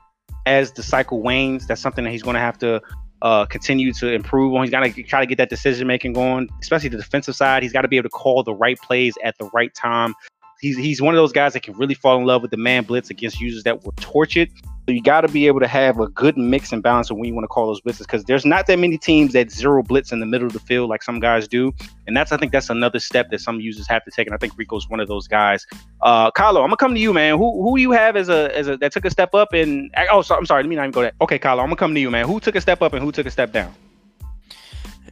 [0.47, 1.67] as the cycle wanes.
[1.67, 2.81] That's something that he's going to have to
[3.23, 4.63] uh, continue to improve on.
[4.63, 7.63] He's got to try to get that decision making going, especially the defensive side.
[7.63, 10.15] He's got to be able to call the right plays at the right time.
[10.61, 12.85] He's, he's one of those guys that can really fall in love with the man
[12.85, 14.51] blitz against users that were tortured.
[14.89, 17.27] So you got to be able to have a good mix and balance of when
[17.27, 20.13] you want to call those blitzes because there's not that many teams that zero blitz
[20.13, 21.75] in the middle of the field like some guys do,
[22.07, 24.27] and that's I think that's another step that some users have to take.
[24.27, 25.67] And I think Rico's one of those guys.
[26.01, 27.37] Uh, Kylo, I'm gonna come to you, man.
[27.37, 30.23] Who who you have as a as a that took a step up and oh,
[30.23, 31.13] so, I'm sorry, let me not even go that.
[31.21, 32.27] Okay, Kylo, I'm gonna come to you, man.
[32.27, 33.75] Who took a step up and who took a step down?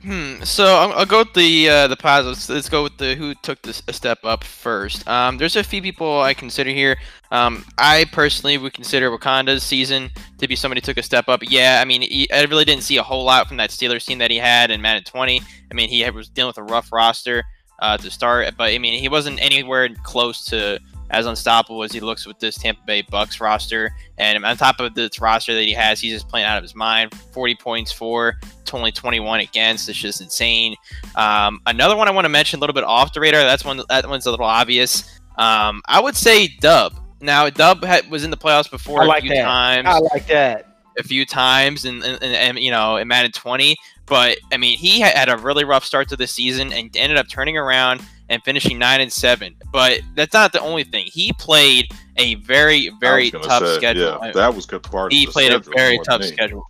[0.06, 0.40] Hmm.
[0.44, 2.48] So I'll, I'll go with the uh, the positives.
[2.48, 5.06] Let's go with the who took this a step up first.
[5.08, 6.96] Um, there's a few people I consider here.
[7.32, 11.40] Um, I personally would consider Wakanda's season to be somebody who took a step up.
[11.42, 14.18] Yeah, I mean, he, I really didn't see a whole lot from that Steelers team
[14.18, 15.40] that he had in Madden 20.
[15.40, 17.42] I mean, he was dealing with a rough roster
[17.80, 20.78] uh, to start, but I mean, he wasn't anywhere close to
[21.10, 23.94] as unstoppable as he looks with this Tampa Bay Bucks roster.
[24.18, 26.74] And on top of this roster that he has, he's just playing out of his
[26.74, 27.14] mind.
[27.32, 28.38] 40 points for,
[28.72, 29.88] only 21 against.
[29.88, 30.74] It's just insane.
[31.14, 33.42] Um, another one I want to mention a little bit off the radar.
[33.42, 33.80] That's one.
[33.88, 35.18] That one's a little obvious.
[35.38, 36.94] Um, I would say Dub.
[37.20, 39.44] Now Dub had, was in the playoffs before I like a few that.
[39.44, 39.88] times.
[39.88, 40.66] I like that.
[40.98, 43.76] A few times, and, and, and you know, in Madden 20.
[44.06, 47.28] But I mean, he had a really rough start to the season and ended up
[47.28, 49.56] turning around and finishing nine and seven.
[49.72, 51.06] But that's not the only thing.
[51.06, 54.18] He played a very, very tough say, schedule.
[54.22, 55.12] Yeah, that was good part.
[55.12, 56.28] he of the played a very tough me.
[56.28, 56.68] schedule.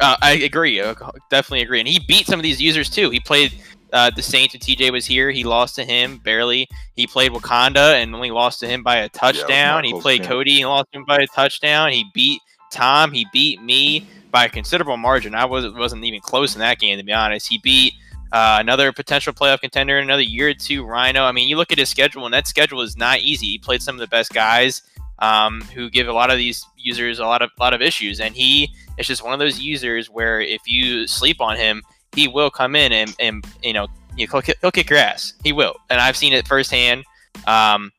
[0.00, 0.80] Uh, I agree.
[0.80, 0.94] uh,
[1.30, 1.80] Definitely agree.
[1.80, 3.10] And he beat some of these users too.
[3.10, 3.52] He played
[3.92, 5.30] uh, the Saints when TJ was here.
[5.30, 6.68] He lost to him barely.
[6.96, 9.84] He played Wakanda and only lost to him by a touchdown.
[9.84, 10.28] he played game.
[10.28, 11.92] Cody and lost to him by a touchdown.
[11.92, 12.40] He beat
[12.70, 13.12] Tom.
[13.12, 15.34] He beat me by a considerable margin.
[15.34, 17.48] I was, wasn't even close in that game, to be honest.
[17.48, 17.94] He beat
[18.32, 21.24] uh, another potential playoff contender in another year or two, Rhino.
[21.24, 23.46] I mean, you look at his schedule, and that schedule is not easy.
[23.46, 24.82] He played some of the best guys
[25.20, 28.34] um, who give a lot of these users a lot of lot of issues, and
[28.34, 31.82] he is just one of those users where if you sleep on him,
[32.12, 33.86] he will come in and, and you know
[34.16, 35.34] he'll, kick- he'll kick your ass.
[35.44, 37.04] He will, and I've seen it firsthand
[37.46, 37.92] um,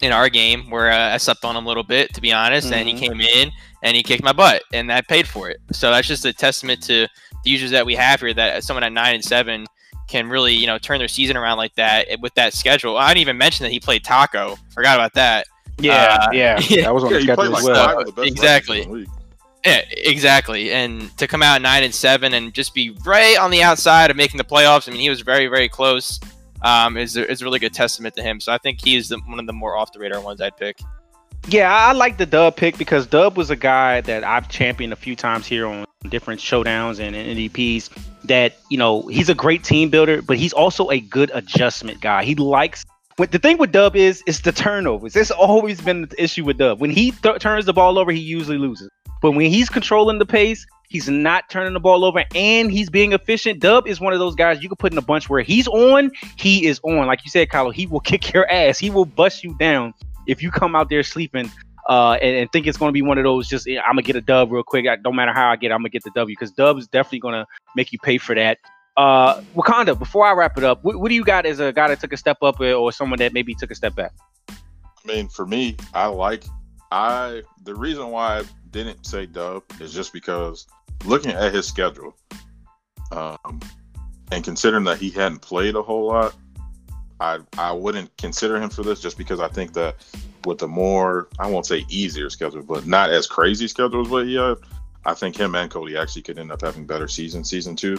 [0.00, 2.72] in our game where uh, I slept on him a little bit, to be honest,
[2.72, 2.98] and he Mhm.
[2.98, 3.50] came in
[3.82, 5.58] and he kicked my butt, and I paid for it.
[5.72, 7.06] So that's just a testament to
[7.44, 8.34] the users that we have here.
[8.34, 9.66] That someone at nine and seven
[10.08, 12.96] can really you know turn their season around like that with that schedule.
[12.96, 14.56] I didn't even mention that he played Taco.
[14.74, 15.46] Forgot about that.
[15.78, 16.82] Yeah, Uh, yeah, yeah.
[16.82, 17.86] that was on Yeah, the schedule played as well.
[17.88, 18.78] five of the best Exactly.
[18.80, 19.08] records in the league.
[19.66, 20.72] Yeah, exactly.
[20.72, 24.16] And to come out nine and seven and just be right on the outside of
[24.16, 24.86] making the playoffs.
[24.88, 26.20] I mean, he was very, very close.
[26.64, 28.40] Um, is is a really good testament to him.
[28.40, 30.80] So I think he's the, one of the more off the radar ones I'd pick.
[31.48, 34.96] Yeah, I like the Dub pick because Dub was a guy that I've championed a
[34.96, 37.90] few times here on different showdowns and, NDPs.
[38.24, 42.24] That you know he's a great team builder, but he's also a good adjustment guy.
[42.24, 42.84] He likes.
[43.18, 45.14] The thing with Dub is, it's the turnovers.
[45.14, 46.80] It's always been the issue with Dub.
[46.80, 48.88] When he th- turns the ball over, he usually loses.
[49.22, 53.12] But when he's controlling the pace, he's not turning the ball over, and he's being
[53.12, 53.58] efficient.
[53.58, 56.12] Dub is one of those guys you can put in a bunch where he's on,
[56.36, 57.06] he is on.
[57.08, 58.78] Like you said, Kylo, he will kick your ass.
[58.78, 59.92] He will bust you down
[60.28, 61.50] if you come out there sleeping
[61.88, 64.16] uh, and, and think it's going to be one of those just I'm gonna get
[64.16, 64.86] a dub real quick.
[64.86, 66.86] I, don't matter how I get, it, I'm gonna get the W because dub is
[66.86, 67.44] definitely gonna
[67.74, 68.58] make you pay for that.
[68.96, 69.98] Uh, Wakanda.
[69.98, 72.12] Before I wrap it up, what, what do you got as a guy that took
[72.12, 74.12] a step up or someone that maybe took a step back?
[74.48, 74.54] I
[75.04, 76.44] mean, for me, I like
[76.92, 80.66] I the reason why I didn't say Dub is just because
[81.04, 82.16] looking at his schedule,
[83.12, 83.60] um,
[84.32, 86.34] and considering that he hadn't played a whole lot,
[87.20, 89.96] I I wouldn't consider him for this just because I think that
[90.44, 94.26] with the more I won't say easier schedule, but not as crazy schedule as what
[94.26, 94.56] he had,
[95.04, 97.98] I think him and Cody actually could end up having better season season two.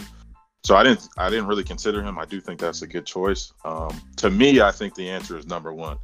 [0.64, 2.18] So I didn't I didn't really consider him.
[2.18, 3.52] I do think that's a good choice.
[3.64, 5.98] Um, to me, I think the answer is number one.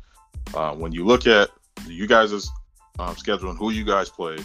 [0.55, 1.51] Uh, when you look at
[1.87, 2.49] you guys'
[2.99, 4.45] um, schedule and who you guys played,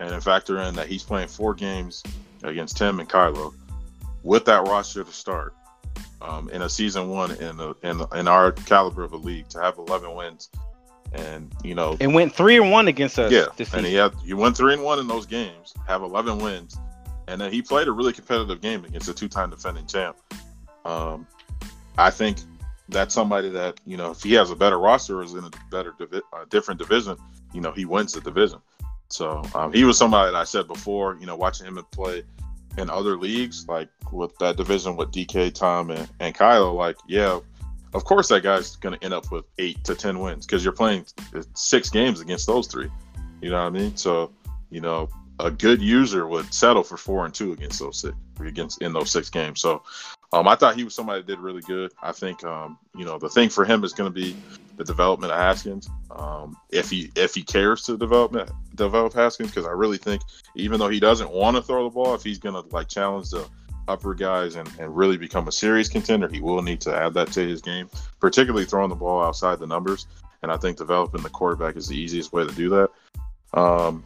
[0.00, 2.02] and then factor in that he's playing four games
[2.42, 3.54] against Tim and Kylo
[4.22, 5.54] with that roster to start
[6.20, 9.48] um, in a season one in the, in, the, in our caliber of a league
[9.48, 10.50] to have 11 wins
[11.12, 13.32] and you know and went three and one against us.
[13.32, 16.76] Yeah, and he had you went three and one in those games, have 11 wins,
[17.26, 20.16] and then he played a really competitive game against a two-time defending champ.
[20.84, 21.26] Um,
[21.96, 22.38] I think
[22.88, 25.50] that's somebody that you know if he has a better roster or is in a
[25.70, 27.16] better divi- a different division,
[27.54, 28.58] you know he wins the division.
[29.10, 32.22] So um, he was somebody that I said before, you know, watching him play
[32.76, 37.40] in other leagues, like with that division with DK, Tom, and, and Kyle, like, yeah,
[37.94, 40.72] of course that guy's going to end up with eight to 10 wins because you're
[40.72, 41.06] playing
[41.54, 42.90] six games against those three.
[43.40, 43.96] You know what I mean?
[43.96, 44.32] So,
[44.70, 45.08] you know,
[45.40, 49.10] a good user would settle for four and two against those six against in those
[49.10, 49.60] six games.
[49.60, 49.82] So
[50.32, 51.92] um, I thought he was somebody that did really good.
[52.02, 54.36] I think um, you know the thing for him is going to be
[54.78, 55.90] the development of Haskins.
[56.10, 60.22] Um, if he if he cares to develop develop Haskins, because I really think
[60.54, 63.30] even though he doesn't want to throw the ball, if he's going to like challenge
[63.30, 63.46] the
[63.88, 67.32] upper guys and, and really become a serious contender, he will need to add that
[67.32, 67.90] to his game,
[68.20, 70.06] particularly throwing the ball outside the numbers.
[70.42, 73.58] And I think developing the quarterback is the easiest way to do that.
[73.58, 74.04] Um,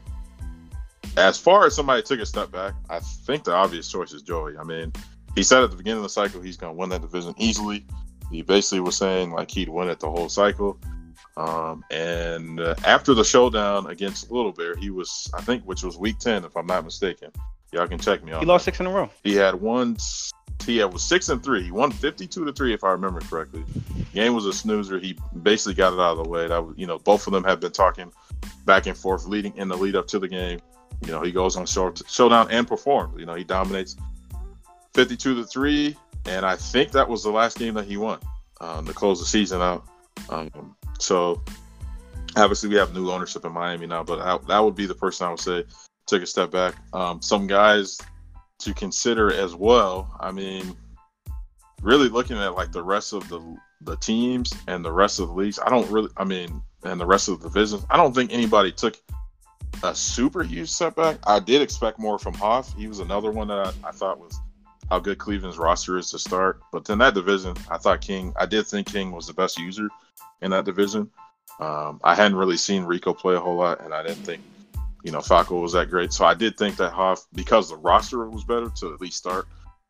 [1.18, 4.56] as far as somebody took a step back, I think the obvious choice is Joey.
[4.56, 4.92] I mean,
[5.34, 7.84] he said at the beginning of the cycle he's going to win that division easily.
[8.32, 10.78] He basically was saying like he'd win it the whole cycle.
[11.36, 15.96] Um, and uh, after the showdown against Little Bear, he was, I think, which was
[15.96, 17.30] week 10, if I'm not mistaken.
[17.72, 19.08] Y'all can check me on He lost six in a row.
[19.22, 19.96] He had one,
[20.66, 21.62] he had was six and three.
[21.62, 23.64] He won 52 to three, if I remember correctly.
[24.12, 24.98] Game was a snoozer.
[24.98, 26.48] He basically got it out of the way.
[26.48, 28.12] That was, you know, both of them had been talking
[28.66, 30.60] back and forth leading in the lead up to the game.
[31.04, 33.18] You know, he goes on show, showdown and performs.
[33.18, 33.96] You know, he dominates
[34.94, 35.96] 52 to three,
[36.26, 38.18] and I think that was the last game that he won
[38.60, 39.84] um, to close the season out.
[40.28, 41.42] Um, so
[42.36, 45.26] obviously we have new ownership in Miami now, but I, that would be the person
[45.26, 45.64] I would say
[46.06, 46.74] took a step back.
[46.92, 47.98] Um, some guys
[48.60, 50.14] to consider as well.
[50.20, 50.76] I mean,
[51.82, 55.34] really looking at like the rest of the the teams and the rest of the
[55.34, 55.58] leagues.
[55.58, 56.10] I don't really.
[56.16, 57.84] I mean, and the rest of the divisions.
[57.90, 58.96] I don't think anybody took
[59.82, 61.18] a super huge setback.
[61.26, 62.74] I did expect more from Hoff.
[62.76, 64.38] He was another one that I, I thought was
[64.90, 66.60] how good Cleveland's roster is to start.
[66.72, 69.88] But in that division, I thought King, I did think King was the best user
[70.42, 71.10] in that division.
[71.60, 74.42] Um, I hadn't really seen Rico play a whole lot, and I didn't think,
[75.04, 76.12] you know, Falco was that great.
[76.12, 79.46] So I did think that Hoff, because the roster was better to at least start,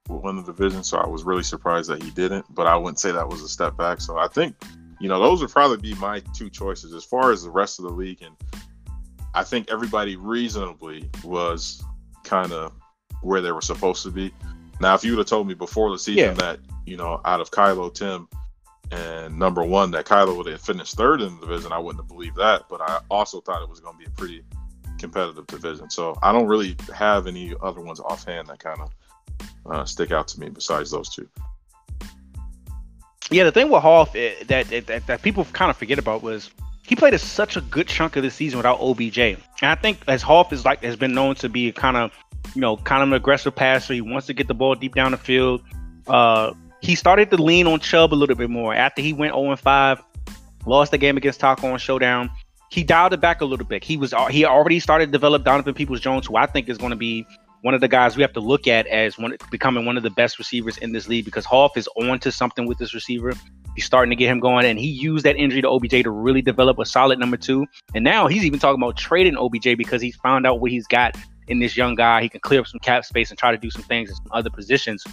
[0.09, 0.83] would win the division.
[0.83, 3.49] So I was really surprised that he didn't, but I wouldn't say that was a
[3.49, 4.01] step back.
[4.01, 4.57] So I think,
[5.01, 7.85] you know, those would probably be my two choices as far as the rest of
[7.85, 8.23] the league.
[8.23, 8.37] And
[9.35, 11.83] I think everybody reasonably was
[12.25, 12.73] kind of
[13.23, 14.33] where they were supposed to be.
[14.83, 16.33] Now, if you would have told me before the season yeah.
[16.35, 18.29] that you know out of Kylo, Tim,
[18.91, 22.09] and number one that Kylo would have finished third in the division, I wouldn't have
[22.09, 22.65] believed that.
[22.69, 24.45] But I also thought it was going to be a pretty
[24.99, 25.89] competitive division.
[25.89, 28.91] So I don't really have any other ones offhand that kind of
[29.67, 31.29] uh, stick out to me besides those two.
[33.31, 36.51] Yeah, the thing with Hoff eh, that, that that people kind of forget about was
[36.85, 39.19] he played a, such a good chunk of the season without OBJ.
[39.19, 42.13] And I think as Hoff is like has been known to be kind of
[42.55, 43.95] you know, kind of an aggressive passer.
[43.95, 45.63] He wants to get the ball deep down the field.
[46.07, 49.55] Uh, he started to lean on Chubb a little bit more after he went 0
[49.57, 50.03] 5,
[50.67, 52.31] lost the game against Taco on Showdown.
[52.71, 53.85] He dialed it back a little bit.
[53.85, 56.91] He was he already started to develop Donovan Peoples Jones, who I think is going
[56.91, 57.27] to be
[57.63, 60.11] one of the guys we have to look at as one becoming one of the
[60.11, 63.33] best receivers in this league because Hoff is on to something with this receiver.
[63.77, 66.43] He's starting to get him going, and he used that injury to OBJ to really
[66.43, 67.67] develop a solid number two.
[67.95, 71.17] And now he's even talking about trading OBJ because he's found out what he's got
[71.49, 72.23] in this young guy.
[72.23, 74.29] He can clear up some cap space and try to do some things in some
[74.31, 75.05] other positions.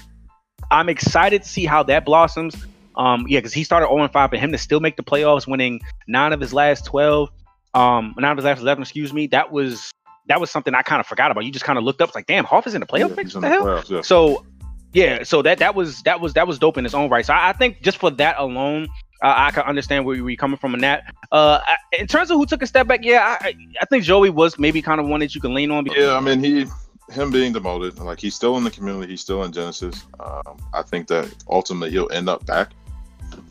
[0.72, 2.56] I'm excited to see how that blossoms.
[2.95, 5.80] Um, yeah, because he started 0 5, and him to still make the playoffs, winning
[6.07, 7.30] nine of his last 12,
[7.73, 9.91] um, nine of his last 11, excuse me, that was
[10.27, 11.45] that was something I kind of forgot about.
[11.45, 13.23] You just kind of looked up, it's like, damn, Hoff is in the playoff yeah,
[13.23, 13.65] What the hell?
[13.65, 14.01] Playoffs, yeah.
[14.01, 14.45] So,
[14.93, 17.26] yeah, so that that was that was that was dope in its own right.
[17.26, 18.88] So I, I think just for that alone,
[19.21, 21.13] uh, I can understand where you're coming from in that.
[21.31, 21.59] Uh,
[21.97, 24.81] in terms of who took a step back, yeah, I, I think Joey was maybe
[24.81, 25.85] kind of one that you can lean on.
[25.85, 26.65] Yeah, I mean he,
[27.11, 30.05] him being demoted, like he's still in the community, he's still in Genesis.
[30.19, 32.71] Um, I think that ultimately he'll end up back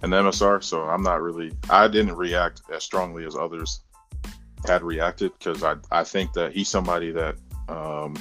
[0.02, 0.62] in MSR.
[0.62, 3.80] So I'm not really, I didn't react as strongly as others
[4.66, 7.36] had reacted because I, I think that he's somebody that,
[7.68, 8.16] um,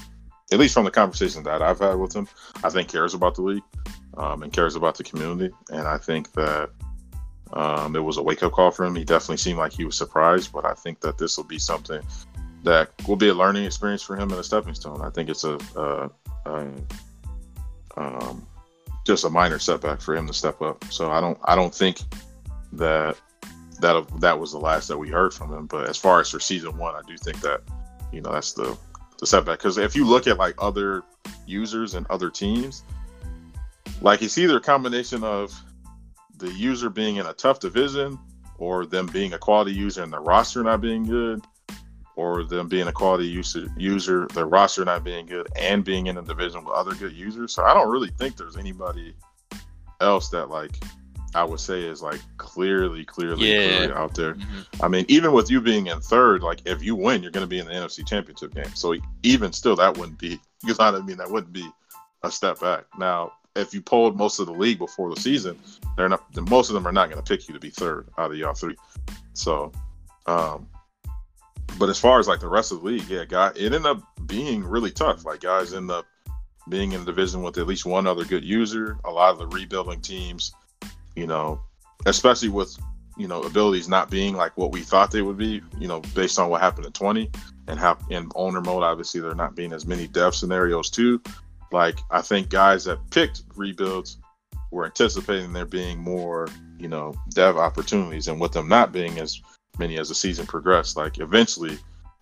[0.52, 2.28] at least from the conversations that I've had with him,
[2.64, 3.64] I think cares about the league
[4.18, 6.70] um, and cares about the community, and I think that
[7.54, 8.96] Um, it was a wake up call for him.
[8.96, 12.02] He definitely seemed like he was surprised, but I think that this will be something
[12.64, 15.02] that will be a learning experience for him and a stepping stone.
[15.02, 16.10] I think it's a, a,
[16.46, 16.74] a
[17.96, 18.46] um,
[19.06, 20.84] just a minor setback for him to step up.
[20.92, 22.02] So I don't I don't think
[22.74, 23.18] that
[23.80, 25.66] that that was the last that we heard from him.
[25.66, 27.62] But as far as for season one, I do think that
[28.12, 28.78] you know that's the
[29.20, 31.04] the setback because if you look at like other
[31.46, 32.84] users and other teams,
[34.02, 35.60] like it's either a combination of
[36.38, 38.18] the user being in a tough division
[38.58, 41.44] or them being a quality user and the roster not being good
[42.16, 46.18] or them being a quality user, user, their roster not being good, and being in
[46.18, 47.54] a division with other good users.
[47.54, 49.14] So I don't really think there's anybody
[50.02, 50.72] else that like
[51.36, 53.68] I would say is like clearly, clearly, Yeah.
[53.78, 54.34] clearly out there.
[54.36, 54.66] Mhm.
[54.82, 57.48] I mean, even with you being in third, like if you win, you're going to
[57.50, 58.74] be in the NFC Championship game.
[58.76, 60.40] So even still, that wouldn't be.
[60.64, 61.18] You know what I mean?
[61.18, 61.70] That wouldn't be
[62.24, 62.86] a step back.
[62.98, 65.58] Now, if you polled most of the league before the season,
[65.96, 66.24] they're not.
[66.50, 68.54] Most of them are not going to pick you to be third out of y'all
[68.54, 68.76] three.
[69.34, 69.72] So,
[70.26, 70.68] um,
[71.78, 74.02] but as far as like the rest of the league, yeah, guy, it ended up
[74.26, 75.26] being really tough.
[75.26, 76.06] Like guys end up
[76.70, 78.98] being in a division with at least one other good user.
[79.06, 80.54] A lot of the rebuilding teams,
[81.16, 81.62] you know,
[82.06, 82.78] especially with
[83.18, 86.40] you know abilities not being like what we thought they would be, you know, based
[86.40, 87.30] on what happened in 20
[87.68, 91.22] and how in owner mode, obviously there not being as many dev scenarios too.
[91.72, 94.18] Like I think guys that picked rebuilds
[94.72, 99.42] were anticipating there being more, you know, dev opportunities, and with them not being as
[99.80, 101.78] many as the season progressed, like eventually,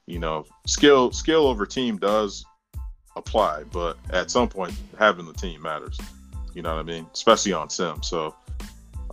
[0.07, 2.45] you know, skill skill over team does
[3.15, 5.99] apply, but at some point having the team matters.
[6.53, 7.07] You know what I mean?
[7.13, 8.01] Especially on sim.
[8.03, 8.35] So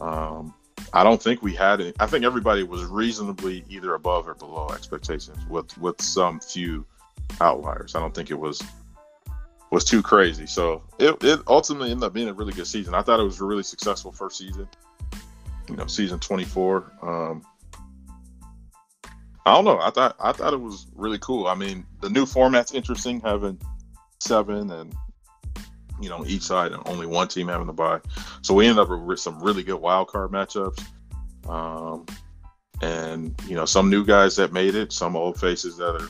[0.01, 0.55] um
[0.93, 1.97] I don't think we had it.
[2.01, 6.85] I think everybody was reasonably either above or below expectations with with some few
[7.41, 7.95] outliers.
[7.95, 8.63] I don't think it was
[9.73, 10.47] was too crazy.
[10.47, 12.95] So it, it ultimately ended up being a really good season.
[12.95, 14.69] I thought it was a really successful first season.
[15.69, 16.93] You know, season 24.
[17.03, 17.43] Um,
[19.47, 19.81] I don't know.
[19.81, 21.47] I thought I thought it was really cool.
[21.47, 23.59] I mean, the new format's interesting, having
[24.21, 24.95] seven and
[26.01, 28.01] you know each side and only one team having to buy.
[28.43, 30.85] So we ended up with some really good wild card matchups.
[31.49, 32.07] Um,
[32.83, 36.09] and you know some new guys that made it, some old faces that are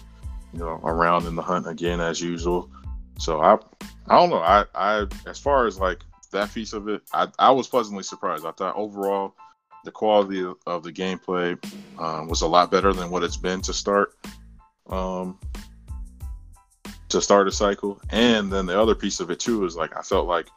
[0.53, 2.69] you know around in the hunt again as usual.
[3.19, 3.59] So I
[4.09, 4.39] I don't know.
[4.39, 6.01] I I as far as like
[6.33, 8.45] that piece of it, I I was pleasantly surprised.
[8.45, 9.35] I thought overall
[9.85, 11.59] the quality of, the gameplay
[11.99, 14.15] um, was a lot better than what it's been to start
[14.89, 15.39] um
[17.09, 18.01] to start a cycle.
[18.11, 20.49] And then the other piece of it too is like I felt like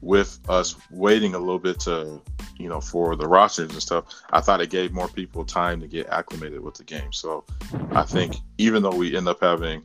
[0.00, 2.20] with us waiting a little bit to
[2.56, 5.88] you know for the rosters and stuff, I thought it gave more people time to
[5.88, 7.12] get acclimated with the game.
[7.12, 7.44] So
[7.92, 9.82] I think even though we end up having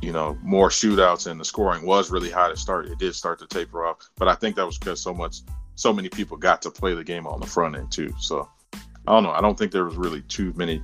[0.00, 3.38] you know more shootouts and the scoring was really high to start, it did start
[3.40, 3.96] to taper off.
[4.16, 5.38] But I think that was because so much
[5.74, 8.12] so many people got to play the game on the front end too.
[8.20, 8.48] So
[9.06, 9.30] I don't know.
[9.30, 10.82] I don't think there was really too many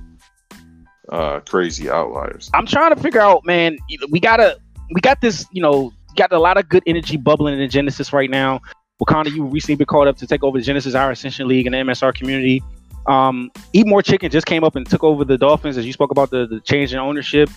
[1.09, 2.49] uh crazy outliers.
[2.53, 3.77] I'm trying to figure out, man.
[4.09, 4.57] We gotta,
[4.93, 8.13] we got this, you know, got a lot of good energy bubbling in the Genesis
[8.13, 8.61] right now.
[9.01, 11.73] Wakanda, you recently been called up to take over the Genesis Our Ascension League and
[11.73, 12.61] the MSR community.
[13.07, 16.11] Um, Eat More Chicken just came up and took over the Dolphins, as you spoke
[16.11, 17.49] about the, the change in ownership.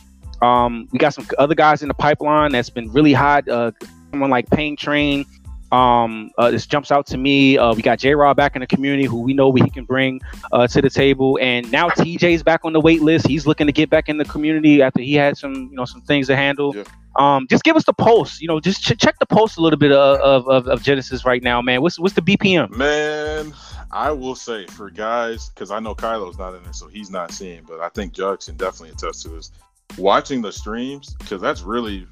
[0.43, 3.49] Um, we got some other guys in the pipeline that's been really hot.
[3.49, 3.73] Uh,
[4.11, 5.25] someone like Pain Train.
[5.73, 7.57] Um, uh, this jumps out to me.
[7.57, 9.87] Uh, we got J Rod back in the community, who we know what he can
[9.87, 10.21] bring
[10.53, 13.27] uh, to the table, and now TJ's back on the wait list.
[13.27, 16.03] He's looking to get back in the community after he had some, you know, some
[16.03, 16.77] things to handle.
[16.77, 16.85] Yeah.
[17.17, 18.39] Um, just give us the pulse.
[18.41, 21.25] You know, just ch- check the pulse a little bit of, of, of, of Genesis
[21.25, 21.81] right now, man.
[21.81, 22.71] What's what's the BPM?
[22.77, 23.55] Man,
[23.91, 27.33] I will say for guys, because I know Kylo's not in there, so he's not
[27.33, 29.53] seeing, but I think Jugs can definitely attest to this.
[29.99, 32.07] Watching the streams, because that's really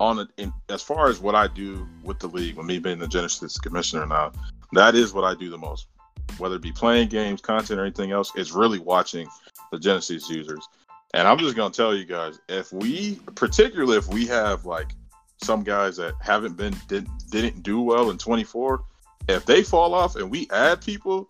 [0.00, 0.28] on it.
[0.36, 3.58] In, as far as what I do with the league, with me being the Genesis
[3.58, 4.32] commissioner now,
[4.72, 5.88] that is what I do the most.
[6.38, 9.28] Whether it be playing games, content, or anything else, it's really watching
[9.72, 10.66] the Genesis users.
[11.14, 14.92] And I'm just gonna tell you guys, if we, particularly if we have like
[15.42, 18.84] some guys that haven't been did, didn't do well in 24,
[19.28, 21.28] if they fall off and we add people,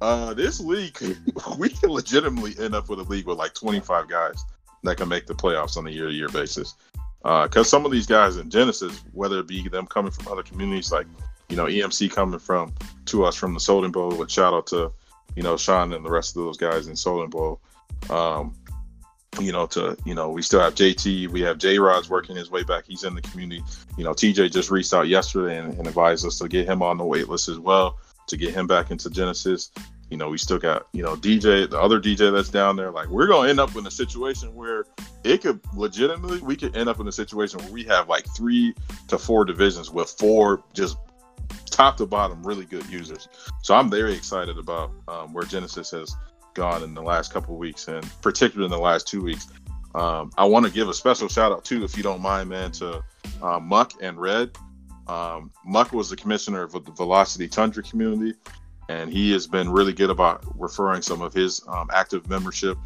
[0.00, 0.98] uh, this league
[1.58, 4.44] we can legitimately end up with a league with like 25 guys
[4.82, 6.74] that can make the playoffs on a year-to-year basis.
[7.22, 10.90] Because some of these guys in Genesis, whether it be them coming from other communities,
[10.90, 11.06] like
[11.48, 12.72] you know EMC coming from
[13.06, 14.90] to us from the Solden Bowl, with shout out to
[15.36, 17.60] you know Sean and the rest of those guys in Solden Bowl.
[18.08, 18.54] Um,
[19.38, 22.50] you know, to you know, we still have JT, we have J Rod's working his
[22.50, 22.84] way back.
[22.86, 23.62] He's in the community.
[23.96, 26.96] You know, TJ just reached out yesterday and, and advised us to get him on
[26.96, 29.70] the wait list as well to get him back into Genesis.
[30.10, 32.90] You know, we still got you know DJ, the other DJ that's down there.
[32.90, 34.84] Like, we're gonna end up in a situation where
[35.24, 38.74] it could legitimately, we could end up in a situation where we have like three
[39.08, 40.96] to four divisions with four just
[41.66, 43.28] top to bottom, really good users.
[43.62, 46.14] So I'm very excited about um, where Genesis has
[46.54, 49.48] gone in the last couple weeks, and particularly in the last two weeks.
[49.94, 52.70] Um, I want to give a special shout out too, if you don't mind, man,
[52.72, 53.02] to
[53.42, 54.50] uh, Muck and Red.
[55.08, 58.38] Um, Muck was the commissioner of the Velocity Tundra community,
[58.90, 62.76] and he has been really good about referring some of his um, active membership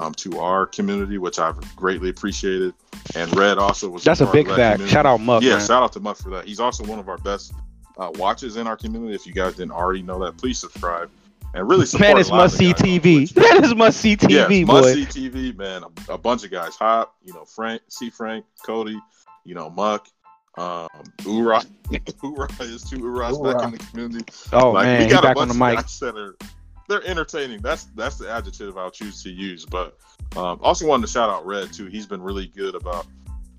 [0.00, 2.74] um, to our community, which I've greatly appreciated.
[3.14, 4.02] And Red also was.
[4.02, 4.72] That's a big that fact.
[4.74, 4.92] community.
[4.92, 5.42] Shout out Muck.
[5.44, 5.66] Yeah, man.
[5.66, 6.46] shout out to Muck for that.
[6.46, 7.54] He's also one of our best
[7.96, 9.14] uh, watches in our community.
[9.14, 11.08] If you guys didn't already know that, please subscribe
[11.54, 12.08] and really support.
[12.08, 13.32] Man, it's must see TV.
[13.34, 15.84] That is must see TV, must see TV, man.
[15.84, 16.74] A, a bunch of guys.
[16.76, 18.10] Hop, you know, Frank, C.
[18.10, 18.98] Frank, Cody,
[19.44, 20.08] you know, Muck,
[20.56, 20.88] um,
[21.26, 21.62] Ura.
[22.22, 24.24] Ura is two Uras back in the community.
[24.52, 25.76] Oh like man, we he's a back bunch on the of mic.
[25.80, 26.36] guys that are
[26.88, 27.60] they're entertaining.
[27.60, 29.64] That's that's the adjective I'll choose to use.
[29.64, 29.98] But
[30.36, 31.86] um, also wanted to shout out Red too.
[31.86, 33.06] He's been really good about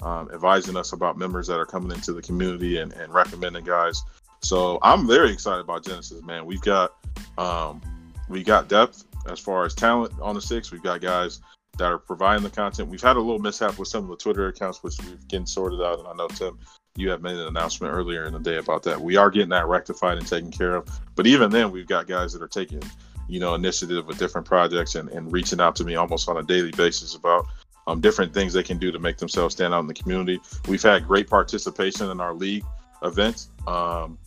[0.01, 4.01] um, advising us about members that are coming into the community and, and recommending guys.
[4.41, 6.45] So I'm very excited about Genesis, man.
[6.45, 6.93] We've got
[7.37, 7.81] um,
[8.29, 10.71] we got depth as far as talent on the six.
[10.71, 11.39] We've got guys
[11.77, 12.89] that are providing the content.
[12.89, 15.81] We've had a little mishap with some of the Twitter accounts, which we've getting sorted
[15.81, 15.99] out.
[15.99, 16.57] And I know Tim,
[16.97, 18.99] you have made an announcement earlier in the day about that.
[18.99, 20.87] We are getting that rectified and taken care of.
[21.15, 22.81] But even then, we've got guys that are taking,
[23.27, 26.43] you know, initiative with different projects and, and reaching out to me almost on a
[26.43, 27.47] daily basis about
[27.87, 30.39] um, different things they can do to make themselves stand out in the community.
[30.67, 32.63] We've had great participation in our league
[33.03, 34.17] events, um,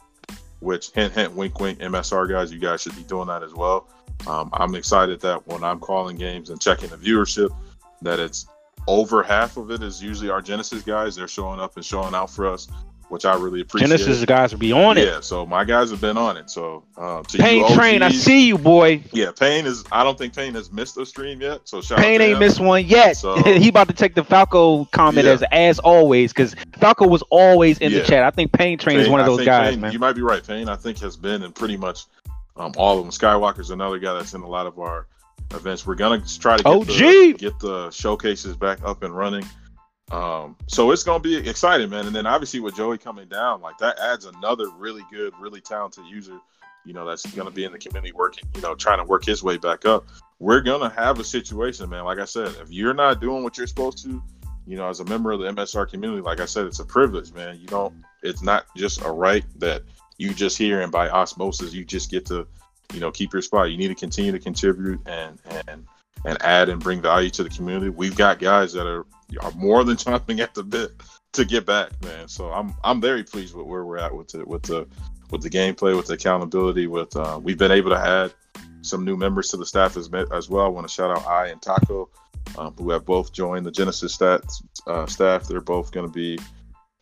[0.60, 3.88] which hint, hint, wink, wink, MSR guys, you guys should be doing that as well.
[4.26, 7.50] Um, I'm excited that when I'm calling games and checking the viewership,
[8.02, 8.46] that it's
[8.86, 11.16] over half of it is usually our Genesis guys.
[11.16, 12.68] They're showing up and showing out for us,
[13.08, 13.88] which I really appreciate.
[13.88, 15.06] Genesis guys will be on it.
[15.06, 16.48] Yeah, so my guys have been on it.
[16.50, 19.02] So um, to Pain you Train, I see you, boy.
[19.12, 19.84] Yeah, Pain is.
[19.92, 21.62] I don't think Pain has missed a stream yet.
[21.64, 22.38] So shout Pain ain't him.
[22.38, 23.16] missed one yet.
[23.16, 25.32] So- he about to take the Falco comment Yeah.
[25.32, 28.00] as as always because Falco was always in Yeah.
[28.00, 28.22] the chat.
[28.22, 29.92] I think Pain Train is one of those guys, Pain- man.
[29.92, 30.46] You might be right.
[30.46, 32.04] Pain, I think, has been in pretty much
[32.56, 33.12] um, all of them.
[33.12, 35.06] Skywalker's another guy that's in a lot of our
[35.52, 35.86] events.
[35.86, 36.86] We're gonna try to get, OG.
[36.86, 39.44] the, get the showcases back up and running.
[40.10, 42.06] Um, so it's gonna be exciting, man.
[42.06, 46.04] And then obviously with Joey coming down, like that adds another really good, really talented
[46.06, 46.38] user.
[46.84, 48.44] You know, that's gonna be in the community working.
[48.54, 50.06] You know, trying to work his way back up.
[50.38, 52.04] We're gonna have a situation, man.
[52.04, 54.22] Like I said, if you're not doing what you're supposed to,
[54.66, 57.32] you know, as a member of the MSR community, like I said, it's a privilege,
[57.32, 57.58] man.
[57.60, 57.94] You don't.
[58.22, 59.82] It's not just a right that
[60.18, 62.46] you just hear and by osmosis you just get to,
[62.92, 63.70] you know, keep your spot.
[63.70, 65.86] You need to continue to contribute and and
[66.24, 67.90] and add and bring value to the community.
[67.90, 69.06] We've got guys that are
[69.40, 70.92] are more than chomping at the bit
[71.32, 72.28] to get back, man.
[72.28, 74.86] So I'm I'm very pleased with where we're at with the with the
[75.30, 76.86] with the gameplay, with the accountability.
[76.86, 78.32] With uh, we've been able to add
[78.80, 80.64] some new members to the staff as as well.
[80.64, 82.08] I want to shout out I and Taco,
[82.56, 85.46] um, who have both joined the Genesis stats uh, staff.
[85.46, 86.38] They're both going to be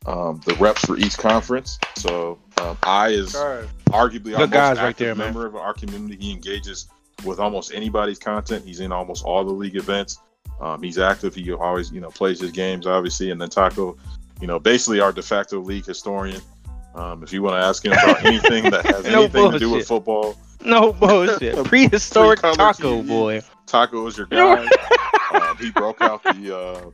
[0.07, 1.79] um, the reps for each conference.
[1.97, 5.27] So um, I is arguably our Good most guys right active there, man.
[5.29, 6.17] member of our community.
[6.23, 6.89] He engages
[7.25, 8.65] with almost anybody's content.
[8.65, 10.19] He's in almost all the league events.
[10.61, 11.35] Um, he's active.
[11.35, 13.31] He always, you know, plays his games, obviously.
[13.31, 13.97] And then Taco,
[14.41, 16.41] you know, basically our de facto league historian.
[16.95, 19.71] Um, if you want to ask him about anything that has No anything to do
[19.71, 21.57] with football, No bullshit.
[21.67, 23.07] Prehistoric taco TV.
[23.09, 23.43] boy.
[23.67, 24.67] Taco is your guy.
[25.35, 26.57] um, he broke out the.
[26.57, 26.91] Uh,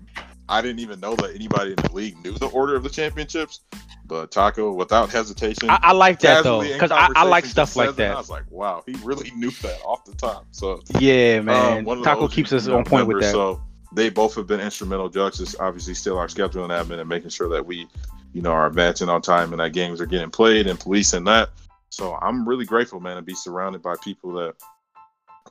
[0.49, 3.61] I didn't even know that anybody in the league knew the order of the championships,
[4.07, 7.97] but Taco, without hesitation, I, I like that though because I, I like stuff like
[7.97, 8.13] that.
[8.13, 10.47] I was like, wow, he really knew that off the top.
[10.51, 11.89] So Yeah, um, man.
[11.89, 13.33] of Taco keeps us on point with that.
[13.33, 13.63] So
[13.95, 15.09] they both have been instrumental.
[15.09, 17.89] Judge is obviously still our scheduling admin and making sure that we,
[18.33, 21.51] you know, are advancing on time and that games are getting played and policing that.
[21.91, 24.55] So I'm really grateful, man, to be surrounded by people that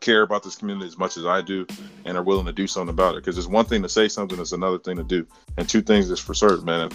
[0.01, 1.65] care about this community as much as I do
[2.05, 3.23] and are willing to do something about it.
[3.23, 5.25] Because it's one thing to say something, it's another thing to do.
[5.57, 6.89] And two things is for certain, man.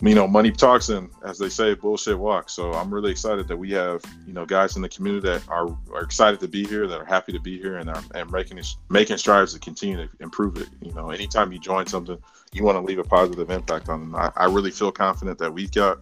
[0.00, 2.54] You know, money talks and as they say, bullshit walks.
[2.54, 5.68] So I'm really excited that we have, you know, guys in the community that are,
[5.92, 8.60] are excited to be here, that are happy to be here and are and making
[8.90, 10.68] making strides to continue to improve it.
[10.80, 12.18] You know, anytime you join something,
[12.52, 14.16] you want to leave a positive impact on them.
[14.16, 15.98] I, I really feel confident that we've got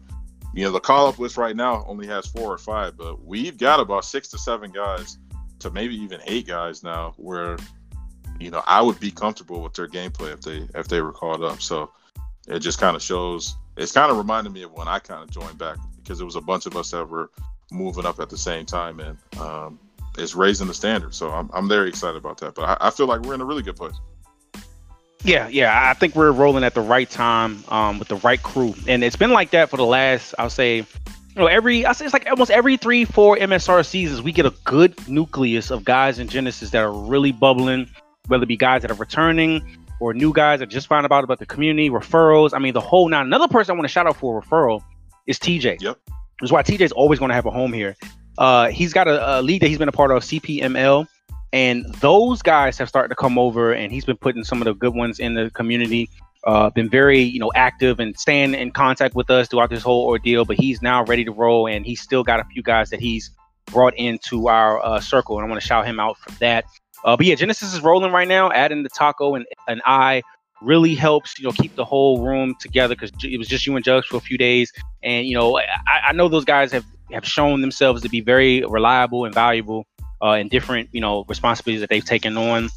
[0.53, 3.57] you know, the call up list right now only has four or five, but we've
[3.57, 5.19] got about six to seven guys
[5.61, 7.57] to maybe even eight guys now where,
[8.39, 11.43] you know, I would be comfortable with their gameplay if they if they were called
[11.43, 11.61] up.
[11.62, 11.91] So
[12.49, 15.31] it just kind of shows it's kind of reminded me of when I kind of
[15.31, 17.31] joined back because it was a bunch of us that were
[17.70, 19.78] moving up at the same time and um,
[20.19, 21.15] it's raising the standard.
[21.15, 22.55] So I'm, I'm very excited about that.
[22.55, 23.95] But I, I feel like we're in a really good place.
[25.23, 25.91] Yeah, yeah.
[25.91, 29.16] I think we're rolling at the right time um, with the right crew, and it's
[29.16, 30.87] been like that for the last, I'll say,
[31.35, 34.47] you know, every I say it's like almost every three, four MSR seasons, we get
[34.47, 37.89] a good nucleus of guys in Genesis that are really bubbling,
[38.27, 41.39] whether it be guys that are returning or new guys that just found out about
[41.39, 42.51] the community referrals.
[42.52, 43.20] I mean, the whole now.
[43.20, 44.82] Another person I want to shout out for a referral
[45.27, 45.81] is TJ.
[45.81, 45.98] Yep.
[46.40, 47.94] which is why TJ's always going to have a home here.
[48.39, 51.07] Uh, he's got a, a league that he's been a part of, CPML,
[51.52, 54.74] and those guys have started to come over, and he's been putting some of the
[54.74, 56.09] good ones in the community.
[56.45, 60.07] Uh, been very, you know, active and staying in contact with us throughout this whole
[60.07, 60.45] ordeal.
[60.45, 63.31] But he's now ready to roll, and he's still got a few guys that he's
[63.67, 66.65] brought into our uh, circle, and I want to shout him out for that.
[67.05, 68.51] Uh, but yeah, Genesis is rolling right now.
[68.51, 70.23] Adding the taco and and I
[70.62, 73.85] really helps you know keep the whole room together because it was just you and
[73.85, 74.73] Jugs for a few days,
[75.03, 78.62] and you know I, I know those guys have have shown themselves to be very
[78.69, 79.87] reliable and valuable
[80.23, 82.69] uh, in different you know responsibilities that they've taken on.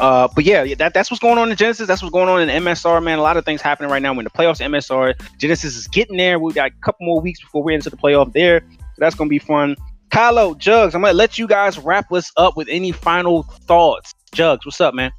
[0.00, 1.86] Uh, but yeah, that, that's what's going on in Genesis.
[1.86, 3.18] That's what's going on in MSR, man.
[3.18, 4.12] A lot of things happening right now.
[4.12, 6.38] When the playoffs, MSR, Genesis is getting there.
[6.38, 8.64] We got a couple more weeks before we're into the playoff there.
[8.70, 9.76] So that's gonna be fun.
[10.10, 14.14] Kylo, Jugs, I'm gonna let you guys wrap us up with any final thoughts.
[14.32, 15.12] Jugs, what's up, man?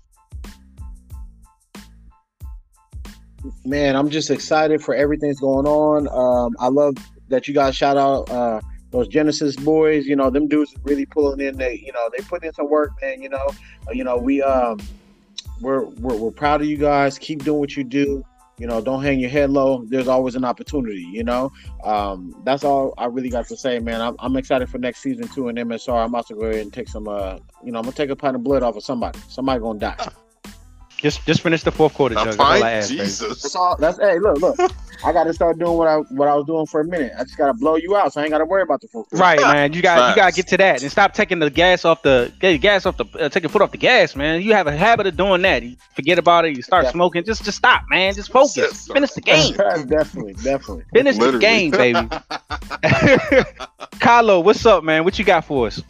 [3.64, 6.08] Man, I'm just excited for everything's going on.
[6.08, 6.96] Um, I love
[7.30, 8.62] that you guys shout out uh,
[8.96, 10.06] those Genesis boys.
[10.06, 11.58] You know, them dudes are really pulling in.
[11.58, 13.22] They, you know, they put in some work, man.
[13.22, 13.48] You know,
[13.88, 14.80] uh, you know, we um,
[15.62, 17.20] we're, we're we're proud of you guys.
[17.20, 18.24] Keep doing what you do.
[18.58, 19.84] You know, don't hang your head low.
[19.86, 21.06] There's always an opportunity.
[21.12, 21.52] You know,
[21.84, 24.00] um, that's all I really got to say, man.
[24.00, 26.04] I'm, I'm excited for next season too in MSR.
[26.04, 27.08] I'm about to go ahead and take some.
[27.08, 29.20] Uh, you know, I'm gonna take a pint of blood off of somebody.
[29.28, 30.10] Somebody gonna die.
[30.98, 32.26] Just just finish the fourth quarter, Jug.
[32.26, 33.42] That's all I ask, Jesus.
[33.42, 33.76] That's all.
[33.78, 34.72] That's hey, look, look.
[35.04, 37.14] I got to start doing what I what I was doing for a minute.
[37.18, 38.88] I just got to blow you out, so I ain't got to worry about the
[38.88, 39.10] fourth.
[39.10, 39.22] Quarter.
[39.22, 39.74] Right, man.
[39.74, 42.32] You got you got to get to that and stop taking the gas off the
[42.40, 44.42] get gas off the uh, take your foot off the gas, man.
[44.42, 45.64] You have a habit of doing that.
[45.64, 46.56] You forget about it.
[46.56, 46.98] You start definitely.
[46.98, 47.24] smoking.
[47.26, 48.14] Just just stop, man.
[48.14, 48.88] Just focus.
[48.88, 49.54] Finish the game.
[49.88, 50.86] definitely, definitely.
[50.94, 51.38] Finish Literally.
[51.38, 52.00] the game, baby.
[54.00, 55.04] Kylo, what's up, man?
[55.04, 55.82] What you got for us?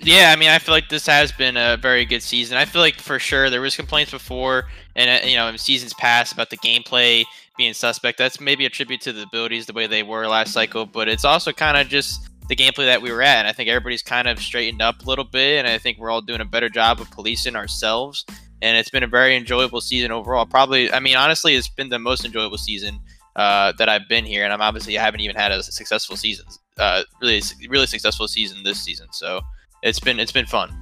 [0.00, 2.56] Yeah, I mean, I feel like this has been a very good season.
[2.58, 4.64] I feel like for sure there was complaints before,
[4.96, 7.24] and uh, you know, in seasons past about the gameplay
[7.56, 8.18] being suspect.
[8.18, 11.24] That's maybe a tribute to the abilities the way they were last cycle, but it's
[11.24, 13.38] also kind of just the gameplay that we were at.
[13.38, 16.10] And I think everybody's kind of straightened up a little bit, and I think we're
[16.10, 18.24] all doing a better job of policing ourselves.
[18.60, 20.44] And it's been a very enjoyable season overall.
[20.46, 22.98] Probably, I mean, honestly, it's been the most enjoyable season
[23.36, 26.46] uh, that I've been here, and I'm obviously I haven't even had a successful season,
[26.78, 29.08] uh, really, really successful season this season.
[29.12, 29.40] So
[29.84, 30.72] it's been it's been fun.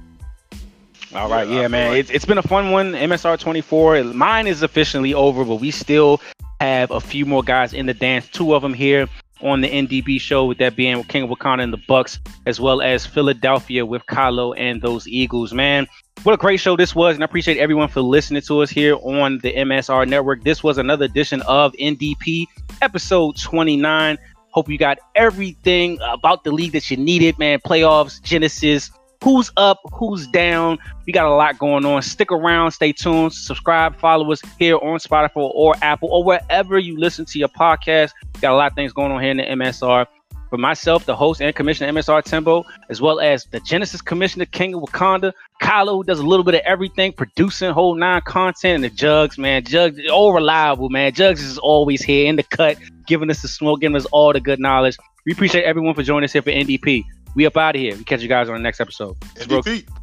[1.13, 1.99] All right, yeah, yeah man, like...
[1.99, 2.93] it's, it's been a fun one.
[2.93, 6.19] MSR 24, mine is officially over, but we still
[6.59, 8.27] have a few more guys in the dance.
[8.29, 9.07] Two of them here
[9.41, 12.81] on the NDP show, with that being King of Wakanda and the Bucks, as well
[12.81, 15.53] as Philadelphia with Kylo and those Eagles.
[15.53, 15.85] Man,
[16.23, 18.95] what a great show this was, and I appreciate everyone for listening to us here
[18.95, 20.43] on the MSR Network.
[20.43, 22.45] This was another edition of NDP,
[22.81, 24.17] episode 29.
[24.53, 27.59] Hope you got everything about the league that you needed, man.
[27.59, 28.91] Playoffs, Genesis,
[29.23, 30.77] who's up, who's down.
[31.07, 32.03] We got a lot going on.
[32.03, 36.99] Stick around, stay tuned, subscribe, follow us here on Spotify or Apple or wherever you
[36.99, 38.11] listen to your podcast.
[38.41, 40.05] Got a lot of things going on here in the MSR.
[40.53, 44.75] For myself, the host and commissioner MSR Timbo, as well as the Genesis Commissioner King
[44.75, 48.83] of Wakanda, Kylo, who does a little bit of everything, producing whole nine content, and
[48.83, 49.63] the Jugs, man.
[49.63, 51.11] Jugs, all reliable, man.
[51.11, 52.77] Jugs is always here in the cut,
[53.07, 54.95] giving us the smoke, giving us all the good knowledge.
[55.25, 57.03] We appreciate everyone for joining us here for NDP.
[57.35, 57.97] We up out of here.
[57.97, 59.19] We catch you guys on the next episode.
[59.21, 60.02] NDP.